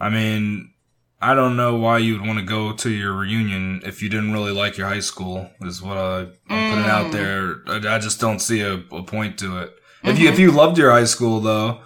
I 0.00 0.08
mean, 0.10 0.72
I 1.20 1.34
don't 1.34 1.56
know 1.56 1.76
why 1.76 1.98
you'd 1.98 2.20
want 2.26 2.38
to 2.38 2.44
go 2.44 2.72
to 2.72 2.90
your 2.90 3.12
reunion 3.14 3.80
if 3.84 4.02
you 4.02 4.08
didn't 4.08 4.32
really 4.32 4.52
like 4.52 4.76
your 4.76 4.88
high 4.88 5.00
school. 5.00 5.48
Is 5.62 5.80
what 5.80 5.96
I, 5.96 6.18
I'm 6.20 6.70
putting 6.70 6.84
Mm. 6.84 6.88
out 6.88 7.12
there. 7.12 7.56
I, 7.66 7.96
I 7.96 7.98
just 7.98 8.20
don't 8.20 8.40
see 8.40 8.60
a, 8.60 8.74
a 8.74 9.02
point 9.02 9.38
to 9.38 9.58
it. 9.62 9.72
If 10.02 10.14
Mm-hmm. 10.16 10.22
you 10.22 10.28
if 10.28 10.38
you 10.38 10.50
loved 10.50 10.76
your 10.78 10.90
high 10.90 11.04
school 11.04 11.40
though, 11.40 11.80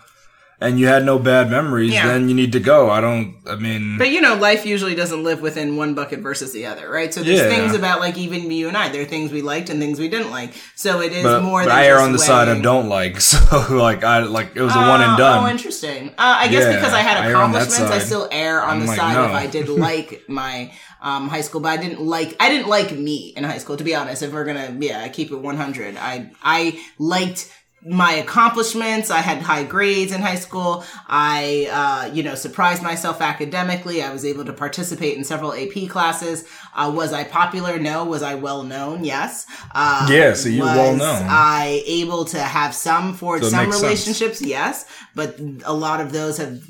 and 0.61 0.79
you 0.81 0.89
had 0.89 1.05
no 1.05 1.19
bad 1.21 1.51
memories, 1.51 1.93
Yeah. 1.93 2.09
then 2.09 2.29
you 2.29 2.35
need 2.35 2.51
to 2.53 2.61
go. 2.61 2.91
I 2.91 3.01
don't. 3.01 3.37
I 3.49 3.55
mean, 3.55 3.97
But 3.97 4.11
you 4.11 4.21
know, 4.21 4.35
life 4.35 4.67
usually 4.67 4.95
doesn't 4.97 5.23
live 5.23 5.41
within 5.41 5.77
one 5.77 5.95
bucket 5.95 6.19
versus 6.19 6.53
the 6.53 6.67
other, 6.67 6.91
right? 6.91 7.15
So 7.15 7.23
there's 7.23 7.41
Yeah. 7.41 7.49
things 7.49 7.75
about 7.75 8.01
like 8.01 8.19
even 8.19 8.51
you 8.51 8.67
and 8.69 8.77
I. 8.77 8.89
There 8.89 9.03
are 9.03 9.07
things 9.07 9.31
we 9.31 9.41
liked 9.41 9.71
and 9.71 9.79
things 9.81 10.01
we 10.01 10.09
didn't 10.09 10.31
like. 10.33 10.51
So 10.75 11.01
it 11.01 11.13
is 11.13 11.23
but, 11.23 11.43
more. 11.45 11.61
but 11.63 11.69
than 11.69 11.79
I 11.79 11.87
err 11.87 12.01
on 12.01 12.13
the 12.13 12.19
side 12.19 12.49
of 12.49 12.61
don't 12.63 12.89
like. 12.89 13.21
So 13.29 13.67
like 13.71 14.03
I 14.05 14.19
like 14.25 14.57
it 14.57 14.63
was 14.63 14.75
a 14.75 14.79
one 14.79 15.01
and 15.01 15.13
Oh, 15.13 15.17
done. 15.17 15.45
Oh, 15.45 15.49
interesting. 15.49 16.09
Uh, 16.11 16.37
I 16.43 16.49
guess 16.49 16.65
Yeah, 16.65 16.75
because 16.75 16.93
I 16.93 17.01
had 17.01 17.19
I 17.19 17.31
err 17.31 17.37
on 17.37 17.53
that 17.53 17.63
accomplishments, 17.63 17.93
I 17.93 17.99
side. 17.99 18.07
still 18.07 18.29
err 18.33 18.63
on 18.63 18.71
I'm 18.71 18.81
the 18.81 18.87
like, 18.87 18.99
side 18.99 19.15
no. 19.15 19.25
if 19.27 19.31
I 19.31 19.47
did 19.47 19.69
like 19.89 20.25
my 20.29 20.73
um, 21.01 21.29
high 21.29 21.43
school, 21.43 21.61
but 21.61 21.69
I 21.69 21.77
didn't 21.77 22.01
like 22.01 22.35
I 22.41 22.49
didn't 22.49 22.67
like 22.69 22.91
me 22.93 23.33
in 23.37 23.45
high 23.45 23.59
school. 23.59 23.77
To 23.77 23.85
be 23.85 23.95
honest, 23.95 24.23
if 24.23 24.33
we're 24.33 24.45
gonna 24.45 24.77
yeah, 24.81 25.03
I 25.03 25.09
keep 25.09 25.31
it 25.31 25.37
one 25.37 25.57
hundred. 25.57 25.97
I 25.97 26.31
I 26.43 26.81
liked 26.99 27.53
my 27.87 28.13
accomplishments. 28.15 29.11
I 29.11 29.19
had 29.19 29.41
high 29.43 29.65
grades 29.65 30.13
in 30.13 30.21
high 30.21 30.35
school. 30.37 30.85
I, 31.07 31.69
uh, 31.71 32.13
you 32.15 32.23
know, 32.23 32.35
surprised 32.35 32.83
myself 32.83 33.21
academically. 33.21 34.03
I 34.03 34.13
was 34.13 34.25
able 34.25 34.45
to 34.47 34.53
participate 34.53 35.17
in 35.17 35.25
several 35.25 35.53
AP 35.55 35.89
classes. 35.89 36.45
Uh, 36.75 36.91
was 36.95 37.13
I 37.13 37.25
popular? 37.25 37.79
No. 37.79 38.05
Was 38.05 38.23
I 38.23 38.35
well 38.35 38.63
known? 38.65 39.05
Yes. 39.05 39.47
Uh, 39.75 40.09
Yeah, 40.11 40.35
so 40.35 40.49
you 40.49 40.63
well 40.63 40.97
known. 40.97 41.23
I 41.29 41.83
able 41.87 42.25
to 42.27 42.39
have 42.41 42.75
some 42.75 43.15
forge 43.15 43.43
So 43.43 43.49
some 43.51 43.65
makes 43.67 43.77
sense. 43.77 43.83
relationships? 43.85 44.43
Yes, 44.43 44.87
but 45.15 45.39
a 45.65 45.73
lot 45.73 46.01
of 46.01 46.13
those 46.13 46.39
have 46.39 46.61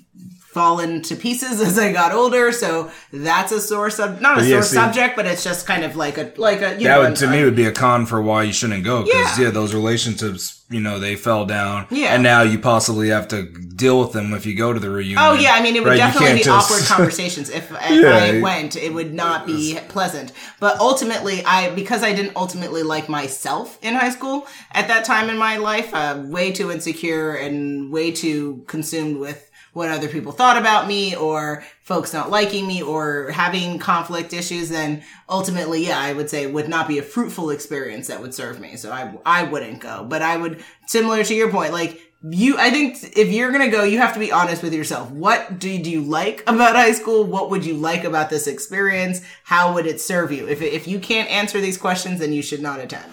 fallen 0.52 1.02
to 1.02 1.14
pieces 1.14 1.61
as 1.68 1.78
I 1.78 1.92
got 1.92 2.12
older. 2.12 2.52
So 2.52 2.90
that's 3.12 3.52
a 3.52 3.61
sore 3.61 3.90
sub, 3.90 4.20
not 4.20 4.38
a 4.38 4.42
yeah, 4.44 4.56
sore 4.56 4.62
see- 4.62 4.74
subject, 4.76 5.16
but 5.16 5.26
it's 5.26 5.44
just 5.44 5.66
kind 5.66 5.84
of 5.84 5.96
like 5.96 6.18
a 6.18 6.32
like 6.37 6.62
a 6.62 6.72
you 6.78 6.84
that 6.84 6.96
know. 6.96 7.00
would 7.02 7.16
to 7.16 7.26
an- 7.26 7.32
me 7.32 7.44
would 7.44 7.56
be 7.56 7.66
a 7.66 7.72
con 7.72 8.06
for 8.06 8.20
why 8.22 8.42
you 8.44 8.52
shouldn't 8.52 8.84
go 8.84 9.04
because 9.04 9.38
Yeah. 9.38 9.46
yeah. 9.46 9.50
those 9.50 9.74
relationships 9.74 10.54
you 10.70 10.80
know 10.80 10.98
they 10.98 11.16
fell 11.16 11.46
down 11.46 11.87
Yeah. 11.90 12.08
and 12.14 12.22
now 12.22 12.42
you 12.42 12.58
possibly 12.58 13.08
have 13.08 13.26
to 13.28 13.44
deal 13.44 14.00
with 14.00 14.12
them 14.12 14.34
if 14.34 14.44
you 14.44 14.54
go 14.54 14.72
to 14.74 14.78
the 14.80 14.90
reunion 14.90 15.18
Oh 15.18 15.32
yeah, 15.32 15.52
I 15.54 15.62
mean 15.62 15.76
it 15.76 15.80
would 15.82 15.90
Right, 15.90 15.96
definitely 15.96 16.38
be 16.38 16.42
just- 16.44 16.70
awkward 16.70 16.84
conversations 16.96 17.48
if, 17.48 17.70
if 17.70 18.02
Yeah. 18.02 18.16
I 18.16 18.40
went. 18.42 18.76
It 18.76 18.92
would 18.92 19.14
not 19.14 19.46
be 19.46 19.78
pleasant. 19.88 20.32
But 20.61 20.78
ultimately, 20.78 21.42
I 21.44 21.70
because 21.70 22.02
I 22.02 22.12
didn't 22.14 22.37
ultimately 22.37 22.82
like 22.82 23.08
myself 23.08 23.78
in 23.82 23.94
high 23.94 24.11
school 24.11 24.46
at 24.72 24.88
that 24.88 25.04
time 25.04 25.30
in 25.30 25.38
my 25.38 25.56
life, 25.56 25.94
uh, 25.94 26.20
way 26.26 26.52
too 26.52 26.70
insecure 26.70 27.34
and 27.34 27.90
way 27.90 28.11
too 28.11 28.64
consumed 28.66 29.16
with 29.18 29.47
what 29.78 29.88
other 29.88 30.08
people 30.08 30.32
thought 30.32 30.56
about 30.56 30.88
me 30.88 31.14
or 31.14 31.62
folks 31.82 32.12
not 32.12 32.30
liking 32.30 32.66
me 32.66 32.82
or 32.82 33.30
having 33.30 33.78
conflict 33.78 34.32
issues 34.32 34.68
then 34.70 35.04
ultimately 35.28 35.86
yeah 35.86 36.00
i 36.00 36.12
would 36.12 36.28
say 36.28 36.42
it 36.42 36.52
would 36.52 36.68
not 36.68 36.88
be 36.88 36.98
a 36.98 37.02
fruitful 37.02 37.50
experience 37.50 38.08
that 38.08 38.20
would 38.20 38.34
serve 38.34 38.58
me. 38.58 38.76
So 38.76 38.90
i 38.90 39.14
i 39.24 39.44
wouldn't 39.44 39.80
go. 39.80 40.04
But 40.04 40.20
i 40.20 40.36
would 40.36 40.64
similar 40.86 41.22
to 41.22 41.34
your 41.34 41.50
point 41.50 41.72
like 41.72 42.00
you 42.28 42.58
i 42.58 42.70
think 42.70 42.96
if 43.16 43.28
you're 43.28 43.52
gonna 43.52 43.70
go 43.70 43.84
you 43.84 43.98
have 43.98 44.14
to 44.14 44.18
be 44.18 44.32
honest 44.32 44.64
with 44.64 44.74
yourself. 44.74 45.12
What 45.12 45.60
did 45.60 45.86
you 45.86 46.02
like 46.02 46.42
about 46.48 46.74
high 46.74 46.92
school? 46.92 47.22
What 47.22 47.48
would 47.50 47.64
you 47.64 47.74
like 47.74 48.02
about 48.02 48.30
this 48.30 48.48
experience? 48.48 49.20
How 49.44 49.74
would 49.74 49.86
it 49.86 50.00
serve 50.00 50.32
you? 50.32 50.48
If, 50.48 50.60
if 50.60 50.88
you 50.88 50.98
can't 50.98 51.30
answer 51.30 51.60
these 51.60 51.78
questions 51.78 52.18
then 52.18 52.32
you 52.32 52.42
should 52.42 52.62
not 52.62 52.80
attend. 52.80 53.12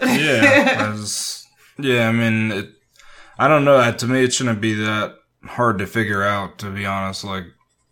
Yeah 0.00 0.96
yeah 1.78 2.08
i 2.08 2.12
mean 2.12 2.52
it, 2.52 2.70
i 3.38 3.46
don't 3.46 3.66
know. 3.66 3.92
To 3.92 4.06
me 4.06 4.24
it 4.24 4.32
shouldn't 4.32 4.62
be 4.62 4.72
that 4.72 5.19
hard 5.44 5.78
to 5.78 5.86
figure 5.86 6.22
out 6.22 6.58
to 6.58 6.70
be 6.70 6.84
honest 6.86 7.24
like 7.24 7.44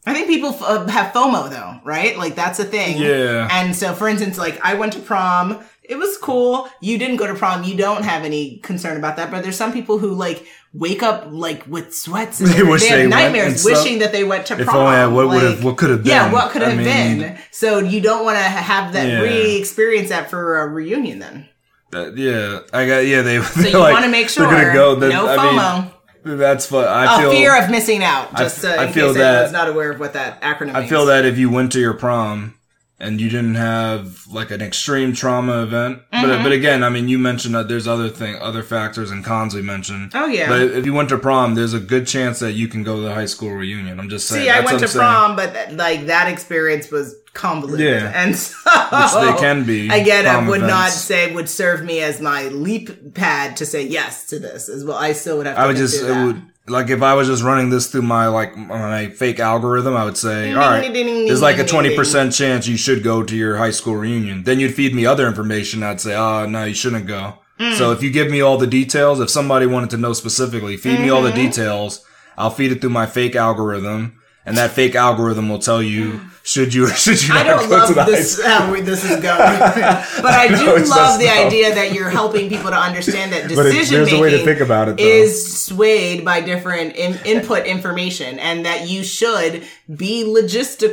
I 0.06 0.14
think 0.14 0.28
people 0.28 0.50
f- 0.50 0.62
uh, 0.62 0.86
have 0.86 1.12
FOMO 1.12 1.50
though, 1.50 1.80
right? 1.84 2.16
Like 2.16 2.34
that's 2.34 2.58
a 2.58 2.64
thing. 2.64 2.96
Yeah. 2.96 3.46
And 3.50 3.76
so, 3.76 3.92
for 3.92 4.08
instance, 4.08 4.38
like 4.38 4.58
I 4.64 4.72
went 4.74 4.94
to 4.94 5.00
prom. 5.00 5.58
It 5.82 5.96
was 5.98 6.16
cool. 6.16 6.68
You 6.80 6.96
didn't 6.96 7.16
go 7.16 7.26
to 7.26 7.34
prom. 7.34 7.62
You 7.64 7.76
don't 7.76 8.04
have 8.04 8.24
any 8.24 8.56
concern 8.58 8.96
about 8.96 9.16
that. 9.16 9.30
But 9.30 9.42
there's 9.42 9.56
some 9.56 9.70
people 9.70 9.98
who 9.98 10.14
like 10.14 10.46
wake 10.72 11.02
up 11.02 11.26
like 11.30 11.66
with 11.66 11.94
sweats 11.94 12.40
and 12.40 12.48
They 12.52 12.62
wish 12.62 12.86
have 12.86 12.96
they 12.96 13.06
went 13.06 13.10
nightmares, 13.10 13.64
wishing 13.66 13.98
that 13.98 14.12
they 14.12 14.24
went 14.24 14.46
to 14.46 14.54
prom. 14.56 14.68
If 14.68 14.74
only 14.74 14.96
I- 14.96 15.06
what 15.08 15.28
would've- 15.28 15.62
what 15.64 15.76
could 15.76 15.90
have 15.90 16.04
been? 16.04 16.10
Yeah, 16.12 16.32
what 16.32 16.52
could 16.52 16.62
I 16.62 16.70
have 16.70 16.78
mean- 16.78 17.18
been. 17.20 17.38
So 17.50 17.78
you 17.80 18.00
don't 18.00 18.24
want 18.24 18.38
to 18.38 18.44
have 18.44 18.94
that 18.94 19.06
Yeah. 19.08 19.20
re-experience 19.20 20.08
that 20.08 20.30
for 20.30 20.60
a 20.60 20.68
reunion 20.68 21.18
then. 21.18 21.48
that, 21.90 22.16
yeah 22.18 22.60
i 22.72 22.86
got 22.86 22.98
yeah 23.06 23.22
they 23.22 23.40
So 23.42 23.60
you 23.68 23.78
want 23.78 24.04
to 24.04 24.10
make 24.10 24.28
sure 24.30 24.46
they're 24.46 24.72
gonna 24.72 24.74
go 24.74 24.94
that, 24.96 25.08
no 25.10 25.26
I 25.26 25.36
FOMO. 25.36 25.82
mean, 25.84 25.92
that's 26.24 26.70
what 26.70 26.88
i 26.88 27.20
feel 27.20 27.30
fear 27.30 27.62
of 27.62 27.70
missing 27.70 28.02
out. 28.02 28.36
Just 28.36 28.64
I 28.64 28.76
uh, 28.76 28.86
in 28.86 28.92
feel 28.92 29.08
case 29.08 29.16
that- 29.18 29.34
anyone's 29.34 29.52
not 29.52 29.68
aware 29.68 29.90
of 29.92 30.00
what 30.00 30.12
that 30.14 30.40
acronym 30.42 30.74
I 30.74 30.80
means. 30.80 30.90
feel 30.90 31.06
that 31.06 31.24
if 31.24 31.38
you 31.38 31.48
went 31.50 31.72
to 31.72 31.80
your 31.80 31.94
prom 31.94 32.54
and 33.00 33.20
you 33.20 33.30
didn't 33.30 33.54
have 33.54 34.26
like 34.26 34.50
an 34.50 34.60
extreme 34.60 35.12
trauma 35.12 35.62
event, 35.62 36.00
Mm-hmm. 36.12 36.26
but 36.26 36.42
but 36.42 36.52
again, 36.52 36.82
I 36.82 36.88
mean, 36.88 37.08
you 37.08 37.16
mentioned 37.18 37.54
that 37.54 37.68
there's 37.68 37.86
other 37.86 38.08
thing, 38.08 38.34
other 38.40 38.64
factors 38.64 39.10
and 39.12 39.24
cons 39.24 39.54
we 39.54 39.62
mentioned. 39.62 40.10
Oh, 40.14 40.26
yeah. 40.26 40.48
But 40.48 40.62
if 40.62 40.84
you 40.84 40.92
went 40.92 41.08
to 41.10 41.18
prom, 41.18 41.54
there's 41.54 41.74
a 41.74 41.78
good 41.80 42.08
chance 42.08 42.40
that 42.40 42.52
you 42.54 42.66
can 42.66 42.82
go 42.82 42.96
to 42.96 43.02
the 43.02 43.14
high 43.14 43.26
school 43.26 43.52
reunion. 43.52 44.00
I'm 44.00 44.08
just 44.08 44.26
saying. 44.26 44.44
See, 44.46 44.50
I 44.50 44.60
went 44.62 44.80
to 44.80 44.88
saying. 44.88 44.98
prom, 45.00 45.36
but 45.36 45.52
that- 45.52 45.76
like 45.76 46.06
that 46.06 46.26
experience 46.32 46.90
was 46.90 47.14
convoluted, 47.38 47.86
Yeah. 47.86 48.12
and 48.14 48.36
so 48.36 48.54
Which 48.66 49.12
they 49.34 49.40
can 49.40 49.64
be, 49.64 49.88
Again, 49.88 50.26
I 50.26 50.46
would 50.48 50.60
not 50.60 50.90
say 50.90 51.32
would 51.32 51.48
serve 51.48 51.82
me 51.84 52.00
as 52.00 52.20
my 52.20 52.48
leap 52.48 53.14
pad 53.14 53.56
to 53.58 53.64
say 53.66 53.86
yes 53.86 54.26
to 54.26 54.38
this 54.38 54.68
as 54.68 54.84
well. 54.84 54.98
I 54.98 55.12
still 55.14 55.38
would 55.38 55.46
have. 55.46 55.56
to 55.56 55.62
I 55.62 55.66
would 55.66 55.76
just 55.76 56.02
it 56.02 56.24
would 56.26 56.42
like 56.66 56.90
if 56.90 57.00
I 57.00 57.14
was 57.14 57.28
just 57.28 57.42
running 57.42 57.70
this 57.70 57.86
through 57.86 58.02
my 58.02 58.26
like 58.26 58.54
my 58.56 59.08
fake 59.10 59.40
algorithm, 59.40 59.96
I 59.96 60.04
would 60.04 60.18
say, 60.18 60.52
all 60.52 60.58
right, 60.58 60.92
there's 60.92 61.40
like 61.40 61.58
a 61.58 61.64
twenty 61.64 61.96
percent 61.96 62.34
chance 62.34 62.66
you 62.68 62.76
should 62.76 63.02
go 63.02 63.22
to 63.22 63.34
your 63.34 63.56
high 63.56 63.70
school 63.70 63.96
reunion. 63.96 64.42
Then 64.42 64.60
you'd 64.60 64.74
feed 64.74 64.94
me 64.94 65.06
other 65.06 65.26
information. 65.26 65.82
I'd 65.82 66.00
say, 66.00 66.14
oh 66.14 66.44
no, 66.46 66.64
you 66.64 66.74
shouldn't 66.74 67.06
go. 67.06 67.38
Mm. 67.58 67.76
So 67.78 67.90
if 67.92 68.02
you 68.02 68.10
give 68.10 68.30
me 68.30 68.40
all 68.42 68.58
the 68.58 68.66
details, 68.66 69.18
if 69.20 69.30
somebody 69.30 69.66
wanted 69.66 69.90
to 69.90 69.96
know 69.96 70.12
specifically, 70.12 70.76
feed 70.76 71.00
me 71.00 71.08
all 71.08 71.22
the 71.22 71.30
Mm-hmm. 71.30 71.46
details. 71.46 72.04
I'll 72.36 72.50
feed 72.50 72.70
it 72.70 72.80
through 72.80 72.90
my 72.90 73.06
fake 73.06 73.34
algorithm, 73.34 74.17
and 74.48 74.56
that 74.56 74.72
fake 74.72 74.94
algorithm 74.94 75.48
will 75.48 75.58
tell 75.58 75.82
you 75.82 76.20
should 76.42 76.72
you 76.72 76.86
or 76.86 76.90
should 76.90 77.22
you 77.22 77.34
I 77.34 77.42
not 77.42 77.60
don't 77.60 77.68
go 77.68 77.76
love 77.76 78.06
to 78.06 78.10
this 78.10 78.42
how 78.42 78.72
we- 78.72 78.80
this 78.80 79.04
is 79.04 79.10
going, 79.10 79.22
but 79.22 80.24
I 80.24 80.48
do 80.48 80.64
love 80.88 81.18
the 81.18 81.26
dumb. 81.26 81.46
idea 81.46 81.74
that 81.74 81.92
you're 81.92 82.08
helping 82.08 82.48
people 82.48 82.70
to 82.70 82.76
understand 82.76 83.32
that 83.32 83.48
decision 83.48 84.04
making 84.04 84.20
way 84.20 84.30
to 84.30 84.44
think 84.44 84.60
about 84.60 84.88
it, 84.88 84.96
though. 84.96 85.02
is 85.04 85.64
swayed 85.66 86.24
by 86.24 86.40
different 86.40 86.96
in, 86.96 87.18
input 87.26 87.66
information, 87.66 88.38
and 88.38 88.64
that 88.64 88.88
you 88.88 89.04
should 89.04 89.64
be 89.94 90.24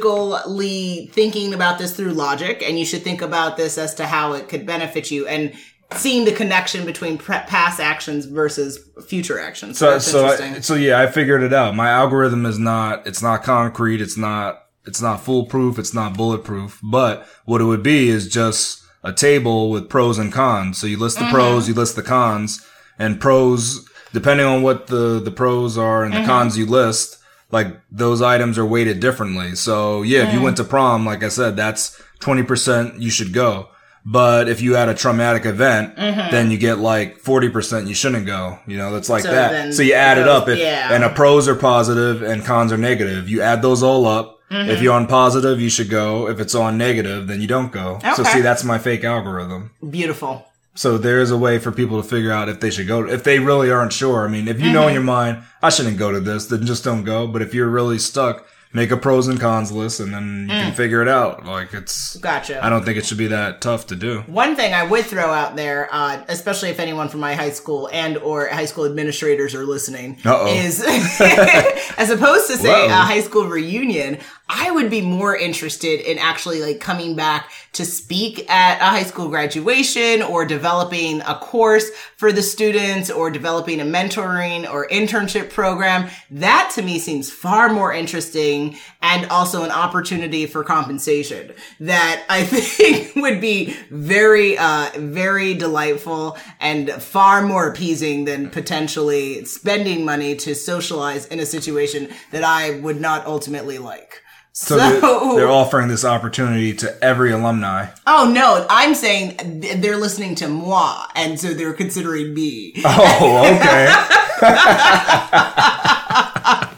logistically 0.06 1.10
thinking 1.12 1.54
about 1.54 1.78
this 1.80 1.96
through 1.96 2.12
logic, 2.12 2.63
and 2.65 2.78
you 2.78 2.86
should 2.86 3.04
think 3.04 3.22
about 3.22 3.58
this 3.58 3.78
as 3.78 3.94
to 3.96 4.06
how 4.06 4.34
it 4.34 4.50
could 4.50 4.65
benefit 4.65 5.12
you, 5.12 5.28
and 5.28 5.54
seeing 5.93 6.26
the 6.26 6.32
connection 6.32 6.86
between 6.86 7.17
pre- 7.17 7.39
past 7.39 7.80
actions 7.80 8.26
versus 8.26 8.89
future 9.08 9.39
actions. 9.39 9.78
So, 9.78 9.86
So 9.86 9.91
that's 9.91 10.08
so 10.08 10.24
interesting. 10.24 10.56
I, 10.56 10.60
so 10.60 10.76
yeah, 10.76 11.00
I 11.00 11.08
figured 11.08 11.43
it 11.43 11.54
out. 11.54 11.76
My 11.76 11.89
algorithm 11.89 12.45
is 12.45 12.60
not 12.60 13.06
it's 13.06 13.21
not 13.21 13.43
concrete. 13.43 14.02
It's 14.02 14.17
not 14.17 14.63
it's 14.86 15.02
not 15.02 15.24
foolproof. 15.24 15.80
It's 15.80 15.93
not 15.93 16.17
bulletproof. 16.17 16.80
But 16.84 17.28
what 17.45 17.62
it 17.62 17.65
would 17.65 17.84
be 17.84 18.10
is 18.10 18.28
just 18.28 18.84
a 19.04 19.13
table 19.13 19.69
with 19.69 19.89
pros 19.89 20.17
and 20.17 20.34
cons. 20.34 20.80
So 20.80 20.88
you 20.88 20.98
list 20.98 21.17
the 21.17 21.26
mm-hmm. 21.26 21.36
pros, 21.36 21.67
you 21.67 21.74
list 21.74 21.95
the 21.95 22.04
cons, 22.04 22.65
and 22.98 23.19
pros 23.19 23.88
depending 24.13 24.45
on 24.45 24.63
what 24.63 24.88
the 24.88 25.19
the 25.19 25.32
pros 25.32 25.78
are 25.78 26.04
and 26.04 26.13
the 26.13 26.17
mm-hmm. 26.19 26.28
cons 26.28 26.58
you 26.58 26.65
list. 26.65 27.17
Like 27.52 27.80
those 27.91 28.21
items 28.21 28.58
are 28.58 28.65
weighted 28.65 29.00
differently. 29.00 29.56
So 29.56 30.02
yeah, 30.02 30.28
if 30.28 30.34
you 30.34 30.39
mm. 30.39 30.43
went 30.43 30.58
to 30.58 30.63
prom, 30.63 31.06
like 31.06 31.24
I 31.24 31.28
said, 31.30 31.56
that's 31.56 32.02
twenty 32.19 32.41
percent 32.41 33.00
you 33.00 33.12
should 33.12 33.34
go. 33.34 33.69
But 34.06 34.48
if 34.50 34.62
you 34.62 34.76
had 34.76 34.88
a 34.88 34.94
traumatic 34.94 35.46
event, 35.46 35.96
mm-hmm. 35.96 36.30
then 36.30 36.52
you 36.52 36.60
get 36.60 36.78
like 36.78 37.22
40% 37.22 37.88
you 37.88 37.96
shouldn't 37.96 38.28
go. 38.28 38.60
You 38.68 38.78
know, 38.78 38.91
that's 38.91 39.10
like 39.10 39.24
So 39.24 39.32
that. 39.32 39.74
So 39.74 39.82
you 39.82 39.94
add 39.94 40.20
it 40.20 40.28
up. 40.28 40.48
It, 40.48 40.60
yeah. 40.60 40.94
And 40.94 41.04
a 41.04 41.10
pros 41.10 41.48
are 41.48 41.56
positive 41.56 42.22
and 42.22 42.46
cons 42.46 42.72
are 42.72 42.78
negative. 42.78 43.28
You 43.28 43.41
add 43.41 43.63
those 43.63 43.82
all 43.82 44.06
up 44.06 44.36
mm-hmm. 44.50 44.70
If 44.70 44.82
you're 44.82 44.94
on 44.94 45.08
positive, 45.08 45.60
you 45.60 45.70
should 45.70 45.89
go. 45.89 46.28
If 46.28 46.39
it's 46.39 46.56
on 46.56 46.78
negative, 46.78 47.28
then 47.28 47.41
you 47.41 47.48
don't 47.48 47.72
go. 47.72 47.96
Okay. 47.96 48.13
So 48.13 48.24
see, 48.24 48.41
that's 48.41 48.63
my 48.63 48.78
fake 48.78 49.04
algorithm. 49.04 49.72
Beautiful. 49.89 50.46
So 50.76 50.98
there 50.98 51.22
is 51.22 51.32
a 51.32 51.38
way 51.38 51.58
for 51.58 51.72
people 51.72 52.02
to 52.02 52.08
figure 52.08 52.32
out 52.32 52.50
if 52.50 52.60
they 52.60 52.70
should 52.70 52.88
go. 52.88 53.08
If 53.08 53.24
they 53.24 53.39
really 53.39 53.72
aren't 53.72 53.94
sure, 53.94 54.26
I 54.26 54.28
mean, 54.28 54.50
if 54.50 54.60
you 54.60 54.74
know 54.74 54.82
in 54.82 54.88
mm-hmm. 54.88 54.94
your 54.96 55.04
mind, 55.04 55.44
I 55.63 55.70
shouldn't 55.70 55.98
go 55.98 56.12
to 56.12 56.20
this, 56.20 56.48
then 56.48 56.65
just 56.65 56.84
don't 56.84 57.06
go. 57.06 57.28
But 57.28 57.41
if 57.41 57.54
you're 57.54 57.70
really 57.70 57.98
stuck, 57.98 58.46
make 58.76 58.92
a 58.92 58.98
pros 58.98 59.30
and 59.30 59.40
cons 59.40 59.72
list, 59.72 60.02
and 60.02 60.14
then 60.14 60.42
you 60.42 60.48
can 60.50 60.74
figure 60.74 61.02
it 61.02 61.08
out. 61.08 61.45
Like 61.45 61.74
it's, 61.74 62.18
Gotcha. 62.18 62.64
I 62.64 62.70
don't 62.70 62.84
think 62.84 62.97
it 62.97 63.06
should 63.06 63.18
be 63.18 63.28
that 63.28 63.62
tough 63.62 63.88
to 63.88 63.95
do. 63.95 64.20
One 64.28 64.58
thing 64.58 64.74
I 64.74 64.84
would 64.84 65.06
throw 65.06 65.32
out 65.32 65.56
there, 65.56 65.88
uh, 65.91 66.24
especially 66.28 66.70
if 66.70 66.80
anyone 66.80 67.08
from 67.08 67.22
my 67.22 67.36
high 67.36 67.52
school 67.52 67.89
and 67.93 68.18
or 68.18 68.47
high 68.47 68.66
school 68.66 68.86
administrators 68.86 69.56
are 69.56 69.64
listening, 69.66 70.18
Uh-oh. 70.26 70.54
is 70.54 70.82
as 71.97 72.10
opposed 72.10 72.47
to 72.47 72.58
say 72.58 72.70
Whoa. 72.70 72.88
a 72.88 72.89
high 72.89 73.22
school 73.22 73.45
reunion, 73.47 74.20
I 74.48 74.70
would 74.70 74.91
be 74.91 75.02
more 75.02 75.36
interested 75.36 76.02
in 76.02 76.20
actually 76.20 76.62
like 76.62 76.80
coming 76.80 77.16
back 77.16 77.52
to 77.74 77.84
speak 77.84 78.48
at 78.48 78.80
a 78.80 78.86
high 78.86 79.04
school 79.04 79.28
graduation 79.28 80.22
or 80.22 80.46
developing 80.46 81.22
a 81.22 81.36
course 81.36 81.89
for 82.16 82.32
the 82.32 82.43
students 82.43 83.10
or 83.10 83.32
developing 83.32 83.82
a 83.82 83.84
mentoring 83.84 84.72
or 84.72 84.88
internship 84.89 85.50
program. 85.50 86.10
That 86.30 86.72
to 86.76 86.84
me 86.84 87.00
seems 87.00 87.32
far 87.32 87.74
more 87.74 87.91
interesting 87.91 88.78
and 89.02 89.26
also 89.32 89.64
an 89.64 89.72
opportunity 89.72 90.46
for 90.46 90.64
compensation 90.64 91.52
that 91.80 92.24
I 92.30 92.43
think 92.43 93.16
would 93.16 93.41
be 93.41 93.76
very, 93.89 94.60
uh, 94.60 94.91
very 94.96 95.56
delightful 95.56 96.38
and 96.60 96.91
far 96.91 97.41
more 97.41 97.68
appeasing 97.68 98.26
than 98.26 98.52
potentially 98.52 99.43
spending 99.46 100.06
money 100.06 100.36
to 100.36 100.54
socialize 100.54 101.26
in 101.26 101.39
a 101.39 101.48
situation 101.48 102.10
that 102.30 102.43
I 102.43 102.80
would 102.80 103.02
not 103.02 103.26
ultimately 103.26 103.80
like. 103.80 104.22
So 104.58 104.78
they're, 104.78 105.01
they're 105.01 105.51
offering 105.51 105.89
this 105.89 106.06
opportunity 106.06 106.74
to 106.76 107.03
every 107.03 107.34
alumni. 107.34 107.88
Oh 108.08 108.32
no, 108.34 108.66
I'm 108.70 108.95
saying 108.95 109.60
they're 109.82 109.97
listening 109.97 110.36
to 110.36 110.47
moi, 110.47 111.08
and 111.14 111.38
so 111.38 111.53
they're 111.53 111.74
considering 111.74 112.34
me. 112.34 112.72
Oh, 112.86 113.41
okay. 113.53 113.91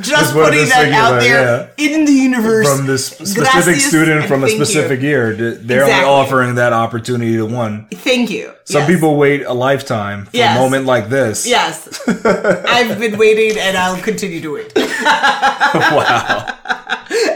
Just 0.00 0.32
putting 0.34 0.68
that 0.68 0.92
out 0.92 1.20
there 1.20 1.70
in 1.76 2.04
the 2.04 2.12
universe. 2.12 2.68
from 2.76 2.86
this 2.86 3.06
specific 3.06 3.44
Gracias 3.52 3.86
student 3.86 4.26
from 4.26 4.42
a 4.42 4.46
thank 4.48 4.58
you. 4.58 4.64
specific 4.64 5.00
year. 5.00 5.34
They're 5.34 5.52
Exactly. 5.52 5.92
only 5.92 6.04
offering 6.04 6.54
that 6.56 6.72
opportunity 6.72 7.36
to 7.36 7.46
one. 7.46 7.86
Thank 7.92 8.30
you. 8.30 8.52
Some 8.64 8.82
Yes. 8.82 8.90
people 8.90 9.16
wait 9.16 9.44
a 9.44 9.52
lifetime 9.52 10.24
for 10.26 10.36
Yes. 10.36 10.56
a 10.56 10.60
moment 10.60 10.84
like 10.86 11.08
this. 11.08 11.46
Yes, 11.46 11.88
I've 12.08 12.98
been 12.98 13.16
waiting, 13.16 13.56
and 13.58 13.76
I'll 13.78 13.96
continue 14.02 14.40
to 14.40 14.52
wait. 14.54 14.72
wow. 14.76 16.46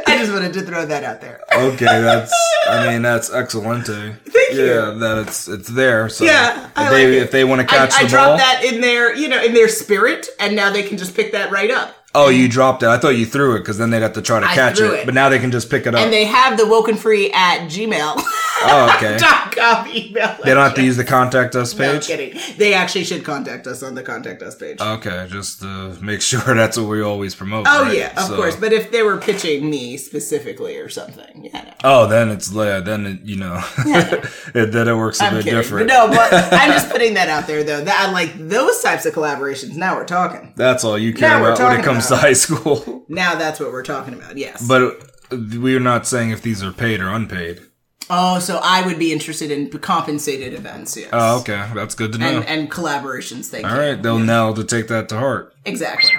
I 0.07 0.17
just 0.19 0.33
wanted 0.33 0.53
to 0.55 0.63
throw 0.63 0.85
that 0.87 1.05
out 1.05 1.21
there. 1.21 1.41
Okay, 1.55 1.85
that's. 1.85 2.33
I 2.69 2.89
mean, 2.89 3.03
that's 3.03 3.31
excelente. 3.33 3.87
Thank 4.29 4.53
you. 4.53 4.65
Yeah, 4.67 4.91
that 4.99 5.25
it's 5.27 5.49
it's 5.49 5.69
there. 5.69 6.09
So 6.09 6.25
Yeah, 6.25 6.65
if 6.67 6.71
I 6.77 6.91
they 6.91 7.07
like 7.07 7.23
if 7.25 7.31
they 7.31 7.45
want 7.45 7.61
to 7.61 7.67
catch 7.67 7.95
I 7.95 8.03
the 8.03 8.09
dropped 8.09 8.29
ball. 8.29 8.37
that 8.39 8.63
in 8.65 8.81
their, 8.81 9.15
you 9.15 9.29
know, 9.29 9.43
in 9.43 9.55
their 9.55 9.69
spirit, 9.69 10.27
and 10.39 10.55
now 10.57 10.71
they 10.73 10.83
can 10.83 10.99
just 10.99 11.15
pick 11.15 11.33
that 11.33 11.51
right 11.51 11.71
up. 11.71 11.95
Oh, 12.13 12.29
you 12.29 12.49
dropped 12.49 12.83
it. 12.83 12.89
I 12.89 12.99
thought 12.99 13.11
you 13.11 13.25
threw 13.25 13.55
it 13.55 13.61
because 13.61 13.79
then 13.79 13.91
they'd 13.91 14.03
have 14.03 14.15
to 14.15 14.23
try 14.23 14.41
to 14.41 14.47
I 14.47 14.55
catch 14.55 14.81
it. 14.81 14.85
it. 14.93 15.05
But 15.07 15.15
now 15.15 15.29
they 15.29 15.39
can 15.39 15.53
just 15.53 15.71
pick 15.71 15.87
it 15.87 15.95
up. 15.95 16.01
And 16.01 16.13
they 16.13 16.25
have 16.25 16.57
the 16.59 16.67
woken 16.67 16.97
free 16.97 17.31
at 17.33 17.69
gmail. 17.69 18.15
oh, 18.63 18.93
okay. 18.97 19.17
dot 19.21 19.55
com 19.55 19.87
email. 19.89 20.37
They 20.43 20.53
don't 20.53 20.65
have 20.65 20.75
to 20.75 20.83
use 20.83 20.97
the 20.97 21.05
contact 21.05 21.55
us 21.55 21.73
No 21.79 21.93
page. 21.95 22.09
kidding. 22.09 22.37
They 22.59 22.75
actually 22.75 23.05
should 23.05 23.25
contact 23.25 23.69
us 23.69 23.85
on 23.85 23.95
the 23.95 24.03
contact 24.03 24.43
us 24.43 24.57
page. 24.57 24.81
Okay, 24.81 25.29
just 25.31 25.61
to 25.61 25.97
make 26.03 26.21
sure 26.31 26.41
that's 26.41 26.77
what 26.77 26.89
we 26.89 27.01
always 27.01 27.37
promote. 27.37 27.67
oh 27.69 27.85
right? 27.85 27.97
yeah, 27.97 28.13
of 28.21 28.27
So- 28.29 28.35
course. 28.37 28.57
But 28.57 28.73
if 28.73 28.91
they 28.91 29.03
were 29.05 29.19
pitching 29.19 29.71
me 29.71 29.97
specifically 29.97 30.79
or 30.79 30.89
something, 30.89 31.45
yeah, 31.53 31.63
no. 31.63 31.73
Oh, 31.85 32.07
then 32.09 32.31
it's 32.31 32.51
yeah, 32.53 32.81
then 32.81 33.07
it, 33.07 33.21
you 33.23 33.37
know, 33.37 33.63
it, 33.79 34.73
then 34.73 34.89
it 34.89 34.97
works 34.97 35.21
a 35.21 35.27
I'm 35.27 35.35
bit 35.35 35.45
kidding. 35.45 35.59
different. 35.61 35.89
But 35.89 35.95
no, 35.95 36.09
but 36.09 36.33
I'm 36.53 36.73
just 36.73 36.91
putting 36.91 37.15
that 37.15 37.29
out 37.29 37.47
there 37.47 37.63
though. 37.63 37.85
That 37.85 38.09
I 38.09 38.13
like 38.13 38.33
those 38.37 38.83
types 38.83 39.07
of 39.07 39.15
collaborations. 39.15 39.77
Now 39.77 39.95
we're 39.95 40.05
talking. 40.07 40.53
That's 40.57 40.83
all 40.83 40.99
you 40.99 41.15
care 41.15 41.29
Now 41.29 41.37
about 41.39 41.45
when 41.47 41.53
it 41.53 41.77
talking 41.77 41.85
comes 42.01 42.21
to 42.21 42.27
high 42.27 42.33
school. 42.33 42.97
Now 43.11 43.35
that's 43.35 43.59
what 43.59 43.73
we're 43.73 43.83
talking 43.83 44.15
about. 44.15 44.37
Yes. 44.37 44.67
but 44.67 45.03
we're 45.33 45.81
not 45.81 46.07
saying 46.07 46.31
if 46.31 46.43
these 46.43 46.63
are 46.63 46.73
paid 46.73 47.01
or 47.01 47.09
unpaid. 47.09 47.61
oh, 48.09 48.39
so 48.39 48.61
I 48.63 48.87
would 48.87 49.01
be 49.01 49.13
interested 49.13 49.51
in 49.51 49.69
compensated 49.69 50.55
events. 50.55 50.97
Yes. 50.97 51.11
Oh, 51.13 51.41
okay, 51.41 51.69
that's 51.75 51.97
good 51.97 52.13
to 52.13 52.19
know. 52.19 52.27
And, 52.39 52.45
and 52.47 52.71
collaborations. 52.71 53.47
Thank 53.47 53.65
all 53.67 53.73
you. 53.75 53.81
All 53.81 53.89
right. 53.89 54.01
they'll 54.01 54.21
know 54.21 54.55
to 54.55 54.63
take 54.63 54.87
that 54.89 55.09
to 55.09 55.19
heart. 55.19 55.53
Exactly. 55.65 56.11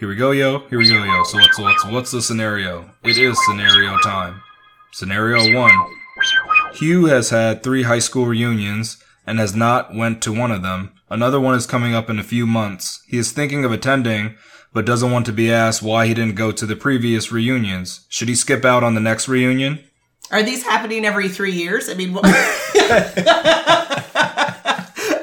Here 0.00 0.08
we 0.08 0.16
go, 0.16 0.32
yo. 0.32 0.58
Here 0.68 0.78
we 0.78 0.88
go, 0.88 1.02
yo. 1.02 1.24
So 1.24 1.38
what's 1.38 1.58
what's 1.58 1.84
what's 1.86 2.10
the 2.10 2.20
scenario? 2.20 2.90
It 3.02 3.16
is 3.16 3.38
scenario 3.46 3.96
time. 4.00 4.42
Scenario 4.92 5.58
one. 5.58 5.72
Hugh 6.74 7.06
has 7.06 7.30
had 7.30 7.62
three 7.62 7.84
high 7.84 8.00
school 8.00 8.26
reunions 8.26 9.02
and 9.26 9.38
has 9.38 9.54
not 9.54 9.94
went 9.94 10.22
to 10.24 10.32
one 10.32 10.50
of 10.52 10.62
them. 10.62 10.92
Another 11.14 11.38
one 11.38 11.54
is 11.54 11.64
coming 11.64 11.94
up 11.94 12.10
in 12.10 12.18
a 12.18 12.24
few 12.24 12.44
months. 12.44 13.00
He 13.06 13.18
is 13.18 13.30
thinking 13.30 13.64
of 13.64 13.70
attending, 13.70 14.34
but 14.72 14.84
doesn't 14.84 15.12
want 15.12 15.26
to 15.26 15.32
be 15.32 15.48
asked 15.48 15.80
why 15.80 16.08
he 16.08 16.14
didn't 16.14 16.34
go 16.34 16.50
to 16.50 16.66
the 16.66 16.74
previous 16.74 17.30
reunions. 17.30 18.04
Should 18.08 18.28
he 18.28 18.34
skip 18.34 18.64
out 18.64 18.82
on 18.82 18.94
the 18.94 19.00
next 19.00 19.28
reunion? 19.28 19.78
Are 20.32 20.42
these 20.42 20.64
happening 20.64 21.04
every 21.04 21.28
three 21.28 21.52
years? 21.52 21.88
I 21.88 21.94
mean, 21.94 22.14
what? 22.14 22.24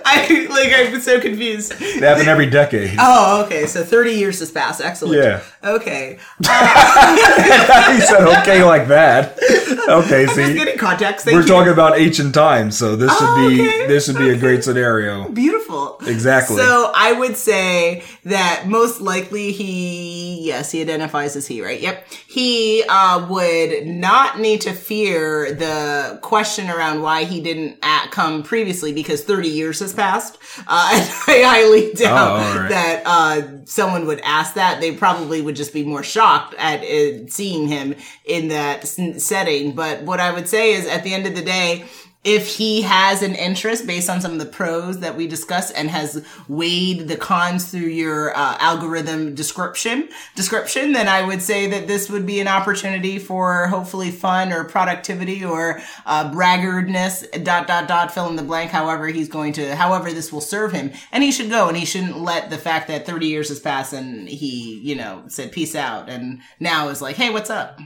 I 0.01 0.47
like 0.49 0.71
I'm 0.73 1.01
so 1.01 1.19
confused. 1.19 1.77
They 1.77 2.07
happen 2.07 2.29
every 2.29 2.49
decade. 2.49 2.95
Oh, 2.97 3.43
okay. 3.45 3.65
So 3.65 3.83
30 3.83 4.11
years 4.13 4.39
has 4.39 4.49
passed. 4.49 4.79
Excellent. 4.79 5.21
Yeah. 5.21 5.41
Okay. 5.61 6.19
Uh, 6.47 7.93
he 7.93 7.99
said 8.01 8.21
okay 8.39 8.63
like 8.63 8.87
that. 8.87 9.37
Okay, 9.89 10.23
Just 10.25 10.36
see. 10.36 10.53
getting 10.53 10.77
contacts. 10.77 11.23
Thank 11.23 11.36
We're 11.36 11.41
you. 11.41 11.47
talking 11.47 11.71
about 11.73 11.97
ancient 11.97 12.34
times, 12.34 12.77
so 12.77 12.95
this 12.95 13.11
should 13.17 13.27
Oh, 13.29 13.49
be 13.49 13.61
okay, 13.61 13.88
this 13.88 14.05
should 14.05 14.17
be 14.17 14.29
a 14.29 14.38
great 14.38 14.63
scenario. 14.63 15.27
Beautiful. 15.29 15.97
Exactly. 16.05 16.57
So 16.57 16.91
I 16.95 17.11
would 17.13 17.36
say 17.38 18.03
that 18.25 18.65
most 18.67 19.01
likely 19.01 19.51
he, 19.51 20.45
yes, 20.45 20.71
he 20.71 20.82
identifies 20.82 21.36
as 21.36 21.47
he, 21.47 21.61
right? 21.61 21.79
Yep. 21.79 22.07
He 22.27 22.84
uh, 22.88 23.27
would 23.29 23.88
not 23.88 24.39
need 24.39 24.61
to 24.61 24.73
fear 24.73 25.53
the 25.53 26.19
question 26.21 26.69
around 26.69 27.01
why 27.01 27.23
he 27.25 27.41
didn't 27.41 27.77
act, 27.82 28.11
come 28.11 28.43
previously 28.43 28.93
because 28.93 29.23
30 29.23 29.49
years 29.49 29.79
has 29.79 29.93
passed. 29.93 30.38
Uh, 30.67 30.89
and 30.93 31.03
I 31.27 31.41
highly 31.43 31.93
doubt 31.93 32.29
Oh, 32.55 32.59
right. 32.61 32.69
that 32.69 33.03
uh, 33.05 33.41
someone 33.65 34.05
would 34.07 34.19
ask 34.21 34.53
that. 34.55 34.79
They 34.82 34.95
probably 34.95 35.41
would 35.41 35.55
just 35.55 35.73
be 35.73 35.84
more 35.84 36.03
shocked 36.03 36.53
at 36.57 36.82
uh, 36.82 37.27
seeing 37.27 37.67
him 37.67 37.95
in 38.25 38.49
that 38.49 38.82
s- 38.84 39.23
setting. 39.72 39.76
But 39.76 40.05
what 40.05 40.19
I 40.19 40.32
would 40.32 40.47
say 40.47 40.74
is 40.74 40.88
at 40.88 41.03
the 41.03 41.13
end 41.13 41.26
of 41.26 41.36
the 41.36 41.41
day, 41.43 41.86
if 42.24 42.57
he 42.57 42.84
has 42.84 43.24
an 43.24 43.34
interest 43.34 43.88
based 43.88 44.07
on 44.07 44.22
some 44.22 44.34
of 44.34 44.38
the 44.38 44.45
pros 44.45 44.99
that 44.99 45.15
we 45.15 45.26
discussed 45.26 45.74
and 45.76 45.89
has 45.89 46.24
weighed 46.47 47.07
the 47.07 47.17
cons 47.17 47.72
through 47.72 47.80
your 47.80 48.30
uh, 48.38 48.57
algorithm 48.59 49.34
description 49.34 50.07
description 50.36 50.91
then 50.91 51.07
i 51.07 51.26
would 51.26 51.41
say 51.41 51.65
that 51.65 51.88
this 51.88 52.11
would 52.11 52.28
be 52.28 52.39
an 52.39 52.47
opportunity 52.47 53.17
for 53.17 53.65
hopefully 53.69 54.11
fun 54.11 54.53
or 54.53 54.63
productivity 54.63 55.43
or 55.43 55.82
uh, 56.05 56.32
braggardness 56.32 57.26
dot 57.41 57.65
dot 57.65 57.88
dot 57.88 58.13
fill 58.13 58.30
in 58.30 58.36
the 58.36 58.43
blank 58.43 58.69
however 58.69 59.07
he's 59.07 59.28
going 59.28 59.51
to 59.51 59.76
however 59.76 60.13
this 60.13 60.32
will 60.32 60.41
serve 60.41 60.72
him 60.72 60.91
and 61.11 61.24
he 61.24 61.32
should 61.32 61.49
go 61.49 61.67
and 61.67 61.76
he 61.76 61.86
shouldn't 61.86 62.19
let 62.19 62.51
the 62.51 62.57
fact 62.57 62.88
that 62.88 63.03
30 63.03 63.26
years 63.26 63.49
has 63.49 63.59
passed 63.59 63.93
and 63.93 64.30
he 64.30 64.80
you 64.84 64.93
know 64.93 65.24
said 65.26 65.51
peace 65.51 65.74
out 65.74 66.07
and 66.07 66.39
now 66.59 66.89
is 66.89 67.01
like 67.01 67.15
hey 67.15 67.32
what's 67.32 67.49
up 67.49 67.80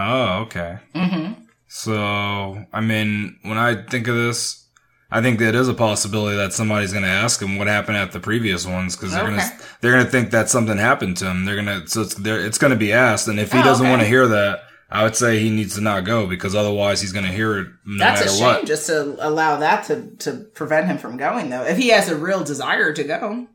Oh, 0.00 0.42
okay. 0.42 0.78
Mm-hmm. 0.94 1.42
So, 1.68 2.64
I 2.72 2.80
mean, 2.80 3.38
when 3.42 3.58
I 3.58 3.82
think 3.82 4.08
of 4.08 4.16
this, 4.16 4.66
I 5.10 5.20
think 5.22 5.38
that 5.40 5.54
is 5.54 5.68
a 5.68 5.74
possibility 5.74 6.36
that 6.36 6.52
somebody's 6.52 6.92
going 6.92 7.04
to 7.04 7.10
ask 7.10 7.40
him 7.42 7.58
what 7.58 7.66
happened 7.68 7.96
at 7.96 8.12
the 8.12 8.20
previous 8.20 8.66
ones 8.66 8.96
because 8.96 9.12
they're 9.12 9.22
Okay. 9.24 9.36
going 9.36 9.40
to 9.48 9.64
they're 9.80 9.92
going 9.92 10.04
to 10.04 10.10
think 10.10 10.30
that 10.30 10.48
something 10.48 10.78
happened 10.78 11.16
to 11.18 11.26
him. 11.30 11.44
They're 11.44 11.60
going 11.62 11.82
to 11.82 11.88
so 11.88 12.02
it's 12.02 12.14
they're, 12.14 12.40
it's 12.44 12.58
going 12.58 12.72
to 12.72 12.76
be 12.78 12.92
asked, 12.92 13.28
and 13.28 13.38
if 13.40 13.52
he 13.52 13.58
Oh, 13.58 13.62
doesn't 13.62 13.84
okay. 13.86 13.90
want 13.90 14.02
to 14.02 14.08
hear 14.08 14.26
that, 14.28 14.60
I 14.90 15.02
would 15.04 15.16
say 15.16 15.38
he 15.40 15.50
needs 15.50 15.74
to 15.76 15.80
not 15.80 16.04
go 16.04 16.26
because 16.26 16.54
otherwise 16.54 17.00
he's 17.00 17.12
going 17.12 17.24
to 17.26 17.32
hear 17.32 17.58
it 17.58 17.68
no 17.86 17.98
That's 18.04 18.20
a 18.22 18.28
shame 18.28 18.40
what. 18.46 18.66
just 18.66 18.86
to 18.86 19.16
allow 19.18 19.56
that 19.58 19.84
to, 19.86 20.10
to 20.18 20.32
prevent 20.54 20.86
him 20.86 20.98
from 20.98 21.16
going 21.16 21.50
though. 21.50 21.62
If 21.62 21.76
he 21.78 21.88
has 21.90 22.08
a 22.08 22.16
real 22.16 22.42
desire 22.44 22.92
to 22.92 23.04
go. 23.04 23.46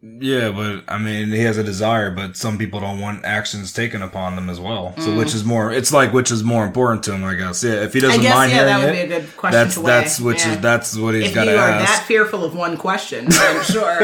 Yeah, 0.00 0.52
but 0.52 0.84
I 0.86 0.96
mean, 0.98 1.28
he 1.32 1.40
has 1.40 1.58
a 1.58 1.64
desire, 1.64 2.12
but 2.12 2.36
some 2.36 2.56
people 2.56 2.78
don't 2.78 3.00
want 3.00 3.24
actions 3.24 3.72
taken 3.72 4.00
upon 4.00 4.36
them 4.36 4.48
as 4.48 4.60
well. 4.60 4.94
So, 4.98 5.16
which 5.16 5.34
is 5.34 5.44
more? 5.44 5.72
It's 5.72 5.92
like 5.92 6.12
which 6.12 6.30
is 6.30 6.44
more 6.44 6.64
important 6.64 7.02
to 7.04 7.14
him, 7.14 7.24
I 7.24 7.34
guess. 7.34 7.64
Yeah, 7.64 7.82
if 7.82 7.94
he 7.94 7.98
Mm. 7.98 8.02
Doesn't 8.02 8.20
guess 8.22 8.34
mind 8.34 8.52
yeah, 8.52 8.56
hearing 8.58 8.68
that 8.74 8.78
would 8.86 8.94
it, 8.94 9.08
be 9.08 9.14
a 9.14 9.20
good 9.20 9.36
question 9.36 9.58
that's 9.60 9.74
to 9.74 9.80
weigh. 9.80 9.90
that's 9.90 10.20
which 10.20 10.44
Yeah. 10.46 10.52
is 10.52 10.60
that's 10.60 10.96
what 10.96 11.14
he's 11.16 11.26
if 11.30 11.34
got 11.34 11.46
you 11.48 11.52
to 11.54 11.58
are 11.58 11.68
ask. 11.70 11.98
that 12.02 12.06
fearful 12.06 12.44
of 12.44 12.54
one 12.54 12.76
question, 12.76 13.26
I'm 13.32 13.64
sure. 13.64 13.98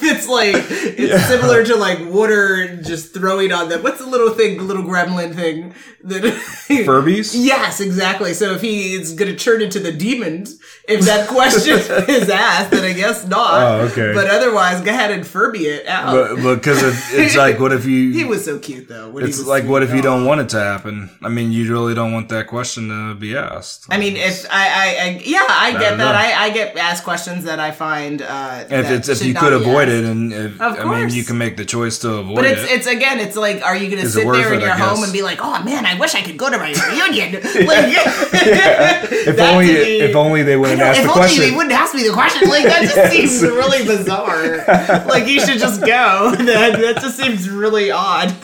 it's 0.00 0.28
like 0.28 0.54
it's 0.54 0.98
Yeah. 1.00 1.18
similar 1.26 1.64
to 1.64 1.74
like 1.76 1.98
water 2.06 2.76
just 2.76 3.12
throwing 3.14 3.52
on 3.52 3.68
them. 3.68 3.82
What's 3.82 3.98
the 3.98 4.06
little 4.06 4.30
thing, 4.30 4.58
the 4.58 4.64
little 4.64 4.84
gremlin 4.84 5.34
thing 5.34 5.74
that 6.04 6.22
Furbies? 6.68 7.32
Yes, 7.36 7.80
exactly. 7.80 8.32
So 8.34 8.52
if 8.54 8.60
he 8.60 8.94
is 8.94 9.12
going 9.14 9.30
to 9.30 9.36
turn 9.36 9.60
into 9.60 9.80
the 9.80 9.90
demons, 9.92 10.56
if 10.88 11.04
that 11.04 11.28
question 11.28 11.78
is 12.08 12.30
asked, 12.30 12.70
then 12.70 12.84
I 12.84 12.92
guess 12.92 13.26
not. 13.26 13.62
Oh, 13.62 13.80
okay. 13.86 13.87
But 13.94 14.28
otherwise, 14.28 14.80
go 14.80 14.90
ahead 14.90 15.10
and 15.10 15.26
Furby 15.26 15.66
it 15.66 15.86
out. 15.86 16.36
But 16.42 16.56
because 16.56 16.82
it's 17.12 17.36
like, 17.36 17.58
what 17.58 17.72
if 17.72 17.84
you? 17.86 18.12
he 18.18 18.24
was 18.24 18.44
so 18.44 18.58
cute 18.58 18.88
though. 18.88 19.16
It's 19.18 19.44
like, 19.46 19.64
what 19.64 19.82
if 19.82 19.94
you 19.94 20.02
don't 20.02 20.24
want 20.24 20.40
it 20.40 20.48
to 20.50 20.60
happen? 20.60 21.10
I 21.22 21.28
mean, 21.28 21.52
you 21.52 21.70
really 21.72 21.94
don't 21.94 22.12
want 22.12 22.28
that 22.30 22.46
question 22.46 22.88
to 22.88 23.14
be 23.14 23.36
asked. 23.36 23.86
I 23.90 23.98
mean, 23.98 24.16
if 24.16 24.46
I, 24.50 24.68
I, 24.68 25.04
I 25.04 25.22
yeah, 25.24 25.44
I 25.48 25.72
get 25.72 25.98
that. 25.98 26.14
I, 26.14 26.44
I 26.44 26.50
get 26.50 26.76
asked 26.76 27.04
questions 27.04 27.44
that 27.44 27.60
I 27.60 27.70
find. 27.70 28.22
Uh, 28.22 28.64
if 28.70 28.90
it's 28.90 29.08
if 29.08 29.24
you 29.24 29.34
could 29.34 29.52
avoid 29.52 29.88
asked. 29.88 29.96
it, 29.98 30.04
and 30.04 30.32
if, 30.32 30.60
I 30.60 30.84
mean, 30.84 31.10
you 31.10 31.24
can 31.24 31.38
make 31.38 31.56
the 31.56 31.64
choice 31.64 31.98
to 32.00 32.14
avoid 32.14 32.32
it. 32.32 32.34
But 32.36 32.44
it's 32.46 32.62
it. 32.62 32.70
it's 32.70 32.86
again, 32.86 33.20
it's 33.20 33.36
like, 33.36 33.62
are 33.62 33.76
you 33.76 33.90
going 33.90 34.02
to 34.02 34.08
sit 34.08 34.24
there 34.24 34.52
in 34.54 34.60
it, 34.60 34.64
your 34.64 34.74
home 34.74 35.02
and 35.04 35.12
be 35.12 35.22
like, 35.22 35.38
oh 35.40 35.62
man, 35.62 35.86
I 35.86 35.98
wish 35.98 36.14
I 36.14 36.22
could 36.22 36.36
go 36.36 36.50
to 36.50 36.58
my 36.58 36.72
reunion? 36.88 37.42
Like, 37.68 37.92
if 37.92 39.38
only 39.38 39.66
me- 39.66 40.00
if 40.00 40.16
only 40.16 40.42
they 40.42 40.56
wouldn't 40.56 40.80
ask 40.80 40.98
if 40.98 41.04
the 41.04 41.10
only 41.10 41.20
question. 41.20 41.42
they 41.42 41.50
wouldn't 41.56 41.74
ask 41.74 41.94
me 41.94 42.06
the 42.06 42.12
question. 42.12 42.48
Like 42.48 42.64
that 42.64 42.82
just 42.82 42.96
Yes. 42.96 43.12
seems 43.12 43.42
really 43.42 43.77
bizarre. 43.86 44.64
like 45.06 45.26
you 45.28 45.40
should 45.40 45.58
just 45.58 45.80
go. 45.80 46.34
That 46.48 46.78
that 46.80 47.00
just 47.00 47.16
seems 47.18 47.48
really 47.48 47.90
odd. 47.90 48.34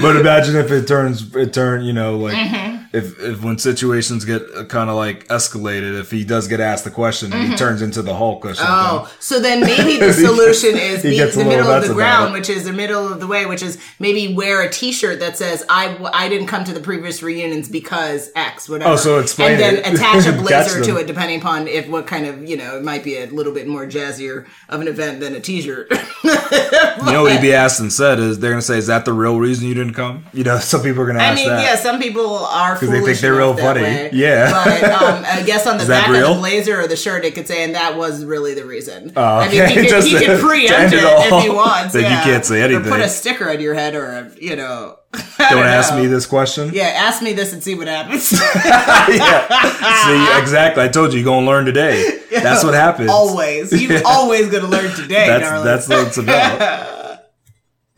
but 0.00 0.16
imagine 0.16 0.56
if 0.56 0.70
it 0.70 0.86
turns 0.88 1.34
it 1.36 1.52
turn 1.52 1.84
you 1.84 1.92
know 1.92 2.16
like 2.18 2.34
Mm-hmm. 2.34 2.81
If 2.92 3.18
if 3.20 3.42
when 3.42 3.58
situations 3.58 4.24
get 4.24 4.68
kind 4.68 4.90
of 4.90 4.96
like 4.96 5.26
escalated 5.28 5.98
if 5.98 6.10
he 6.10 6.24
does 6.24 6.48
get 6.48 6.60
asked 6.60 6.84
the 6.84 6.90
question 6.90 7.32
and 7.32 7.48
he 7.48 7.56
turns 7.56 7.80
into 7.82 8.02
the 8.02 8.14
hulk 8.14 8.44
or 8.44 8.54
something 8.54 8.72
Mm-hmm. 8.72 9.04
Oh, 9.04 9.10
so 9.18 9.40
then 9.40 9.60
maybe 9.60 9.98
the 10.06 10.12
solution 10.12 10.76
is 10.76 11.02
gets 11.02 11.36
the 11.36 11.44
middle 11.44 11.70
of 11.70 11.86
the 11.86 11.94
ground, 11.94 12.32
which 12.32 12.48
is 12.48 12.64
the 12.64 12.72
middle 12.72 13.12
of 13.12 13.20
the 13.20 13.26
way, 13.26 13.46
which 13.46 13.62
is 13.62 13.78
maybe 13.98 14.34
wear 14.34 14.62
a 14.62 14.70
T-shirt 14.70 15.20
that 15.20 15.36
says 15.36 15.64
"I 15.68 15.96
I 16.12 16.28
didn't 16.28 16.46
come 16.46 16.64
to 16.64 16.72
the 16.72 16.80
previous 16.80 17.22
reunions 17.22 17.68
because 17.68 18.30
X 18.34 18.68
whatever." 18.68 18.92
Oh, 18.92 18.96
so 18.96 19.18
explain 19.18 19.52
and 19.52 19.60
then 19.60 19.74
it. 19.76 19.94
attach 19.94 20.26
a 20.26 20.32
blazer 20.42 20.82
to 20.84 20.96
it, 20.96 21.06
depending 21.06 21.40
upon 21.40 21.68
if 21.68 21.88
what 21.88 22.06
kind 22.06 22.26
of 22.26 22.48
you 22.48 22.56
know 22.56 22.76
it 22.76 22.82
might 22.84 23.04
be 23.04 23.16
a 23.18 23.26
little 23.26 23.52
bit 23.52 23.66
more 23.66 23.86
jazzier 23.86 24.46
of 24.68 24.80
an 24.80 24.88
event 24.88 25.20
than 25.20 25.34
a 25.34 25.40
T-shirt. 25.40 25.90
you 26.24 27.12
know 27.12 27.22
what 27.22 27.32
he'd 27.32 27.40
be 27.40 27.52
asked 27.54 27.80
and 27.80 27.92
said 27.92 28.18
is 28.18 28.38
they're 28.38 28.50
gonna 28.50 28.62
say 28.62 28.78
is 28.78 28.86
that 28.86 29.04
the 29.04 29.12
real 29.12 29.38
reason 29.38 29.66
you 29.68 29.74
didn't 29.74 29.94
come 29.94 30.24
you 30.32 30.44
know 30.44 30.58
some 30.58 30.82
people 30.82 31.02
are 31.02 31.06
gonna 31.06 31.18
I 31.18 31.24
ask 31.24 31.36
mean, 31.36 31.48
that 31.48 31.62
yeah, 31.62 31.76
some 31.76 32.00
people 32.00 32.36
are 32.46 32.76
they 32.90 33.00
think 33.00 33.18
they're 33.18 33.34
real 33.34 33.56
funny. 33.56 33.82
way. 33.82 34.10
Yeah. 34.12 34.50
but 34.64 34.84
um, 34.84 35.24
I 35.26 35.42
guess 35.46 35.66
on 35.66 35.78
the 35.78 35.86
back 35.86 36.08
of 36.08 36.14
real? 36.14 36.34
the 36.34 36.40
blazer 36.40 36.80
or 36.80 36.86
the 36.86 36.96
shirt, 36.96 37.24
it 37.24 37.34
could 37.34 37.46
say, 37.48 37.64
"And 37.64 37.74
that 37.74 37.96
was 37.96 38.24
really 38.24 38.54
the 38.54 38.64
reason." 38.64 39.12
Oh, 39.16 39.22
I 39.22 39.48
mean, 39.48 39.62
okay. 39.62 39.82
he 39.82 39.88
could, 39.90 40.04
he 40.04 40.18
could 40.24 40.40
preempt 40.40 40.92
it, 40.94 41.02
it 41.02 41.32
if 41.32 41.42
he 41.42 41.50
wants. 41.50 41.92
That 41.94 42.02
you 42.02 42.30
can't 42.32 42.44
say 42.44 42.62
anything. 42.62 42.86
Or 42.86 42.90
put 42.90 43.00
a 43.00 43.08
sticker 43.08 43.50
on 43.50 43.60
your 43.60 43.74
head, 43.74 43.94
or 43.94 44.06
a, 44.06 44.32
you 44.40 44.56
know. 44.56 44.98
don't 45.38 45.66
ask 45.66 45.94
me 45.94 46.06
this 46.06 46.24
question 46.24 46.70
Yeah, 46.72 46.84
ask 46.84 47.22
me 47.22 47.34
this 47.34 47.52
and 47.52 47.62
see 47.62 47.74
what 47.74 47.86
happens. 47.86 48.32
yeah. 48.32 50.06
see 50.06 50.40
exactly 50.40 50.82
i 50.82 50.88
told 50.88 51.12
you 51.12 51.18
you're 51.18 51.26
gonna 51.26 51.44
learn 51.44 51.66
today 51.66 52.20
that's 52.30 52.64
what 52.64 52.72
happens 52.72 53.10
always, 53.10 53.72
you're 53.78 54.00
always 54.06 54.48
gonna 54.48 54.68
learn 54.68 54.90
today, 54.94 55.26
that's 55.26 55.44
darling. 55.44 55.64
that's 55.66 55.88
what 55.88 56.06
it's 56.06 56.16
about. 56.16 57.18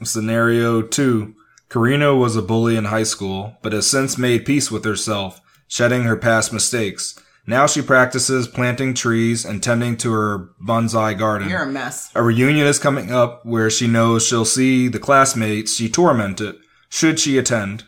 Scenario 0.03 0.83
two: 0.83 1.35
Karina 1.69 2.15
was 2.15 2.37
a 2.37 2.43
bully 2.43 2.77
in 2.77 2.85
high 2.87 3.03
school, 3.05 3.57
but 3.63 3.73
has 3.73 3.89
since 3.91 4.17
made 4.19 4.45
peace 4.45 4.71
with 4.71 4.85
herself, 4.85 5.41
shedding 5.67 6.05
her 6.05 6.17
past 6.17 6.53
mistakes. 6.53 7.19
Now 7.47 7.67
she 7.67 7.83
practices 7.83 8.49
planting 8.49 8.95
trees 8.95 9.45
and 9.45 9.63
tending 9.63 9.97
to 9.99 10.13
her 10.13 10.49
bonsai 10.67 11.19
garden. 11.19 11.49
You're 11.49 11.63
a 11.65 11.67
mess. 11.67 12.11
A 12.15 12.23
reunion 12.23 12.67
is 12.67 12.79
coming 12.79 13.13
up 13.13 13.45
where 13.45 13.69
she 13.69 13.87
knows 13.87 14.27
she'll 14.27 14.45
see 14.47 14.89
the 14.89 14.99
classmates 14.99 15.75
she 15.75 15.91
tormented. 15.91 16.57
Should 16.89 17.19
she 17.21 17.37
attend? 17.37 17.85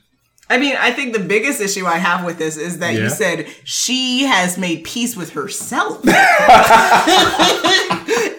I 0.51 0.59
mean, 0.59 0.77
I 0.79 0.91
think 0.93 1.12
the 1.12 1.18
biggest 1.20 1.61
issue 1.61 1.87
I 1.87 1.97
have 1.99 2.24
with 2.24 2.39
this 2.39 2.57
is 2.57 2.79
that 2.79 2.95
Yeah. 2.95 3.05
you 3.05 3.09
said 3.11 3.47
she 3.64 4.24
has 4.24 4.59
made 4.59 4.85
peace 4.85 5.16
with 5.16 5.31
herself. 5.31 6.01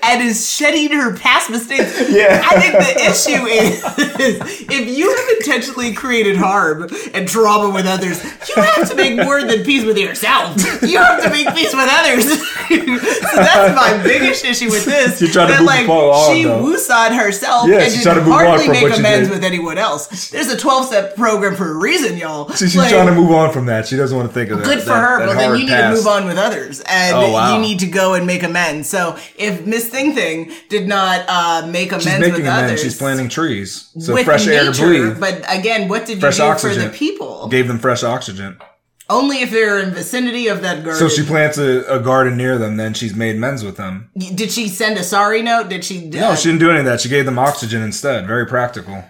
and 0.08 0.24
is 0.24 0.50
shedding 0.50 0.92
her 0.92 1.16
past 1.18 1.50
mistakes. 1.50 1.96
Yeah. 2.18 2.42
I 2.50 2.60
think 2.60 2.74
the 2.74 3.06
issue 3.12 3.46
is 3.46 3.84
if 4.70 4.88
you 4.98 5.14
have 5.16 5.38
intentionally 5.38 5.94
created 5.94 6.36
harm 6.38 6.88
and 7.14 7.28
trauma 7.28 7.74
with 7.74 7.86
others, 7.86 8.24
you 8.24 8.56
have 8.64 8.90
to 8.90 8.96
make 8.96 9.18
more 9.18 9.42
than 9.44 9.64
peace 9.64 9.84
with 9.84 9.98
yourself. 9.98 10.56
You 10.82 10.98
have 10.98 11.22
to 11.24 11.30
make 11.30 11.48
peace 11.54 11.74
with 11.76 11.88
others. 11.92 12.26
so 12.68 13.36
that's 13.36 13.76
my 13.76 14.02
biggest 14.04 14.46
issue 14.46 14.70
with 14.70 14.86
this. 14.86 15.20
She's 15.20 15.34
trying 15.34 15.48
to 15.48 15.54
that, 15.54 15.60
move 15.60 15.68
like, 15.68 15.90
on, 15.90 16.36
she 16.36 16.44
though. 16.44 16.64
woosawed 16.64 17.16
herself 17.18 17.68
Yeah, 17.70 17.80
and 17.82 17.84
she's 17.92 17.96
did 17.98 18.04
trying 18.04 18.16
to 18.18 18.22
move 18.24 18.34
on 18.34 18.46
hardly 18.46 18.68
make 18.70 18.94
she 18.94 19.00
amends 19.00 19.30
with 19.30 19.44
anyone 19.44 19.78
else. 19.78 20.30
There's 20.30 20.48
a 20.50 20.58
12 20.58 20.86
step 20.88 21.16
program 21.16 21.56
for 21.56 21.70
a 21.72 21.76
reason, 21.76 22.18
y'all. 22.18 22.50
She's 22.54 22.76
Like, 22.76 22.90
trying 22.92 23.08
to 23.08 23.14
move 23.16 23.32
on 23.32 23.52
from 23.52 23.66
that. 23.68 23.88
She 23.88 23.98
doesn't 23.98 24.16
want 24.18 24.30
to 24.30 24.34
think 24.34 24.50
of 24.52 24.60
that. 24.60 24.66
Good 24.66 24.80
for 24.80 24.90
that- 24.90 25.02
her, 25.02 25.20
that 25.20 25.26
but 25.28 25.36
then 25.38 25.52
you 25.56 25.66
need 25.66 25.70
past. 25.70 25.92
to 25.92 25.98
move 25.98 26.08
on 26.08 26.26
with 26.26 26.38
others, 26.38 26.82
and 26.88 27.16
Oh, 27.16 27.32
wow. 27.32 27.56
you 27.56 27.62
need 27.62 27.80
to 27.80 27.88
go 27.88 28.14
and 28.14 28.26
make 28.26 28.44
amends. 28.44 28.90
So 28.90 29.18
if 29.38 29.66
Miss 29.66 29.90
Thing 29.98 30.14
Thing 30.48 30.52
did 30.70 30.88
not 30.88 31.26
uh, 31.28 31.68
make 31.68 31.90
amends 31.92 32.06
She's 32.06 32.14
with 32.20 32.22
making 32.32 32.48
amends. 32.48 32.64
others, 32.72 32.82
She's 32.82 32.98
planting 32.98 33.30
trees, 33.30 33.90
so 34.00 34.14
with 34.14 34.26
fresh 34.26 34.48
air 34.48 34.72
to 34.72 34.82
breathe. 34.82 35.20
But 35.20 35.44
again, 35.50 35.88
what 35.90 36.06
did 36.06 36.20
Fresh 36.20 36.38
you 36.38 36.44
do 36.46 36.50
oxygen. 36.50 36.84
for 36.84 36.90
the 36.90 36.98
people? 36.98 37.48
Gave 37.50 37.68
them 37.68 37.80
fresh 37.80 38.04
oxygen. 38.04 38.58
Only 39.10 39.38
if 39.42 39.52
they're 39.52 39.80
in 39.80 39.92
vicinity 39.92 40.48
of 40.50 40.62
that 40.64 40.84
garden. 40.84 41.00
So 41.00 41.08
she 41.08 41.24
plants 41.26 41.58
a, 41.58 41.84
a 41.88 42.00
garden 42.02 42.36
near 42.36 42.58
them. 42.58 42.76
Then 42.76 42.94
she's 42.94 43.16
made 43.16 43.38
amends 43.38 43.64
with 43.64 43.78
them. 43.78 44.10
did 44.18 44.52
she 44.52 44.68
send 44.68 44.98
a 44.98 45.04
sorry 45.04 45.42
note? 45.42 45.70
Did 45.70 45.86
she? 45.86 46.08
No, 46.10 46.36
she 46.36 46.50
didn't 46.50 46.60
do 46.60 46.70
any 46.70 46.80
of 46.80 46.86
that. 46.86 47.00
She 47.00 47.08
gave 47.08 47.26
them 47.26 47.40
oxygen 47.40 47.82
instead. 47.82 48.28
Very 48.28 48.46
practical. 48.46 49.06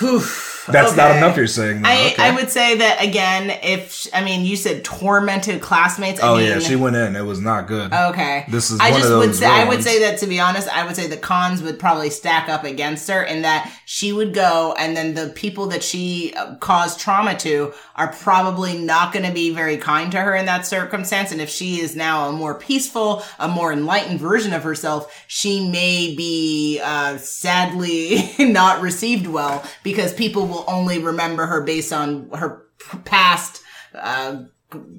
That's 0.00 0.96
not 0.96 1.16
enough. 1.16 1.36
You're 1.36 1.46
saying. 1.46 1.82
though. 1.82 1.88
I, 1.88 2.12
Okay. 2.12 2.22
I 2.22 2.34
would 2.34 2.50
say 2.50 2.76
that 2.78 3.02
again. 3.02 3.50
If 3.62 4.08
I 4.14 4.24
mean, 4.24 4.44
you 4.44 4.56
said 4.56 4.84
tormented 4.84 5.60
classmates. 5.60 6.20
I 6.20 6.28
Oh 6.28 6.36
mean, 6.36 6.46
yeah, 6.46 6.58
she 6.58 6.74
went 6.76 6.96
in. 6.96 7.16
It 7.16 7.22
was 7.22 7.40
not 7.40 7.66
good. 7.66 7.92
Okay. 7.92 8.44
This 8.48 8.70
is 8.70 8.80
I 8.80 8.90
just 8.90 9.10
would 9.10 9.34
say 9.34 9.46
I 9.46 9.68
would 9.68 9.82
say 9.82 10.00
that 10.00 10.18
to 10.20 10.26
be 10.26 10.40
honest, 10.40 10.68
I 10.68 10.84
would 10.86 10.96
say 10.96 11.06
the 11.06 11.16
cons 11.16 11.62
would 11.62 11.78
probably 11.78 12.10
stack 12.10 12.48
up 12.48 12.64
against 12.64 13.08
her 13.08 13.22
in 13.22 13.42
that 13.42 13.72
she 13.84 14.12
would 14.12 14.34
go 14.34 14.74
and 14.78 14.96
then 14.96 15.14
the 15.14 15.28
people 15.28 15.66
that 15.68 15.82
she 15.82 16.32
uh, 16.34 16.56
caused 16.56 16.98
trauma 16.98 17.36
to 17.38 17.72
are 17.94 18.08
probably 18.12 18.78
not 18.78 19.12
going 19.12 19.24
to 19.26 19.32
be 19.32 19.50
very 19.50 19.76
kind 19.76 20.10
to 20.12 20.20
her 20.20 20.34
in 20.34 20.46
that 20.46 20.66
circumstance 20.66 21.30
and 21.30 21.40
if 21.40 21.48
she 21.48 21.80
is 21.80 21.94
now 21.94 22.28
a 22.28 22.32
more 22.32 22.54
peaceful, 22.54 23.22
a 23.38 23.46
more 23.48 23.72
enlightened 23.72 24.18
version 24.18 24.52
of 24.52 24.62
herself, 24.64 25.24
she 25.28 25.68
may 25.68 26.14
be 26.16 26.80
uh 26.82 27.16
sadly 27.18 28.32
not 28.38 28.80
received 28.80 29.26
well 29.26 29.64
because 29.84 30.12
people 30.12 30.48
will 30.48 30.64
only 30.66 30.98
remember 30.98 31.46
her 31.46 31.62
based 31.62 31.92
on 31.92 32.28
her 32.30 32.66
past 33.04 33.62
uh 33.94 34.42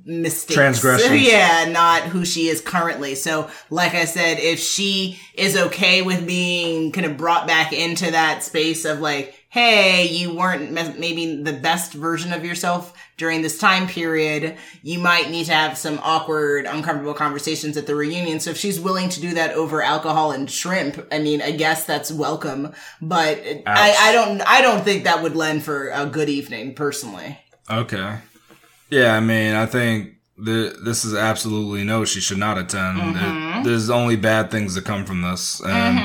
mistakes. 0.05 0.55
Transgressions. 0.55 1.21
Yeah, 1.27 1.65
not 1.69 2.03
who 2.03 2.25
she 2.25 2.47
is 2.47 2.61
currently. 2.61 3.15
So, 3.15 3.49
like 3.69 3.93
I 3.93 4.05
said, 4.05 4.39
if 4.39 4.59
she 4.59 5.19
is 5.33 5.57
okay 5.57 6.01
with 6.01 6.25
being 6.25 6.91
kind 6.91 7.05
of 7.05 7.17
brought 7.17 7.47
back 7.47 7.73
into 7.73 8.11
that 8.11 8.43
space 8.43 8.85
of 8.85 8.99
like, 8.99 9.35
hey, 9.55 10.05
you 10.09 10.35
weren't 10.35 10.69
maybe 10.99 11.41
the 11.41 11.53
best 11.53 11.93
version 11.93 12.33
of 12.33 12.43
yourself 12.43 12.93
during 13.15 13.41
this 13.41 13.57
time 13.57 13.87
period, 13.87 14.57
you 14.83 14.99
might 14.99 15.29
need 15.31 15.45
to 15.45 15.53
have 15.53 15.77
some 15.77 15.97
awkward, 16.03 16.65
uncomfortable 16.65 17.13
conversations 17.13 17.77
at 17.77 17.87
the 17.87 17.95
reunion. 17.95 18.41
So 18.41 18.49
if 18.51 18.57
she's 18.57 18.81
willing 18.81 19.07
to 19.07 19.21
do 19.21 19.33
that 19.35 19.53
over 19.53 19.81
alcohol 19.81 20.31
and 20.33 20.51
shrimp, 20.51 21.07
I 21.09 21.19
mean, 21.19 21.41
I 21.41 21.51
guess 21.51 21.85
that's 21.85 22.11
welcome. 22.11 22.73
But 23.01 23.41
I, 23.65 23.95
I 23.97 24.11
don't, 24.11 24.41
I 24.41 24.59
don't 24.61 24.83
think 24.83 25.05
that 25.05 25.23
would 25.23 25.37
lend 25.37 25.63
for 25.63 25.87
a 25.87 26.05
good 26.05 26.27
evening, 26.27 26.75
personally. 26.75 27.39
Okay. 27.71 28.17
Yeah, 28.89 29.15
I 29.15 29.21
mean, 29.21 29.55
I 29.55 29.67
think 29.67 30.15
the, 30.37 30.77
this 30.83 31.05
is 31.05 31.15
absolutely 31.15 31.85
no. 31.85 32.03
She 32.03 32.19
should 32.19 32.39
not 32.39 32.57
attend. 32.57 32.97
Mm-hmm. 32.99 33.13
There- 33.13 33.45
there's 33.63 33.89
only 33.89 34.15
bad 34.17 34.51
things 34.51 34.75
that 34.75 34.83
come 34.85 35.05
from 35.05 35.21
this, 35.23 35.59
and 35.65 35.97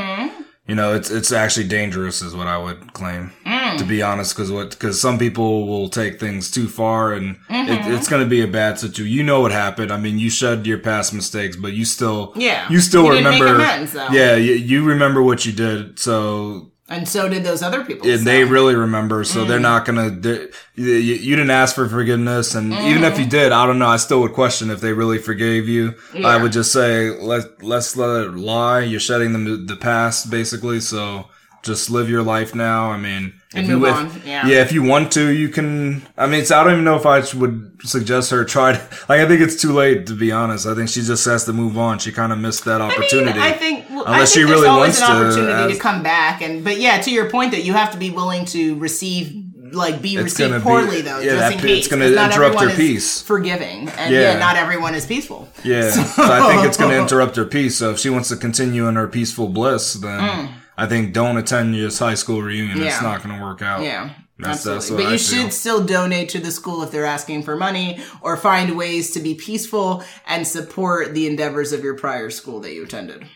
you 0.70 0.76
know, 0.78 0.90
it's 0.98 1.10
it's 1.18 1.32
actually 1.32 1.68
dangerous, 1.68 2.22
is 2.22 2.34
what 2.40 2.46
I 2.46 2.58
would 2.64 2.80
claim. 2.98 3.22
Mm. 3.44 3.78
To 3.78 3.84
be 3.84 4.00
honest, 4.10 4.30
because 4.34 4.50
what 4.56 4.70
because 4.70 5.00
some 5.06 5.18
people 5.18 5.66
will 5.70 5.88
take 5.88 6.14
things 6.20 6.50
too 6.56 6.68
far, 6.68 7.12
and 7.16 7.26
Mm-hmm. 7.50 7.72
it, 7.72 7.94
it's 7.94 8.08
going 8.08 8.22
to 8.26 8.28
be 8.36 8.42
a 8.42 8.46
bad 8.60 8.78
situation. 8.78 9.12
You 9.18 9.24
know 9.30 9.40
what 9.44 9.52
happened. 9.52 9.90
I 9.92 9.98
mean, 10.04 10.16
you 10.24 10.30
shed 10.30 10.66
your 10.66 10.78
past 10.78 11.12
mistakes, 11.12 11.56
but 11.64 11.72
you 11.78 11.84
still 11.84 12.32
Yeah. 12.36 12.62
you 12.72 12.80
still 12.80 13.04
You 13.06 13.12
remember. 13.18 13.54
amends, 13.54 13.94
yeah, 14.18 14.34
you, 14.46 14.54
you 14.54 14.78
remember 14.94 15.20
what 15.28 15.44
you 15.46 15.52
did, 15.66 15.98
so 15.98 16.70
And 16.90 17.08
so 17.08 17.28
did 17.28 17.44
those 17.44 17.62
other 17.62 17.84
people. 17.84 18.06
and 18.10 18.18
so. 18.18 18.24
they 18.24 18.42
really 18.44 18.74
remember, 18.74 19.22
so 19.24 19.44
Mm. 19.44 19.48
they're 19.48 19.60
not 19.60 19.84
gonna. 19.86 20.10
they- 20.10 20.48
You, 20.74 20.92
you 20.94 21.36
didn't 21.36 21.50
ask 21.50 21.74
for 21.74 21.88
forgiveness, 21.88 22.54
and 22.54 22.72
even 22.72 23.04
if 23.04 23.18
you 23.18 23.26
did, 23.26 23.52
I 23.52 23.64
don't 23.66 23.78
know. 23.78 23.86
I 23.88 23.96
still 23.98 24.20
would 24.22 24.32
question 24.32 24.70
if 24.70 24.80
they 24.80 24.92
really 24.92 25.18
forgave 25.18 25.68
you. 25.68 25.94
I 26.24 26.36
would 26.36 26.52
just 26.52 26.72
say 26.72 27.10
let 27.10 27.62
let's 27.62 27.96
let 27.96 28.22
it 28.26 28.34
lie. 28.34 28.80
You're 28.80 28.98
shedding 28.98 29.32
the, 29.32 29.56
the 29.56 29.76
past, 29.76 30.30
basically. 30.30 30.80
So 30.80 31.26
just 31.62 31.90
live 31.90 32.08
your 32.08 32.22
life 32.22 32.54
now. 32.54 32.90
I 32.90 32.96
mean, 32.96 33.34
And 33.54 33.64
if 33.64 33.68
you 33.70 33.78
move 33.78 33.88
if- 33.88 33.94
on, 33.96 34.22
yeah. 34.24 34.46
if 34.48 34.72
you 34.72 34.82
want 34.82 35.12
to, 35.12 35.30
you 35.30 35.48
can. 35.48 36.02
I 36.16 36.26
mean, 36.26 36.44
so 36.44 36.58
I 36.58 36.64
don't 36.64 36.72
even 36.74 36.84
know 36.84 36.96
if 36.96 37.04
I 37.06 37.20
would 37.38 37.72
suggest 37.82 38.30
her 38.30 38.44
try. 38.44 38.72
To, 38.72 38.78
like, 39.08 39.20
I 39.20 39.26
think 39.28 39.40
it's 39.40 39.60
too 39.60 39.72
late 39.72 40.06
to 40.06 40.14
be 40.14 40.32
honest. 40.32 40.66
I 40.66 40.74
think 40.74 40.88
she 40.88 41.02
just 41.02 41.24
has 41.26 41.44
to 41.44 41.52
move 41.52 41.76
on. 41.78 41.98
She 41.98 42.12
kind 42.12 42.32
of 42.32 42.38
missed 42.38 42.64
that 42.64 42.80
I 42.80 42.88
mean, 42.88 42.96
opportunity. 42.96 43.40
I 43.40 43.52
think 43.52 43.86
well, 43.90 44.04
I 44.06 44.14
Unless 44.14 44.34
think 44.34 44.46
she 44.46 44.52
really 44.52 44.68
wants 44.68 45.00
an 45.00 45.06
to, 45.08 45.12
opportunity 45.12 45.52
to, 45.52 45.76
as- 45.76 45.78
come 45.80 46.02
back, 46.02 46.42
and 46.42 46.64
but 46.64 46.80
yeah, 46.80 47.00
to 47.00 47.10
your 47.10 47.28
point 47.30 47.50
that 47.52 47.64
you 47.64 47.72
have 47.74 47.92
to 47.92 47.98
be 47.98 48.10
willing 48.10 48.44
to 48.46 48.76
receive 48.78 49.46
like 49.72 50.02
be 50.02 50.14
It's 50.16 50.24
received 50.24 50.50
gonna 50.50 50.58
be- 50.58 50.64
poorly 50.64 51.00
though, 51.02 51.20
yeah, 51.20 51.36
just 51.36 51.52
in 51.54 51.58
case. 51.60 51.78
it's 51.86 51.88
'cause 51.94 52.12
not 52.14 52.32
interrupt 52.32 52.60
is 52.62 52.74
peace. 52.74 53.22
Forgiving, 53.22 53.88
and 53.90 54.12
Yeah. 54.12 54.32
yeah. 54.32 54.38
not 54.38 54.56
everyone 54.56 54.96
is 54.96 55.06
peaceful. 55.06 55.48
Yeah. 55.62 55.90
So 55.92 56.22
I 56.24 56.48
think 56.54 56.66
it's 56.66 56.76
going 56.76 56.90
to 56.90 56.98
interrupt 57.00 57.36
her 57.36 57.44
peace. 57.44 57.76
So 57.76 57.90
if 57.92 57.98
she 58.00 58.10
wants 58.10 58.30
to 58.30 58.36
continue 58.36 58.88
in 58.88 58.96
her 58.96 59.06
peaceful 59.06 59.48
bliss, 59.48 59.94
then 59.94 60.20
mm. 60.20 60.48
I 60.82 60.86
think 60.86 61.12
don't 61.12 61.36
attend 61.36 61.76
your 61.76 61.90
high 61.94 62.14
school 62.14 62.42
reunion. 62.42 62.82
It's 62.82 62.96
Mm. 62.96 63.02
Not 63.02 63.22
going 63.22 63.36
to 63.38 63.44
work 63.44 63.62
out. 63.62 63.82
Yeah. 63.82 64.10
That's- 64.38 64.66
absolutely. 64.66 64.78
that's 64.78 64.88
but 64.90 65.06
I 65.06 65.12
you 65.12 65.18
feel. 65.18 65.42
should 65.44 65.52
still 65.52 65.84
donate 65.84 66.30
to 66.30 66.38
the 66.40 66.50
school 66.50 66.82
if 66.82 66.90
they're 66.90 67.04
asking 67.04 67.42
for 67.42 67.56
money 67.56 68.00
or 68.22 68.36
find 68.38 68.76
ways 68.76 69.10
to 69.10 69.20
be 69.20 69.34
peaceful 69.34 70.02
and 70.26 70.46
support 70.46 71.12
the 71.12 71.26
endeavors 71.26 71.72
of 71.74 71.84
your 71.84 71.94
prior 71.94 72.30
school 72.30 72.58
that 72.60 72.72
you 72.72 72.84
attended. 72.84 73.26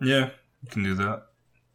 Yeah, 0.00 0.30
you 0.62 0.70
can 0.70 0.84
do 0.84 0.94
that. 0.94 1.22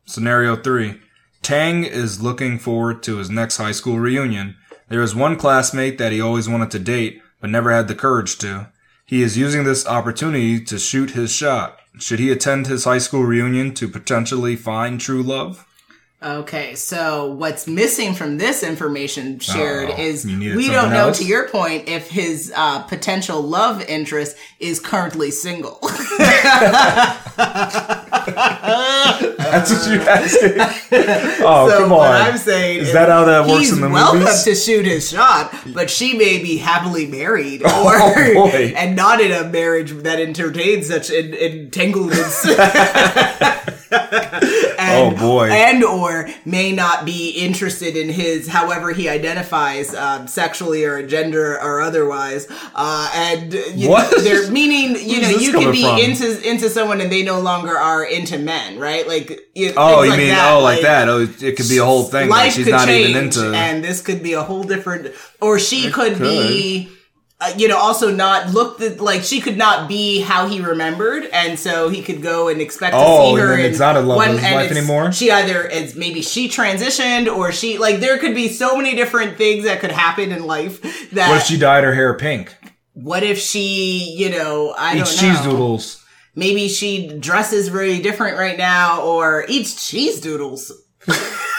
Scenario 0.06 0.56
three. 0.56 1.00
Tang 1.42 1.84
is 1.84 2.22
looking 2.22 2.60
forward 2.60 3.04
to 3.04 3.18
his 3.18 3.30
next 3.30 3.58
high 3.58 3.72
school 3.74 4.00
reunion. 4.00 4.56
There 4.90 5.02
is 5.02 5.14
one 5.16 5.36
classmate 5.38 5.98
that 5.98 6.12
he 6.14 6.22
always 6.22 6.48
wanted 6.48 6.72
to 6.72 6.80
date, 6.80 7.22
but 7.42 7.50
never 7.50 7.72
had 7.72 7.88
the 7.90 7.96
courage 7.96 8.38
to. 8.40 8.70
He 9.06 9.22
is 9.22 9.38
using 9.38 9.64
this 9.66 9.86
opportunity 9.88 10.64
to 10.64 10.80
shoot 10.80 11.12
his 11.12 11.32
shot. 11.34 11.78
Should 12.00 12.20
he 12.20 12.32
attend 12.32 12.68
his 12.68 12.86
high 12.86 12.98
school 13.00 13.24
reunion 13.24 13.74
to 13.76 13.88
potentially 13.88 14.56
find 14.56 15.00
true 15.00 15.24
love? 15.24 15.66
Okay, 16.24 16.76
so 16.76 17.32
what's 17.32 17.66
missing 17.66 18.14
from 18.14 18.38
this 18.38 18.62
information 18.62 19.40
shared 19.40 19.90
Uh-oh. 19.90 20.00
is 20.00 20.24
we 20.24 20.68
don't 20.70 20.92
know, 20.92 21.08
else? 21.08 21.18
to 21.18 21.26
your 21.26 21.50
point, 21.50 21.88
if 21.88 22.12
his 22.12 22.54
uh, 22.56 22.84
potential 22.84 23.42
love 23.42 23.82
interest 23.90 24.38
is 24.60 24.80
currently 24.80 25.32
single. 25.32 25.80
That's 29.52 29.72
what 29.72 29.92
you 29.92 30.02
asked. 30.02 30.38
oh, 31.42 31.68
so 31.70 31.78
come 31.80 31.90
what 31.92 32.12
on. 32.12 32.22
I'm 32.22 32.38
saying 32.38 32.80
Is 32.82 32.94
that 32.94 33.10
how 33.10 33.26
that 33.26 33.48
works 33.48 33.72
in 33.72 33.82
the 33.82 33.90
welcome 33.90 34.20
movies? 34.20 34.44
to 34.44 34.56
shoot 34.56 34.86
his 34.86 35.10
shot, 35.10 35.54
but 35.74 35.90
she 35.90 36.18
may 36.18 36.42
be 36.42 36.58
happily 36.58 37.08
married 37.08 37.62
oh, 37.66 37.88
or 37.88 37.96
Oh, 38.38 38.48
and 38.50 38.96
not 38.96 39.20
in 39.22 39.32
a 39.32 39.44
marriage 39.50 39.92
that 39.92 40.20
entertains 40.20 40.88
such 40.88 41.10
en- 41.12 41.70
entanglements. 43.92 44.78
Oh, 44.80 45.12
boy. 45.18 45.50
And 45.50 45.84
or 45.84 46.30
may 46.46 46.72
not 46.72 47.06
be 47.06 47.32
interested 47.32 47.96
in 47.96 48.10
his, 48.10 48.48
however 48.48 48.92
he 48.92 49.10
identifies, 49.10 49.94
um, 49.96 50.28
sexually 50.28 50.84
or 50.86 51.06
gender 51.06 51.60
or 51.60 51.82
otherwise. 51.82 52.48
Uh, 52.76 53.12
and 53.14 53.54
you 53.54 53.90
What? 53.90 54.12
know, 54.18 54.20
they're 54.24 54.52
meaning, 54.52 54.96
you 55.00 55.22
know, 55.22 55.30
you 55.30 55.52
can 55.52 55.72
be 55.72 55.84
from? 55.84 55.98
into 56.00 56.50
into 56.50 56.70
someone 56.70 57.02
and 57.02 57.12
they 57.12 57.24
no 57.24 57.40
longer 57.40 57.78
are 57.78 58.04
into 58.04 58.38
men, 58.38 58.80
right? 58.80 59.08
Like, 59.08 59.30
you, 59.56 59.74
Oh, 59.78 60.04
you 60.04 60.10
like 60.12 60.20
mean 60.20 60.30
that, 60.30 60.54
oh 60.54 60.62
like, 60.62 60.82
that? 60.82 61.10
Oh, 61.10 61.22
it 61.22 61.56
could 61.58 61.70
be 61.70 61.78
a 61.78 61.86
whole 61.86 62.04
thing. 62.04 62.30
Like 62.30 62.40
life 62.46 62.54
she's 62.54 62.66
could 62.66 62.72
not 62.72 62.88
change, 62.88 63.10
even 63.10 63.24
into. 63.26 63.52
and 63.54 63.84
this 63.84 64.02
could 64.02 64.24
be 64.24 64.34
a 64.34 64.42
whole 64.44 64.64
different. 64.64 65.14
Or 65.42 65.60
she 65.60 65.92
could, 65.92 66.14
could. 66.16 66.22
be, 66.22 66.90
uh, 67.42 67.52
you 67.58 67.68
know, 67.68 67.78
also 67.78 68.12
not 68.12 68.52
look 68.52 68.78
the, 68.78 69.02
like 69.04 69.24
she 69.24 69.42
could 69.42 69.58
not 69.58 69.90
be 69.90 70.20
how 70.22 70.48
he 70.48 70.62
remembered, 70.62 71.26
and 71.34 71.58
so 71.58 71.90
he 71.90 72.02
could 72.04 72.22
go 72.22 72.48
and 72.50 72.62
expect 72.62 72.94
to 72.94 73.00
Oh, 73.04 73.34
see 73.36 73.42
her. 73.42 73.54
and 73.54 73.62
it's 73.64 73.80
not 73.80 73.98
a 73.98 74.00
love 74.02 74.18
one- 74.18 74.30
of 74.30 74.36
life 74.42 74.70
anymore? 74.72 75.12
She 75.12 75.32
either 75.32 75.64
it's 75.64 75.96
maybe 75.96 76.22
she 76.22 76.48
transitioned, 76.48 77.28
or 77.36 77.52
she 77.52 77.78
like 77.80 78.00
there 78.00 78.18
could 78.20 78.36
be 78.36 78.48
so 78.48 78.78
many 78.78 78.96
different 78.96 79.38
things 79.38 79.64
that 79.66 79.80
could 79.80 79.92
happen 79.92 80.32
in 80.32 80.46
life. 80.46 80.82
That 81.12 81.30
what 81.30 81.38
if 81.40 81.44
she 81.46 81.58
dyed 81.58 81.84
her 81.84 81.94
hair 81.94 82.14
pink? 82.16 82.56
what 82.94 83.24
if 83.24 83.40
she, 83.40 84.14
you 84.18 84.30
know, 84.30 84.76
I 84.78 84.98
Eats 84.98 85.16
don't 85.20 85.28
know. 85.30 85.34
cheese 85.36 85.44
doodles. 85.46 86.06
Maybe 86.36 86.68
she 86.68 87.08
dresses 87.20 87.70
very 87.70 88.00
different 88.02 88.38
right 88.38 88.58
now, 88.58 89.02
or 89.02 89.46
eats 89.50 89.88
cheese 89.90 90.22
doodles. 90.22 90.72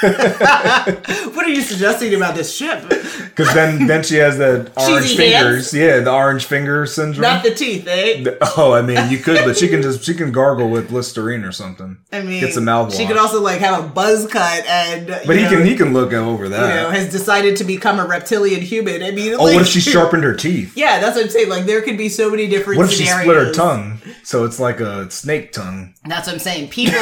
what 1.34 1.46
are 1.46 1.50
you 1.50 1.62
suggesting 1.62 2.14
about 2.14 2.34
this 2.34 2.54
ship? 2.54 2.88
Because 2.88 3.54
then, 3.54 3.86
then 3.86 4.02
she 4.02 4.16
has 4.16 4.36
the 4.38 4.70
orange 4.76 5.16
fingers. 5.16 5.72
Yeah, 5.72 6.00
the 6.00 6.12
orange 6.12 6.44
finger 6.44 6.86
syndrome. 6.86 7.22
Not 7.22 7.42
the 7.44 7.54
teeth, 7.54 7.86
eh? 7.86 8.24
oh, 8.56 8.72
I 8.72 8.82
mean, 8.82 9.10
you 9.10 9.18
could, 9.18 9.44
but 9.44 9.56
she 9.56 9.68
can 9.68 9.80
just 9.80 10.04
she 10.04 10.14
can 10.14 10.32
gargle 10.32 10.68
with 10.70 10.90
Listerine 10.90 11.44
or 11.44 11.52
something. 11.52 11.98
I 12.12 12.22
mean, 12.22 12.40
get 12.40 12.52
some 12.54 12.64
mouthwash. 12.64 12.96
She 12.96 13.06
could 13.06 13.16
also 13.16 13.40
like 13.40 13.60
have 13.60 13.84
a 13.84 13.88
buzz 13.88 14.26
cut, 14.26 14.66
and 14.66 15.06
But 15.06 15.36
he 15.36 15.42
know, 15.42 15.50
can 15.50 15.66
he 15.66 15.76
can 15.76 15.92
look 15.92 16.12
over 16.12 16.44
you 16.44 16.50
that. 16.50 16.82
know, 16.82 16.90
has 16.90 17.10
decided 17.10 17.56
to 17.58 17.64
become 17.64 18.00
a 18.00 18.04
reptilian 18.06 18.60
human. 18.60 19.02
I 19.02 19.12
mean, 19.12 19.34
oh, 19.34 19.44
what 19.44 19.62
if 19.62 19.68
she 19.68 19.80
sharpened 19.92 20.24
her 20.24 20.34
teeth? 20.34 20.76
Yeah, 20.76 20.98
that's 20.98 21.16
what 21.16 21.24
I'm 21.26 21.30
saying. 21.30 21.48
Like, 21.48 21.64
there 21.64 21.80
could 21.82 21.96
be 21.96 22.08
so 22.08 22.30
many 22.30 22.48
different. 22.48 22.78
What 22.78 22.90
if 22.90 22.96
she 22.96 23.06
split 23.06 23.36
her 23.36 23.52
tongue? 23.52 24.00
So 24.24 24.44
it's 24.44 24.58
like 24.58 24.80
a 24.80 25.10
snake 25.10 25.52
tongue. 25.52 25.94
That's 26.04 26.26
what 26.26 26.34
I'm 26.34 26.40
saying. 26.40 26.68
People, 26.70 26.92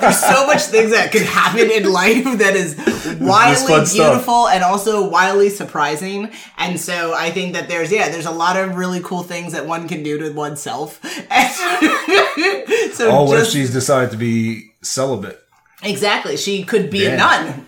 there's 0.00 0.18
so 0.18 0.46
much 0.46 0.62
things 0.62 0.90
that 0.92 1.12
could 1.12 1.22
happen 1.22 1.70
in 1.70 1.90
life 1.92 2.37
that 2.38 2.54
is 2.62 2.76
wildly 3.20 3.66
fun 3.66 3.86
stuff. 3.86 4.10
beautiful 4.12 4.48
and 4.48 4.62
also 4.64 5.08
wildly 5.08 5.50
surprising. 5.50 6.30
And 6.56 6.80
so 6.80 7.14
I 7.14 7.30
think 7.30 7.52
that 7.54 7.68
there's, 7.68 7.90
yeah, 7.92 8.08
there's 8.08 8.26
a 8.26 8.30
lot 8.30 8.56
of 8.56 8.76
really 8.76 9.00
cool 9.00 9.22
things 9.22 9.52
that 9.52 9.66
one 9.66 9.88
can 9.88 10.02
do 10.02 10.18
to 10.18 10.30
oneself. 10.32 11.00
So 12.92 13.22
what 13.24 13.34
if 13.36 13.42
just- 13.44 13.52
she's 13.52 13.72
decided 13.72 14.10
to 14.10 14.16
be 14.16 14.72
celibate? 14.82 15.38
exactly, 15.82 16.36
she 16.36 16.64
could 16.64 16.90
be 16.90 17.06
a 17.06 17.16
nun. 17.16 17.66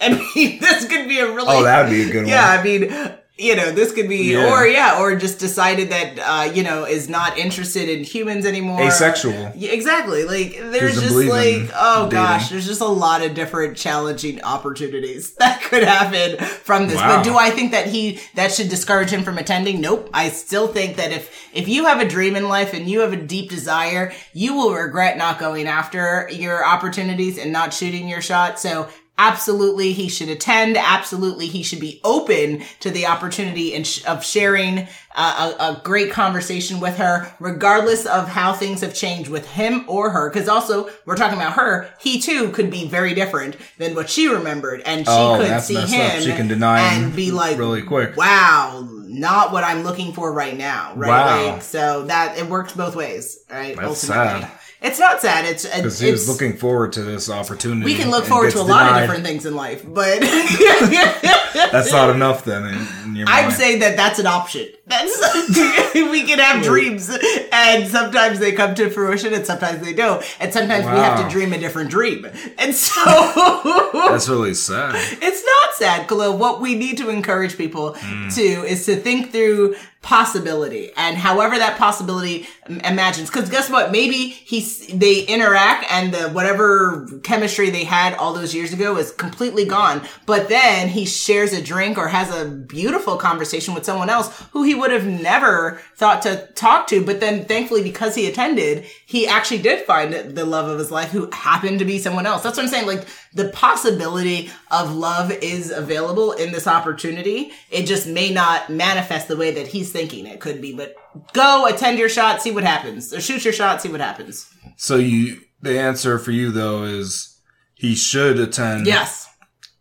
I 0.00 0.08
mean, 0.34 0.58
this 0.60 0.86
could 0.88 1.08
be 1.08 1.20
a 1.20 1.26
really 1.32 1.46
Oh, 1.48 1.62
that 1.62 1.84
would 1.84 1.90
be 1.90 2.02
a 2.02 2.12
good 2.12 2.26
yeah, 2.26 2.56
one. 2.56 2.66
Yeah, 2.66 2.80
I 2.88 3.08
mean, 3.08 3.14
you 3.38 3.56
know, 3.56 3.72
this 3.72 3.92
could 3.92 4.08
be, 4.08 4.32
Yeah. 4.32 4.52
or 4.52 4.66
yeah, 4.66 5.00
or 5.00 5.16
just 5.16 5.38
decided 5.38 5.90
that, 5.90 6.18
uh, 6.18 6.52
you 6.52 6.62
know, 6.62 6.84
is 6.84 7.08
not 7.08 7.38
interested 7.38 7.88
in 7.88 8.04
humans 8.04 8.44
anymore. 8.44 8.82
Asexual. 8.82 9.52
Yeah, 9.56 9.70
exactly. 9.70 10.24
Like, 10.24 10.58
there's 10.70 11.00
just 11.00 11.14
like, 11.14 11.70
oh 11.74 12.04
dating. 12.04 12.10
gosh, 12.10 12.50
there's 12.50 12.66
just 12.66 12.82
a 12.82 12.86
lot 12.86 13.22
of 13.22 13.34
different 13.34 13.76
challenging 13.76 14.42
opportunities 14.44 15.32
that 15.38 15.62
could 15.62 15.82
happen 15.82 16.44
from 16.46 16.88
this. 16.88 16.96
Wow. 16.96 17.16
But 17.16 17.24
do 17.24 17.36
I 17.36 17.50
think 17.50 17.70
that 17.72 17.86
he, 17.86 18.20
that 18.34 18.52
should 18.52 18.68
discourage 18.68 19.08
him 19.10 19.22
from 19.24 19.38
attending? 19.38 19.80
Nope. 19.80 20.10
I 20.12 20.28
still 20.28 20.68
think 20.68 20.96
that 20.96 21.10
if, 21.10 21.48
if 21.54 21.68
you 21.68 21.86
have 21.86 22.00
a 22.00 22.08
dream 22.08 22.36
in 22.36 22.48
life 22.48 22.74
and 22.74 22.88
you 22.88 23.00
have 23.00 23.14
a 23.14 23.16
deep 23.16 23.48
desire, 23.48 24.12
you 24.34 24.54
will 24.54 24.74
regret 24.74 25.16
not 25.16 25.38
going 25.38 25.66
after 25.66 26.28
your 26.30 26.64
opportunities 26.66 27.38
and 27.38 27.50
not 27.50 27.72
shooting 27.72 28.08
your 28.08 28.20
shot. 28.20 28.60
So 28.60 28.88
absolutely 29.18 29.92
he 29.92 30.08
should 30.08 30.28
attend. 30.28 30.76
Absolutely 30.76 31.46
he 31.46 31.62
should 31.62 31.80
be 31.80 32.00
open 32.04 32.62
to 32.80 32.90
the 32.90 33.06
opportunity 33.06 33.74
and 33.74 33.86
sh- 33.86 34.04
of 34.06 34.24
sharing 34.24 34.88
uh, 35.14 35.52
a, 35.58 35.62
a 35.78 35.80
great 35.84 36.10
conversation 36.10 36.80
with 36.80 36.96
her, 36.96 37.32
regardless 37.38 38.06
of 38.06 38.28
how 38.28 38.52
things 38.52 38.80
have 38.80 38.94
changed 38.94 39.28
with 39.30 39.46
him 39.50 39.84
or 39.86 40.10
her. 40.10 40.30
Cause 40.30 40.48
also 40.48 40.88
we're 41.04 41.16
talking 41.16 41.38
about 41.38 41.52
her. 41.54 41.88
He 42.00 42.20
too 42.20 42.50
could 42.50 42.70
be 42.70 42.88
very 42.88 43.14
different 43.14 43.56
than 43.78 43.94
what 43.94 44.08
she 44.10 44.26
remembered 44.28 44.80
and 44.86 45.06
she 45.06 45.12
Oh, 45.12 45.36
could 45.38 45.60
see 45.60 45.74
him 45.74 46.00
up. 46.16 46.22
She 46.22 46.32
can 46.32 46.48
deny 46.48 46.80
and 46.94 47.14
be 47.14 47.30
like, 47.30 47.58
really 47.58 47.82
quick. 47.82 48.16
wow, 48.16 48.88
not 48.90 49.52
what 49.52 49.62
I'm 49.62 49.82
looking 49.82 50.14
for 50.14 50.32
right 50.32 50.56
now. 50.56 50.94
Right. 50.96 51.08
Wow. 51.08 51.52
Like, 51.54 51.62
so 51.62 52.04
that 52.06 52.38
it 52.38 52.46
works 52.46 52.72
both 52.72 52.96
ways. 52.96 53.38
Right. 53.50 53.76
That's 53.76 54.10
Ultimately. 54.10 54.40
sad. 54.42 54.50
It's 54.82 54.98
not 54.98 55.20
sad. 55.20 55.44
It's, 55.44 55.64
uh, 55.64 55.76
Because 55.76 56.00
he 56.00 56.10
was 56.10 56.28
looking 56.28 56.56
forward 56.56 56.92
to 56.94 57.02
this 57.02 57.30
opportunity. 57.30 57.84
we 57.84 57.94
can 57.94 58.10
look 58.10 58.24
forward 58.24 58.50
to 58.52 58.60
a 58.60 58.62
lot 58.62 58.90
of 58.90 59.00
different 59.00 59.24
things 59.24 59.46
in 59.46 59.54
life, 59.54 59.84
but 59.86 60.20
That's 61.72 61.92
not 61.92 62.10
enough 62.10 62.44
then 62.44 62.64
in, 62.64 62.86
in 63.04 63.16
your 63.16 63.28
I'm 63.28 63.46
mind. 63.46 63.56
saying 63.56 63.80
that 63.80 63.96
that's 63.96 64.18
an 64.18 64.26
option. 64.26 64.68
That's 64.86 65.94
we 65.94 66.24
can 66.24 66.38
have 66.38 66.62
dreams, 66.62 67.10
and 67.52 67.88
sometimes 67.88 68.38
they 68.38 68.52
come 68.52 68.74
to 68.74 68.90
fruition, 68.90 69.32
and 69.32 69.46
sometimes 69.46 69.80
they 69.80 69.92
don't, 69.92 70.24
and 70.40 70.52
sometimes 70.52 70.84
we 70.84 70.92
have 70.92 71.22
to 71.22 71.28
dream 71.30 71.52
a 71.52 71.58
different 71.58 71.90
dream. 71.90 72.26
And 72.58 72.74
so 72.74 73.00
That's 73.92 74.28
really 74.28 74.54
sad. 74.54 74.94
it's 74.96 75.44
not 75.44 75.74
sad, 75.74 76.08
Khalil. 76.08 76.36
What 76.36 76.60
we 76.60 76.74
need 76.74 76.98
to 76.98 77.10
encourage 77.10 77.56
people 77.56 77.94
hmm. 77.96 78.28
to 78.30 78.42
is 78.42 78.86
to 78.86 78.96
think 78.96 79.32
through 79.32 79.76
possibility 80.02 80.90
and 80.96 81.16
however 81.16 81.56
that 81.58 81.78
possibility 81.78 82.46
im- 82.68 82.80
imagines. 82.80 83.30
Because 83.30 83.48
guess 83.48 83.70
what? 83.70 83.92
Maybe 83.92 84.28
he's 84.28 84.88
they 84.88 85.20
interact 85.20 85.86
and 85.90 86.12
the 86.12 86.28
whatever 86.30 87.06
chemistry 87.22 87.70
they 87.70 87.84
had 87.84 88.14
all 88.14 88.32
those 88.34 88.54
years 88.54 88.72
ago 88.72 88.96
is 88.96 89.12
completely 89.12 89.64
gone. 89.64 90.02
But 90.26 90.48
then 90.48 90.88
he 90.88 91.04
shares 91.04 91.52
a 91.52 91.62
drink 91.62 91.98
or 91.98 92.08
has 92.08 92.34
a 92.34 92.44
beautiful 92.44 93.16
conversation 93.16 93.74
with 93.74 93.84
someone 93.84 94.10
else 94.10 94.44
who 94.50 94.64
he 94.64 94.74
would 94.74 94.90
have 94.90 95.06
never 95.06 95.80
thought 95.94 96.22
to 96.22 96.48
talk 96.54 96.88
to. 96.88 97.04
But 97.04 97.20
then 97.20 97.44
thankfully, 97.44 97.84
because 97.84 98.16
he 98.16 98.26
attended, 98.26 98.84
he 99.06 99.26
actually 99.26 99.62
did 99.62 99.86
find 99.86 100.12
the 100.12 100.44
love 100.44 100.68
of 100.68 100.80
his 100.80 100.90
life 100.90 101.10
who 101.10 101.30
happened 101.30 101.78
to 101.78 101.84
be 101.84 101.98
someone 101.98 102.26
else. 102.26 102.42
That's 102.42 102.56
what 102.56 102.64
I'm 102.64 102.68
saying. 102.68 102.86
Like 102.86 103.06
the 103.34 103.48
possibility 103.48 104.50
of 104.70 104.94
love 104.94 105.30
is 105.30 105.70
available 105.70 106.32
in 106.32 106.52
this 106.52 106.66
opportunity. 106.66 107.52
It 107.70 107.86
just 107.86 108.06
may 108.06 108.30
not 108.30 108.70
manifest 108.70 109.28
the 109.28 109.36
way 109.36 109.52
that 109.52 109.68
he's 109.68 109.90
thinking 109.90 110.26
it 110.26 110.40
could 110.40 110.60
be. 110.60 110.74
But 110.74 110.94
go 111.32 111.66
attend 111.66 111.98
your 111.98 112.08
shot, 112.08 112.42
see 112.42 112.50
what 112.50 112.64
happens, 112.64 113.12
or 113.12 113.20
shoot 113.20 113.44
your 113.44 113.54
shot, 113.54 113.80
see 113.80 113.88
what 113.88 114.00
happens. 114.00 114.52
So 114.76 114.96
you, 114.96 115.40
the 115.60 115.78
answer 115.78 116.18
for 116.18 116.30
you 116.30 116.50
though 116.50 116.84
is 116.84 117.40
he 117.74 117.94
should 117.94 118.38
attend. 118.38 118.86
Yes. 118.86 119.28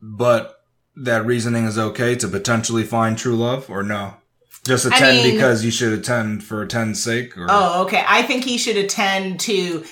But 0.02 0.56
that 0.96 1.26
reasoning 1.26 1.66
is 1.66 1.78
okay 1.78 2.16
to 2.16 2.28
potentially 2.28 2.84
find 2.84 3.18
true 3.18 3.36
love 3.36 3.70
or 3.70 3.84
no? 3.84 4.16
Just 4.64 4.86
attend 4.86 5.24
mean- 5.24 5.34
because 5.34 5.66
you 5.66 5.72
should 5.72 5.92
attend 5.92 6.44
for 6.44 6.62
attend's 6.62 7.04
sake 7.04 7.36
or 7.36 7.48
Oh, 7.50 7.82
okay. 7.84 8.04
I 8.08 8.22
think 8.22 8.44
he 8.44 8.60
should 8.60 8.78
attend 8.78 9.40
to 9.42 9.84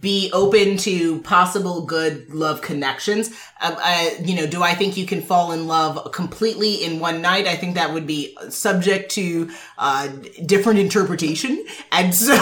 be 0.00 0.30
open 0.32 0.76
to 0.78 1.20
possible 1.20 1.82
good 1.82 2.34
love 2.34 2.60
connections, 2.60 3.30
uh, 3.60 3.74
uh, 3.82 4.10
you 4.22 4.34
know, 4.36 4.46
do 4.46 4.62
I 4.62 4.74
think 4.74 4.96
you 4.98 5.06
can 5.06 5.22
fall 5.22 5.52
in 5.52 5.66
love 5.66 6.12
completely 6.12 6.84
in 6.84 7.00
one 7.00 7.22
night? 7.22 7.46
I 7.46 7.56
think 7.56 7.74
that 7.76 7.92
would 7.94 8.06
be 8.06 8.36
subject 8.50 9.12
to 9.12 9.50
uh, 9.78 10.08
different 10.44 10.78
interpretation, 10.78 11.64
and 11.90 12.14
so 12.26 12.34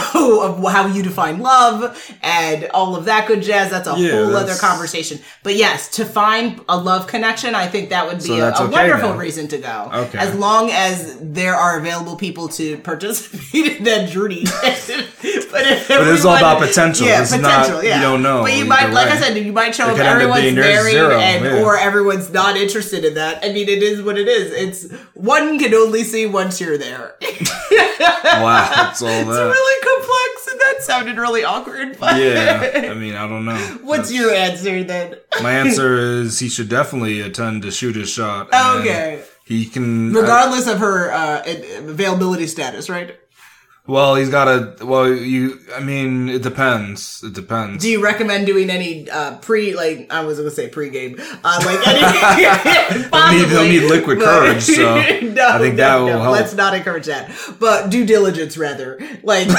of 0.43 0.73
how 0.73 0.87
you 0.87 1.03
define 1.03 1.39
love 1.41 2.13
and 2.23 2.65
all 2.75 2.97
of 2.97 3.05
that 3.05 3.29
good 3.29 3.43
jazz. 3.43 3.71
That's 3.71 3.87
a 3.87 3.95
Yeah, 3.97 4.11
whole 4.13 4.27
that's- 4.33 4.51
other 4.51 4.59
conversation. 4.61 5.21
But 5.45 5.55
yes, 5.55 5.89
to 5.97 6.05
find 6.05 6.61
a 6.69 6.77
love 6.77 7.07
connection, 7.07 7.55
I 7.55 7.69
think 7.69 7.91
that 7.91 8.07
would 8.07 8.19
be 8.19 8.25
So 8.25 8.35
a, 8.35 8.49
a 8.51 8.63
okay 8.65 8.73
wonderful 8.73 9.11
then. 9.11 9.19
reason 9.19 9.49
to 9.49 9.59
go. 9.59 9.91
Okay. 9.93 10.19
As 10.19 10.35
long 10.35 10.71
as 10.73 11.17
there 11.21 11.55
are 11.55 11.79
available 11.79 12.17
people 12.17 12.49
to 12.49 12.79
participate 12.79 13.79
in 13.79 13.85
that 13.85 14.09
journey. 14.09 14.45
but 14.65 15.63
if 15.67 15.89
But 15.89 16.09
it's 16.09 16.25
all 16.25 16.37
about 16.37 16.61
potential. 16.61 17.07
Yeah, 17.07 17.23
It's 17.23 17.31
not- 17.33 17.43
potential. 17.43 17.85
yeah. 17.85 17.97
you 17.97 18.03
don't 18.03 18.23
know 18.23 18.43
But 18.43 18.55
you 18.57 18.65
might, 18.65 18.91
like 18.91 19.09
I 19.09 19.19
said, 19.21 19.37
you 19.37 19.53
might 19.53 19.75
show 19.75 19.89
It 19.89 19.93
up 19.93 19.99
everyone's 20.07 20.43
being 20.43 20.55
and 21.13 21.45
yeah. 21.45 21.63
or 21.63 21.77
everyone's 21.77 22.31
not 22.31 22.57
interested 22.57 23.05
in 23.05 23.15
that. 23.15 23.45
I 23.45 23.53
mean, 23.53 23.69
it 23.69 23.83
is 23.83 24.03
what 24.03 24.19
it 24.19 24.29
is. 24.29 24.53
It's 24.53 24.93
one 25.15 25.59
can 25.59 25.75
only 25.75 26.05
see 26.05 26.27
once 26.27 26.61
you're 26.61 26.79
there. 26.79 27.17
Wow, 28.25 28.71
that's 28.75 29.03
all 29.03 29.09
that. 29.09 29.21
It's 29.21 29.29
really 29.29 29.83
complex, 29.83 30.49
and 30.51 30.61
that 30.61 30.83
sounded 30.83 31.19
really 31.19 31.45
awkward. 31.45 31.99
But 31.99 32.21
yeah, 32.21 32.91
I 32.91 32.95
mean, 32.95 33.15
I 33.15 33.29
don't 33.29 33.45
know. 33.45 33.57
What's 33.83 34.13
your 34.13 34.33
answer 34.33 34.83
then? 34.83 35.17
My 35.43 35.53
answer 35.53 35.97
is 36.21 36.39
he 36.39 36.49
should 36.49 36.69
definitely 36.69 37.21
attend 37.21 37.63
to 37.63 37.71
shoot 37.71 37.97
his 37.97 38.11
shot. 38.11 38.49
Okay. 38.53 39.23
He 39.45 39.67
can. 39.67 40.13
Regardless 40.13 40.67
of 40.67 40.79
her 40.79 41.13
uh, 41.13 41.43
availability 41.79 42.47
status, 42.47 42.89
right? 42.89 43.17
Well, 43.87 44.15
he's 44.15 44.31
got 44.31 44.49
a. 44.49 44.75
Well, 44.85 45.13
you. 45.13 45.61
I 45.75 45.81
mean, 45.81 46.29
it 46.31 46.43
depends. 46.43 47.23
It 47.23 47.35
depends. 47.35 47.83
Do 47.83 47.91
you 47.91 48.03
recommend 48.03 48.47
doing 48.47 48.71
any 48.71 49.11
uh, 49.11 49.37
pre, 49.39 49.75
like 49.75 50.07
I 50.11 50.25
was 50.25 50.39
gonna 50.39 50.51
say 50.51 50.69
pre-game, 50.69 51.17
uh, 51.45 51.61
like 51.65 51.87
any? 51.87 52.01
He'll 53.15 53.33
need- 53.33 53.49
he'll 53.49 53.65
need 53.65 53.83
liquid 53.91 54.19
courage, 54.21 54.63
so 54.63 54.83
no, 55.23 55.49
I 55.49 55.59
think 55.59 55.77
that 55.77 55.97
will 55.97 56.09
help. 56.09 56.33
Let's 56.33 56.55
not 56.55 56.75
encourage 56.75 57.07
that, 57.07 57.31
but 57.59 57.91
due 57.91 58.07
diligence 58.07 58.57
rather. 58.57 58.99
Like, 59.23 59.49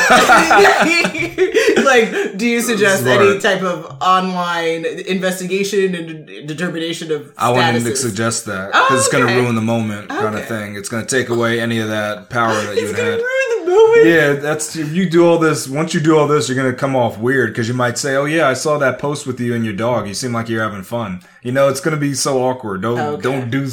like, 1.83 2.17
do 2.37 2.47
you 2.47 2.61
suggest 2.61 3.03
Smart. 3.03 3.21
any 3.21 3.39
type 3.39 3.61
of 3.61 3.97
online 4.01 4.85
investigation 4.85 5.95
and 5.95 6.47
determination 6.47 7.11
of? 7.11 7.33
I 7.37 7.51
wouldn't 7.51 7.77
statuses? 7.85 7.97
suggest 7.97 8.45
that 8.45 8.71
Oh, 8.73 8.85
because 8.87 9.05
it's 9.05 9.13
going 9.13 9.27
to 9.27 9.33
ruin 9.33 9.55
the 9.55 9.61
moment, 9.61 10.09
kind 10.09 10.35
of 10.35 10.45
thing. 10.47 10.75
It's 10.75 10.89
going 10.89 11.05
to 11.05 11.15
take 11.15 11.29
away 11.29 11.59
any 11.59 11.79
of 11.79 11.89
that 11.89 12.29
power 12.29 12.53
that 12.53 12.75
you 12.75 12.91
gonna 12.91 13.03
had. 13.11 13.19
Moment. 13.65 14.05
Yeah, 14.07 14.33
that's 14.33 14.75
if 14.75 14.93
you 14.93 15.09
do 15.09 15.25
all 15.25 15.37
this. 15.39 15.67
Once 15.67 15.93
you 15.93 15.99
do 15.99 16.17
all 16.17 16.27
this, 16.27 16.47
you're 16.49 16.55
gonna 16.57 16.73
come 16.73 16.95
off 16.95 17.17
weird 17.17 17.51
because 17.51 17.67
you 17.67 17.73
might 17.73 17.97
say, 17.97 18.15
"Oh 18.15 18.25
yeah, 18.25 18.47
I 18.47 18.53
saw 18.53 18.77
that 18.77 18.99
post 18.99 19.25
with 19.27 19.39
you 19.39 19.53
and 19.55 19.63
your 19.65 19.73
dog. 19.73 20.07
You 20.07 20.13
seem 20.13 20.33
like 20.33 20.49
you're 20.49 20.63
having 20.63 20.83
fun." 20.83 21.21
You 21.43 21.51
know, 21.51 21.67
it's 21.69 21.79
gonna 21.79 21.97
be 21.97 22.13
so 22.13 22.41
awkward. 22.43 22.81
Don't 22.81 22.97
Okay. 22.99 23.21
don't 23.21 23.49
do 23.51 23.65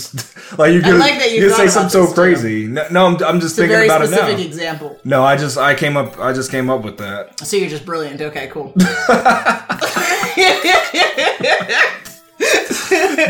like 0.58 0.72
you're 0.72 0.82
gonna, 0.82 0.98
like 0.98 1.14
you 1.30 1.40
you're 1.40 1.50
gonna 1.50 1.56
say 1.62 1.68
something 1.68 1.90
so 2.06 2.12
crazy. 2.12 2.66
No, 2.66 2.84
no, 2.90 3.06
I'm, 3.06 3.14
I'm 3.24 3.40
just 3.40 3.58
It's 3.58 3.68
thinking 3.68 3.84
about 3.86 4.02
it 4.02 4.08
specific 4.08 4.38
now. 4.38 4.44
example. 4.44 4.98
No, 5.04 5.22
I 5.24 5.36
just 5.36 5.56
I 5.58 5.74
came 5.74 5.96
up 5.96 6.18
I 6.18 6.32
just 6.32 6.50
came 6.50 6.68
up 6.70 6.82
with 6.84 6.98
that. 6.98 7.38
So 7.46 7.56
you're 7.56 7.70
just 7.70 7.86
brilliant. 7.86 8.20
Okay, 8.20 8.48
cool. 8.52 8.74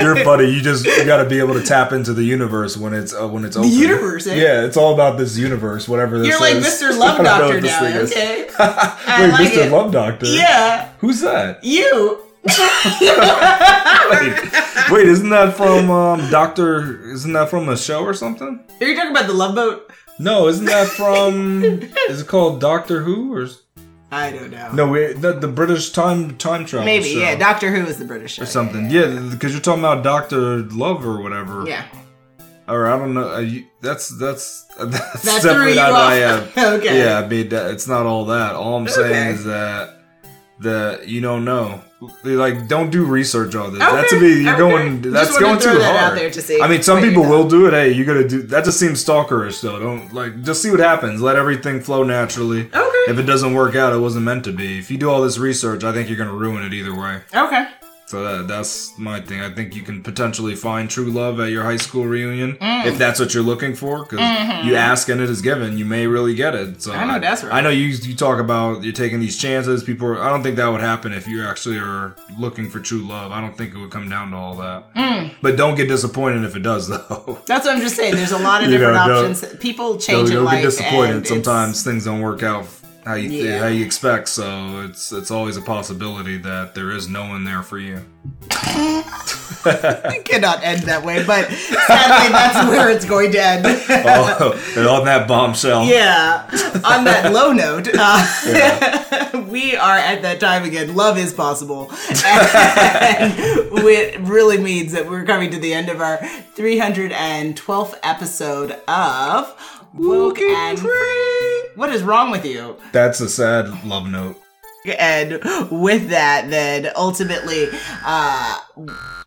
You're 0.00 0.24
funny. 0.24 0.50
You 0.50 0.60
just 0.60 0.84
you 0.84 1.04
got 1.04 1.22
to 1.22 1.28
be 1.28 1.38
able 1.38 1.54
to 1.54 1.62
tap 1.62 1.92
into 1.92 2.12
the 2.12 2.24
universe 2.24 2.76
when 2.76 2.92
it's 2.92 3.14
uh, 3.14 3.28
when 3.28 3.44
it's 3.44 3.56
open. 3.56 3.70
The 3.70 3.76
universe, 3.76 4.26
eh? 4.26 4.34
Yeah, 4.34 4.64
it's 4.64 4.76
all 4.76 4.94
about 4.94 5.18
this 5.18 5.36
universe. 5.36 5.88
Whatever 5.88 6.18
this 6.18 6.28
is. 6.28 6.30
You're 6.30 6.40
like. 6.40 6.56
Mr. 6.62 6.98
Love 7.02 7.24
Doctor 7.24 7.60
now, 7.60 7.84
okay? 8.02 8.44
Wait, 8.46 8.48
like 8.58 9.52
Mr. 9.52 9.66
it. 9.66 9.72
Love 9.72 9.92
Doctor. 9.92 10.26
Yeah, 10.26 10.92
Who's 10.98 11.20
that? 11.20 11.62
you. 11.64 12.24
wait, 12.44 12.50
wait, 14.90 15.06
isn't 15.06 15.30
that 15.30 15.54
from 15.56 15.90
um, 15.92 16.28
Doctor? 16.28 17.08
Isn't 17.12 17.32
that 17.34 17.48
from 17.48 17.68
a 17.68 17.76
show 17.76 18.02
or 18.02 18.14
something? 18.14 18.64
Are 18.80 18.86
you 18.86 18.96
talking 18.96 19.12
about 19.12 19.28
the 19.28 19.32
Love 19.32 19.54
Boat? 19.54 19.92
No, 20.18 20.48
isn't 20.48 20.64
that 20.64 20.88
from? 20.88 21.62
is 22.08 22.22
it 22.22 22.26
called 22.26 22.60
Doctor 22.60 23.02
Who 23.02 23.32
or? 23.32 23.48
I 24.12 24.30
don't 24.30 24.50
know. 24.50 24.70
No, 24.72 24.88
wait, 24.92 25.14
the, 25.22 25.32
the 25.32 25.48
British 25.48 25.90
time 25.90 26.36
time 26.36 26.66
travel 26.66 26.84
Maybe, 26.84 27.14
show 27.14 27.18
yeah. 27.20 27.34
Doctor 27.34 27.74
Who 27.74 27.86
is 27.86 27.98
the 27.98 28.04
British 28.04 28.34
show. 28.34 28.42
or 28.42 28.46
something. 28.46 28.90
Yeah, 28.90 29.06
because 29.30 29.52
you're 29.52 29.60
talking 29.62 29.80
about 29.82 30.04
Doctor 30.04 30.58
Love 30.64 31.06
or 31.06 31.22
whatever. 31.22 31.64
Yeah. 31.66 31.86
Or 32.68 32.86
I 32.88 32.98
don't 32.98 33.14
know. 33.14 33.34
Uh, 33.34 33.38
you, 33.38 33.66
that's 33.80 34.08
that's 34.18 34.64
that's 34.78 35.22
That 35.22 35.40
threw 35.40 35.50
definitely 35.50 35.74
not. 35.76 35.92
I 35.92 36.14
have. 36.16 36.58
okay. 36.80 36.98
Yeah, 36.98 37.18
I 37.20 37.26
mean 37.26 37.48
that, 37.48 37.70
it's 37.72 37.88
not 37.88 38.04
all 38.06 38.26
that. 38.26 38.54
All 38.54 38.76
I'm 38.76 38.86
saying 38.86 39.06
Okay. 39.10 39.30
is 39.30 39.44
that 39.44 40.01
that 40.62 41.08
you 41.08 41.20
don't 41.20 41.44
know. 41.44 41.82
Like, 42.24 42.66
don't 42.66 42.90
do 42.90 43.04
research 43.04 43.54
on 43.54 43.72
this. 43.74 43.80
Okay, 43.82 43.92
That's 43.92 44.10
to 44.10 44.18
be 44.20 44.42
you're 44.42 44.50
okay. 44.54 44.58
going. 44.58 45.02
That's 45.02 45.34
to 45.34 45.40
going 45.40 45.58
throw 45.60 45.74
too 45.74 45.78
that 45.78 45.94
out 45.96 46.00
hard. 46.08 46.18
there 46.18 46.30
to 46.30 46.42
see 46.42 46.60
I 46.60 46.66
mean, 46.66 46.82
some 46.82 46.98
you 46.98 47.08
people 47.08 47.22
know. 47.22 47.30
will 47.30 47.48
do 47.48 47.66
it. 47.66 47.72
Hey, 47.72 47.92
you 47.92 48.04
gotta 48.04 48.26
do. 48.26 48.42
That 48.42 48.64
just 48.64 48.80
seems 48.80 49.04
stalkerish, 49.04 49.60
though. 49.60 49.78
Don't 49.78 50.12
like. 50.12 50.42
Just 50.42 50.62
see 50.62 50.70
what 50.72 50.80
happens. 50.80 51.20
Let 51.22 51.36
everything 51.36 51.80
flow 51.80 52.02
naturally. 52.02 52.62
Okay. 52.62 53.04
If 53.08 53.18
it 53.18 53.22
doesn't 53.22 53.54
work 53.54 53.76
out, 53.76 53.92
it 53.92 53.98
wasn't 53.98 54.24
meant 54.24 54.44
to 54.44 54.52
be. 54.52 54.78
If 54.78 54.90
you 54.90 54.98
do 54.98 55.10
all 55.10 55.22
this 55.22 55.38
research, 55.38 55.84
I 55.84 55.92
think 55.92 56.08
you're 56.08 56.18
gonna 56.18 56.32
ruin 56.34 56.64
it 56.64 56.72
either 56.74 56.94
way. 56.94 57.20
Okay. 57.34 57.68
So 58.12 58.22
that, 58.22 58.46
that's 58.46 58.92
my 58.98 59.22
thing. 59.22 59.40
I 59.40 59.48
think 59.48 59.74
you 59.74 59.80
can 59.80 60.02
potentially 60.02 60.54
find 60.54 60.90
true 60.90 61.10
love 61.10 61.40
at 61.40 61.50
your 61.50 61.62
high 61.64 61.78
school 61.78 62.04
reunion 62.04 62.58
Mm. 62.60 62.84
if 62.84 62.98
that's 62.98 63.18
what 63.18 63.32
you're 63.32 63.42
looking 63.42 63.74
for. 63.74 64.04
Because 64.04 64.20
you 64.66 64.74
ask 64.76 65.08
and 65.08 65.18
it 65.18 65.30
is 65.30 65.40
given, 65.40 65.78
you 65.78 65.86
may 65.86 66.06
really 66.06 66.34
get 66.34 66.54
it. 66.54 66.82
So 66.82 66.90
Mm-hmm. 66.92 67.00
I 67.00 67.04
know 67.14 67.20
that's 67.20 67.42
right. 67.42 67.54
I 67.54 67.60
know 67.62 67.70
you 67.70 67.86
you 67.86 68.14
talk 68.14 68.38
about 68.38 68.84
you're 68.84 68.92
taking 68.92 69.18
these 69.20 69.38
chances. 69.38 69.82
People, 69.82 70.08
are, 70.08 70.20
I 70.20 70.28
don't 70.28 70.42
think 70.42 70.56
that 70.56 70.66
would 70.68 70.82
happen 70.82 71.14
if 71.14 71.26
you 71.26 71.42
actually 71.42 71.78
are 71.78 72.14
looking 72.38 72.68
for 72.68 72.80
true 72.80 73.00
love. 73.00 73.32
I 73.32 73.40
don't 73.40 73.56
think 73.56 73.74
it 73.74 73.78
would 73.78 73.90
come 73.90 74.10
down 74.10 74.30
to 74.32 74.36
all 74.36 74.56
that. 74.56 74.92
Mm. 74.94 75.30
But 75.40 75.56
don't 75.56 75.74
get 75.74 75.88
disappointed 75.88 76.44
if 76.44 76.54
it 76.54 76.62
does, 76.62 76.88
though. 76.92 77.38
That's 77.46 77.64
what 77.64 77.74
I'm 77.76 77.80
just 77.80 77.96
saying. 77.96 78.14
There's 78.14 78.32
a 78.32 78.38
lot 78.38 78.62
of 78.62 78.68
different 78.72 78.92
know, 78.94 79.24
options. 79.30 79.56
People 79.56 79.92
You'll, 79.92 79.98
change 79.98 80.28
in 80.28 80.34
you'll 80.34 80.44
life. 80.44 80.56
get 80.62 80.70
disappointed. 80.70 81.26
Sometimes 81.26 81.82
things 81.82 82.04
don't 82.04 82.20
work 82.20 82.42
out 82.42 82.66
how 83.04 83.14
you 83.14 83.28
Yeah. 83.30 83.58
how 83.60 83.66
you 83.68 83.84
expect. 83.84 84.28
So 84.28 84.82
it's 84.88 85.12
it's 85.12 85.30
always 85.30 85.56
a 85.56 85.62
possibility 85.62 86.38
that 86.38 86.74
there 86.74 86.90
is 86.90 87.08
no 87.08 87.22
one 87.28 87.44
there 87.44 87.62
for 87.62 87.78
you. 87.78 88.04
It 89.64 90.24
cannot 90.24 90.62
end 90.64 90.82
that 90.84 91.04
way, 91.04 91.24
but 91.24 91.50
sadly, 91.50 92.32
that's 92.32 92.68
where 92.68 92.90
it's 92.90 93.04
going 93.04 93.32
to 93.32 93.42
end. 93.42 93.64
oh, 93.88 94.72
and 94.76 94.86
on 94.88 95.04
that 95.04 95.28
bombshell. 95.28 95.84
Yeah. 95.84 96.44
On 96.84 97.04
that 97.04 97.32
low 97.32 97.52
note, 97.52 97.88
uh, 97.92 99.44
we 99.48 99.76
are 99.76 99.96
at 99.96 100.22
that 100.22 100.40
time 100.40 100.64
again. 100.64 100.94
Love 100.94 101.18
is 101.18 101.32
possible. 101.32 101.90
And 102.24 103.34
it 103.38 104.20
really 104.20 104.58
means 104.58 104.92
that 104.92 105.08
we're 105.08 105.24
coming 105.24 105.50
to 105.50 105.58
the 105.58 105.74
end 105.74 105.88
of 105.88 106.00
our 106.00 106.18
312th 106.18 107.94
episode 108.02 108.72
of 108.88 109.54
Woken 109.94 110.76
Free. 110.76 111.41
What 111.74 111.90
is 111.90 112.02
wrong 112.02 112.30
with 112.30 112.44
you? 112.44 112.76
That's 112.92 113.20
a 113.20 113.28
sad 113.28 113.84
love 113.84 114.06
note. 114.08 114.36
And 114.98 115.40
with 115.70 116.10
that, 116.10 116.50
then 116.50 116.90
ultimately, 116.96 117.68
uh, 118.04 118.58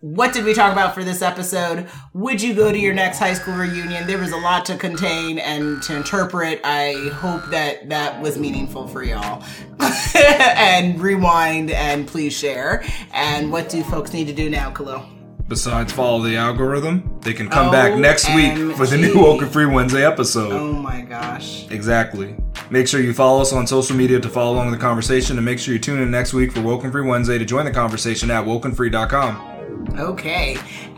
what 0.02 0.34
did 0.34 0.44
we 0.44 0.54
talk 0.54 0.74
about 0.74 0.94
for 0.94 1.04
this 1.04 1.22
episode? 1.22 1.88
Would 2.14 2.42
you 2.42 2.54
go 2.54 2.72
to 2.72 2.78
your 2.78 2.94
next 2.94 3.20
high 3.20 3.34
school 3.34 3.56
reunion? 3.56 4.06
There 4.06 4.18
was 4.18 4.32
a 4.32 4.38
lot 4.38 4.66
to 4.66 4.76
contain 4.76 5.40
and 5.40 5.82
to 5.84 5.96
interpret. 5.96 6.60
I 6.64 7.10
hope 7.14 7.50
that 7.52 7.88
that 7.90 8.22
was 8.22 8.38
meaningful 8.38 8.88
for 8.88 9.02
y'all. 9.02 9.44
and 10.16 11.00
rewind 11.00 11.72
and 11.72 12.06
please 12.06 12.38
share. 12.38 12.84
And 13.14 13.52
what 13.52 13.70
do 13.70 13.82
folks 13.84 14.12
need 14.12 14.28
to 14.28 14.34
do 14.34 14.50
now, 14.50 14.72
Khalil? 14.72 15.15
Besides 15.48 15.94
follow 15.94 16.24
the 16.24 16.38
algorithm, 16.38 17.20
they 17.22 17.34
can 17.34 17.50
come 17.50 17.72
back 17.72 17.96
next 18.00 18.28
week 18.34 18.76
for 18.76 18.88
the 18.88 18.98
new 18.98 19.14
OMG. 19.14 19.42
Woken 19.42 19.52
Free 19.52 19.68
Wednesday 19.68 20.04
episode. 20.04 20.52
Oh 20.54 20.74
my 20.74 21.02
gosh. 21.02 21.70
Exactly. 21.70 22.36
Make 22.72 22.88
sure 22.88 23.00
you 23.00 23.14
follow 23.14 23.42
us 23.42 23.54
on 23.54 23.68
social 23.68 23.96
media 23.96 24.20
to 24.20 24.28
follow 24.28 24.56
along 24.56 24.72
with 24.72 24.80
the 24.80 24.82
conversation, 24.84 25.38
and 25.38 25.46
make 25.46 25.60
sure 25.60 25.76
you 25.76 25.80
tune 25.80 26.02
in 26.02 26.10
next 26.10 26.34
week 26.34 26.52
for 26.52 26.62
Woken 26.62 26.92
Free 26.92 27.04
Wednesday 27.08 27.38
to 27.38 27.46
join 27.46 27.66
the 27.66 27.72
conversation 27.72 28.32
at 28.32 28.44
wokenfree.com. 28.44 29.52
Okay. 30.00 30.58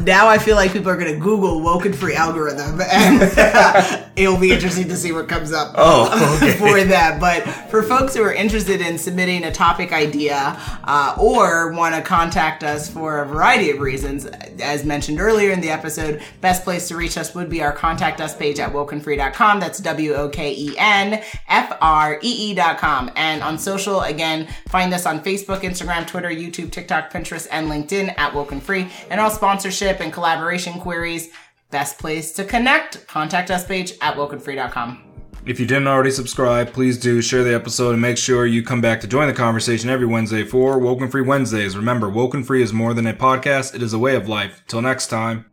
Now 0.00 0.28
I 0.28 0.38
feel 0.38 0.56
like 0.56 0.72
people 0.72 0.88
are 0.90 0.96
going 0.96 1.12
to 1.12 1.20
Google 1.20 1.60
woken 1.60 1.92
free 1.92 2.14
algorithm 2.14 2.80
and 2.80 3.20
it'll 4.16 4.38
be 4.38 4.52
interesting 4.52 4.88
to 4.88 4.96
see 4.96 5.12
what 5.12 5.28
comes 5.28 5.52
up 5.52 5.74
Oh, 5.76 6.38
okay. 6.42 6.56
for 6.58 6.82
that. 6.84 7.20
But 7.20 7.42
for 7.70 7.82
folks 7.82 8.14
who 8.14 8.22
are 8.22 8.32
interested 8.32 8.80
in 8.80 8.98
submitting 8.98 9.44
a 9.44 9.52
topic 9.52 9.92
idea 9.92 10.56
uh, 10.84 11.14
or 11.18 11.72
want 11.72 11.94
to 11.94 12.02
contact 12.02 12.62
us 12.64 12.88
for 12.90 13.22
a 13.22 13.26
variety 13.26 13.70
of 13.70 13.78
reasons, 13.80 14.26
as 14.26 14.84
mentioned 14.84 15.20
earlier 15.20 15.50
in 15.50 15.60
the 15.60 15.70
episode, 15.70 16.22
best 16.40 16.64
place 16.64 16.88
to 16.88 16.96
reach 16.96 17.16
us 17.16 17.34
would 17.34 17.48
be 17.48 17.62
our 17.62 17.72
contact 17.72 18.20
us 18.20 18.36
page 18.36 18.58
at 18.58 18.72
wokenfree.com. 18.72 19.60
That's 19.60 19.78
W 19.80 20.14
O 20.14 20.28
K 20.28 20.52
E 20.54 20.74
N 20.78 21.22
F 21.48 21.76
R 21.80 22.18
E 22.22 22.52
E.com. 22.52 23.10
And 23.16 23.42
on 23.42 23.58
social, 23.58 24.00
again, 24.02 24.48
find 24.68 24.92
us 24.92 25.06
on 25.06 25.20
Facebook, 25.22 25.60
Instagram, 25.60 26.06
Twitter, 26.06 26.30
YouTube, 26.30 26.70
TikTok, 26.72 27.12
Pinterest, 27.12 27.46
and 27.50 27.68
LinkedIn 27.68 28.14
at 28.18 28.34
Woken 28.34 28.60
Free. 28.60 28.88
And 29.10 29.20
all 29.20 29.30
sponsorship 29.30 30.00
and 30.00 30.12
collaboration 30.12 30.74
queries, 30.80 31.28
best 31.70 31.98
place 31.98 32.32
to 32.32 32.44
connect, 32.44 33.06
contact 33.06 33.50
us 33.50 33.66
page 33.66 33.92
at 34.00 34.14
wokenfree.com. 34.16 35.04
If 35.46 35.58
you 35.58 35.66
didn't 35.66 35.88
already 35.88 36.10
subscribe, 36.10 36.72
please 36.72 36.98
do 36.98 37.22
share 37.22 37.42
the 37.42 37.54
episode 37.54 37.92
and 37.92 38.02
make 38.02 38.18
sure 38.18 38.44
you 38.44 38.62
come 38.62 38.82
back 38.82 39.00
to 39.00 39.06
join 39.06 39.26
the 39.26 39.32
conversation 39.32 39.88
every 39.88 40.06
Wednesday 40.06 40.44
for 40.44 40.78
Woken 40.78 41.08
Free 41.08 41.22
Wednesdays. 41.22 41.76
Remember, 41.76 42.10
Woken 42.10 42.44
Free 42.44 42.62
is 42.62 42.74
more 42.74 42.92
than 42.92 43.06
a 43.06 43.14
podcast, 43.14 43.74
it 43.74 43.82
is 43.82 43.94
a 43.94 43.98
way 43.98 44.14
of 44.16 44.28
life. 44.28 44.62
Till 44.66 44.82
next 44.82 45.06
time. 45.06 45.49